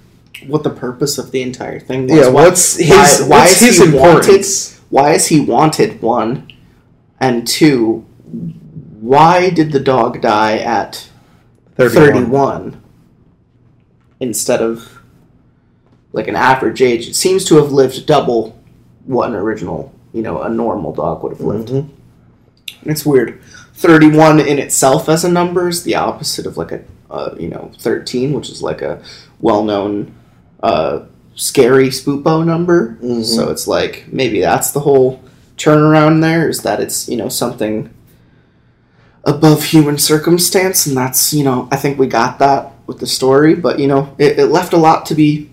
[0.48, 2.12] What the purpose of the entire thing was.
[2.18, 4.46] Yeah, Why- what's his why, why what's is his he wanted?
[4.90, 6.02] Why is he wanted?
[6.02, 6.52] One,
[7.20, 8.06] and two.
[9.00, 11.10] Why did the dog die at
[11.76, 12.82] 31
[14.20, 15.02] instead of
[16.14, 17.10] like an average age.
[17.10, 18.58] It seems to have lived double
[19.06, 21.68] what an original, you know, a normal dog would have lived.
[21.70, 21.90] Mhm.
[22.84, 23.42] It's weird.
[23.76, 26.82] 31 in itself as a number is the opposite of like a,
[27.12, 29.02] uh, you know, 13, which is like a
[29.42, 30.14] well-known
[30.64, 31.02] uh,
[31.36, 32.98] scary spoopo number.
[33.02, 33.24] Mhm.
[33.24, 35.22] So it's like maybe that's the whole
[35.58, 37.90] turnaround there is that it's, you know, something
[39.26, 43.56] above human circumstance and that's, you know, I think we got that with the story,
[43.56, 45.50] but you know, it, it left a lot to be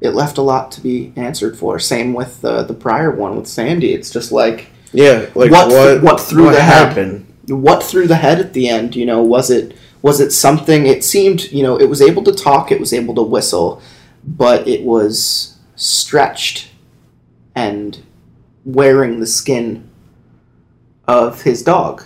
[0.00, 1.78] it left a lot to be answered for.
[1.78, 3.92] Same with uh, the prior one with Sandy.
[3.92, 7.26] It's just like Yeah, like What what th- what threw what the happened?
[7.50, 10.86] What through the head at the end you know was it was it something?
[10.86, 13.82] It seemed you know it was able to talk it was able to whistle
[14.24, 16.70] but it was stretched
[17.54, 18.02] and
[18.64, 19.88] wearing the skin
[21.08, 22.04] of his dog.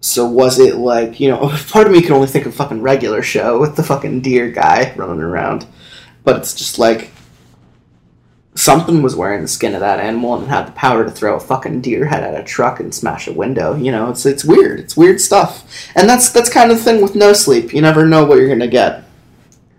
[0.00, 3.22] So was it like you know part of me can only think of fucking regular
[3.22, 5.66] show with the fucking deer guy running around
[6.26, 7.12] but it's just like
[8.56, 11.40] something was wearing the skin of that animal and had the power to throw a
[11.40, 13.74] fucking deer head at a truck and smash a window.
[13.76, 14.80] You know, it's it's weird.
[14.80, 15.64] It's weird stuff.
[15.94, 17.72] And that's that's kind of the thing with no sleep.
[17.72, 19.04] You never know what you're gonna get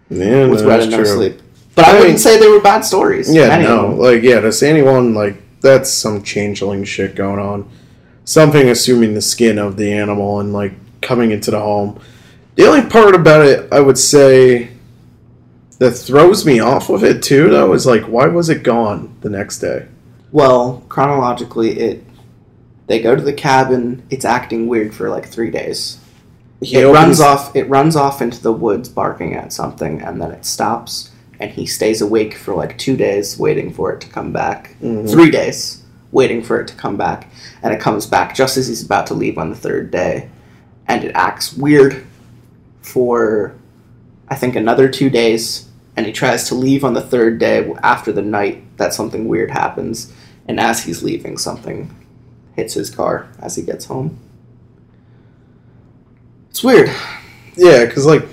[0.09, 1.05] Yeah, with no, Red No true.
[1.05, 1.41] Sleep.
[1.75, 3.33] But I, I wouldn't mean- say they were bad stories.
[3.33, 7.69] Yeah, no, like yeah, to does anyone like that's some changeling shit going on?
[8.25, 11.99] Something assuming the skin of the animal and like coming into the home.
[12.55, 14.69] The only part about it I would say
[15.79, 19.29] that throws me off of it too, though, is like, why was it gone the
[19.29, 19.87] next day?
[20.31, 22.03] Well, chronologically, it
[22.87, 24.03] they go to the cabin.
[24.09, 25.97] It's acting weird for like three days.
[26.61, 27.55] He it opens- runs off.
[27.55, 31.11] It runs off into the woods, barking at something, and then it stops.
[31.39, 34.75] And he stays awake for like two days, waiting for it to come back.
[34.81, 35.07] Mhm.
[35.09, 37.29] Three days, waiting for it to come back,
[37.61, 40.29] and it comes back just as he's about to leave on the third day,
[40.87, 42.03] and it acts weird
[42.81, 43.53] for,
[44.29, 45.65] I think, another two days.
[45.97, 49.51] And he tries to leave on the third day after the night that something weird
[49.51, 50.13] happens,
[50.47, 51.93] and as he's leaving, something
[52.55, 54.17] hits his car as he gets home.
[56.49, 56.89] It's weird.
[57.55, 58.25] Yeah, because like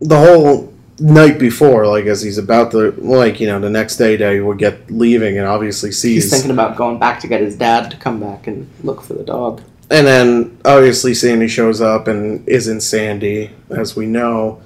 [0.00, 4.16] the whole night before, like as he's about to, like you know, the next day,
[4.16, 7.56] day would get leaving and obviously sees, He's thinking about going back to get his
[7.56, 9.62] dad to come back and look for the dog.
[9.90, 14.60] and then obviously Sandy shows up and isn't Sandy, as we know,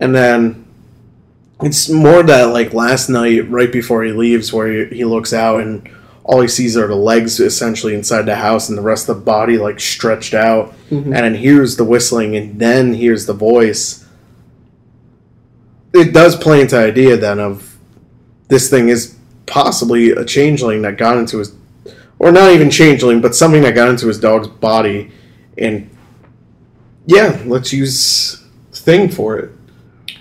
[0.00, 0.63] and then
[1.64, 5.60] it's more that like last night, right before he leaves, where he, he looks out
[5.60, 5.88] and
[6.24, 9.22] all he sees are the legs essentially inside the house and the rest of the
[9.22, 10.74] body like stretched out.
[10.90, 11.04] Mhm.
[11.06, 14.04] and then hears the whistling and then hears the voice.
[15.92, 17.76] It does play into the idea then of
[18.48, 19.16] this thing is
[19.46, 21.52] possibly a changeling that got into his
[22.18, 25.10] or not even changeling but something that got into his dog's body.
[25.58, 25.90] And
[27.06, 28.42] yeah let's use
[28.72, 29.50] thing for it.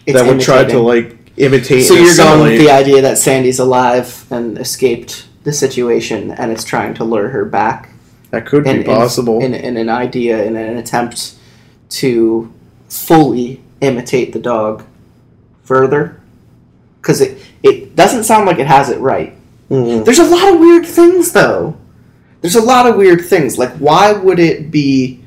[0.06, 3.60] It's that would try to like imitate So you're going with the idea that Sandy's
[3.60, 7.90] alive and escaped the situation, and it's trying to lure her back.
[8.32, 11.36] that could in, be possible in, in, in an idea, in an attempt
[11.90, 12.52] to
[12.90, 14.84] fully imitate the dog
[15.64, 16.20] further,
[17.02, 19.36] because it it doesn't sound like it has it right.
[19.70, 20.06] Mhm.
[20.06, 21.76] There's a lot of weird things, though.
[22.42, 23.58] There's a lot of weird things.
[23.58, 25.22] Like, why would it be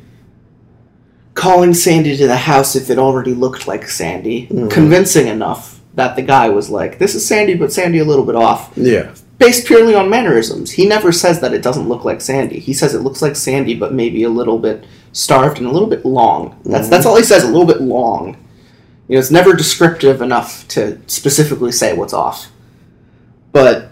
[1.34, 4.48] calling Sandy to the house if it already looked like Sandy?
[4.50, 4.70] Mhm.
[4.70, 8.36] Convincing enough that the guy was like, this is Sandy, but Sandy a little bit
[8.36, 8.72] off.
[8.76, 10.70] yeah Based purely on mannerisms.
[10.70, 12.58] He never says that it doesn't look like Sandy.
[12.58, 15.88] He says it looks like Sandy, but maybe a little bit starved and a little
[15.90, 16.58] bit long.
[16.64, 16.90] That's, Mhm.
[16.90, 18.38] that's all he says, a little bit long.
[19.08, 22.48] You know, it's never descriptive enough to specifically say what's off.
[23.52, 23.90] But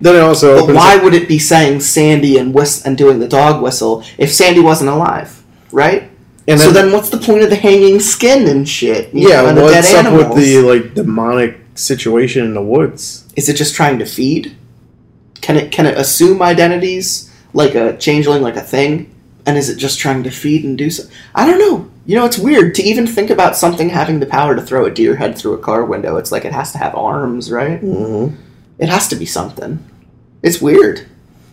[0.00, 3.20] then it also but why up- would it be saying Sandy and whist- and doing
[3.20, 6.09] the dog whistle if Sandy wasn't alive, right?
[6.48, 9.12] And so then, what's the point of the hanging skin and shit?
[9.14, 13.54] you yeah know, what's up with the like demonic situation in the woods Is it
[13.54, 14.56] just trying to feed?
[15.40, 19.14] Can it can it assume identities like a changeling, like a thing?
[19.46, 21.08] And is it just trying to feed and do so?
[21.34, 21.90] I don't know.
[22.04, 24.90] You know, it's weird to even think about something having the power to throw a
[24.90, 26.16] deer head through a car window.
[26.16, 27.80] It's like it has to have arms, right?
[27.80, 28.36] mm-hmm.
[28.78, 29.84] It has to be something.
[30.42, 31.06] It's weird.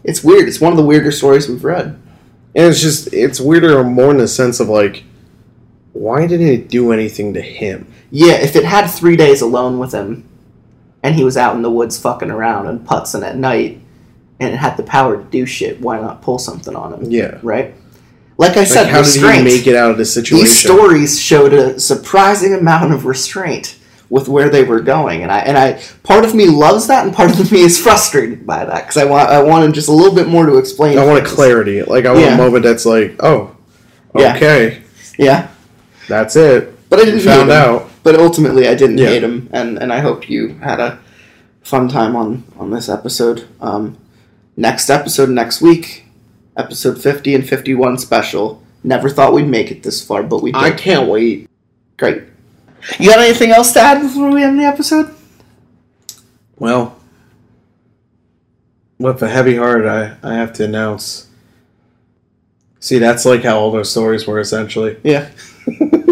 [0.04, 0.48] It's weird.
[0.48, 2.00] It's one of the weirder stories we've read.
[2.58, 5.04] And it's just it's weirder more in the sense of like
[5.94, 7.88] why didn't it do anything to him?
[8.12, 10.28] Yeah, if it had three days alone with him,
[11.04, 13.82] and he was out in the woods fucking around and putzing at night,
[14.40, 17.12] and it had the power to do shit, why not pull something on him?
[17.12, 17.40] Yeah.
[17.42, 17.74] Right?
[18.38, 20.46] Like I Like said, how did he make it out of this situation?
[20.46, 23.77] These stories showed a surprising amount of restraint
[24.10, 27.14] with where they were going, and I and I part of me loves that, and
[27.14, 30.16] part of me is frustrated by that because I want I wanted just a little
[30.16, 30.98] bit more to explain.
[30.98, 31.84] I want a clarity.
[31.84, 32.36] Like I want Yeah.
[32.36, 33.56] a moment that's like, oh,
[34.16, 34.82] okay,
[35.18, 35.48] Yeah,
[36.08, 36.74] that's it.
[36.90, 37.90] but I didn't Found out.
[38.04, 39.08] But ultimately, I didn't Yeah.
[39.08, 41.00] hate him, and and I hope you had a
[41.62, 43.44] fun time on on this episode.
[43.60, 43.98] Um,
[44.56, 46.06] next episode next week,
[46.56, 48.62] episode fifty and fifty one special.
[48.84, 50.62] Never thought we'd make it this far, but we did.
[50.64, 51.50] I can't wait.
[51.98, 52.24] Great.
[53.00, 55.14] You got anything else to add before we end the episode?
[56.58, 56.98] Well,
[58.98, 61.28] with a heavy heart, I I have to announce.
[62.80, 64.98] See, that's like how all those stories were essentially.
[65.04, 65.30] Yeah.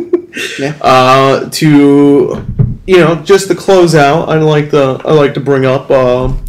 [0.60, 0.76] Yeah.
[0.82, 2.46] Uh, to
[2.86, 5.90] you know, just to close out, I like to I like to bring up.
[5.90, 6.44] Um,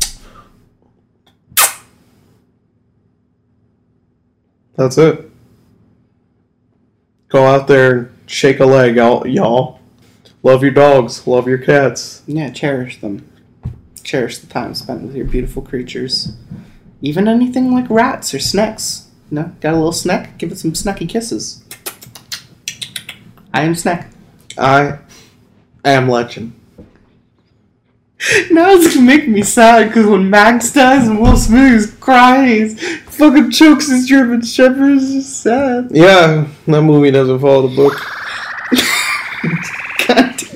[4.74, 5.30] that's it.
[7.28, 9.80] Go out there and shake a leg, y'all.
[10.46, 11.26] Love your dogs.
[11.26, 12.22] Love your cats.
[12.24, 13.28] Yeah, cherish them.
[14.04, 16.36] Cherish the time spent with your beautiful creatures.
[17.02, 19.10] Even anything like rats or snakes.
[19.28, 20.38] No, got a little snack?
[20.38, 21.64] Give it some snacky kisses.
[23.52, 24.12] I am snack.
[24.56, 25.00] I
[25.84, 26.52] am legend.
[28.52, 32.76] Now it's gonna make me sad because when Max dies and Will Smith is crying,
[32.76, 34.92] fucking chokes his German Shepherd.
[34.92, 35.88] It's just sad.
[35.90, 38.15] Yeah, that movie doesn't follow the book.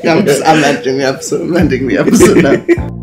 [0.05, 1.43] I'm, just, I'm ending the episode.
[1.43, 2.97] I'm ending the episode now.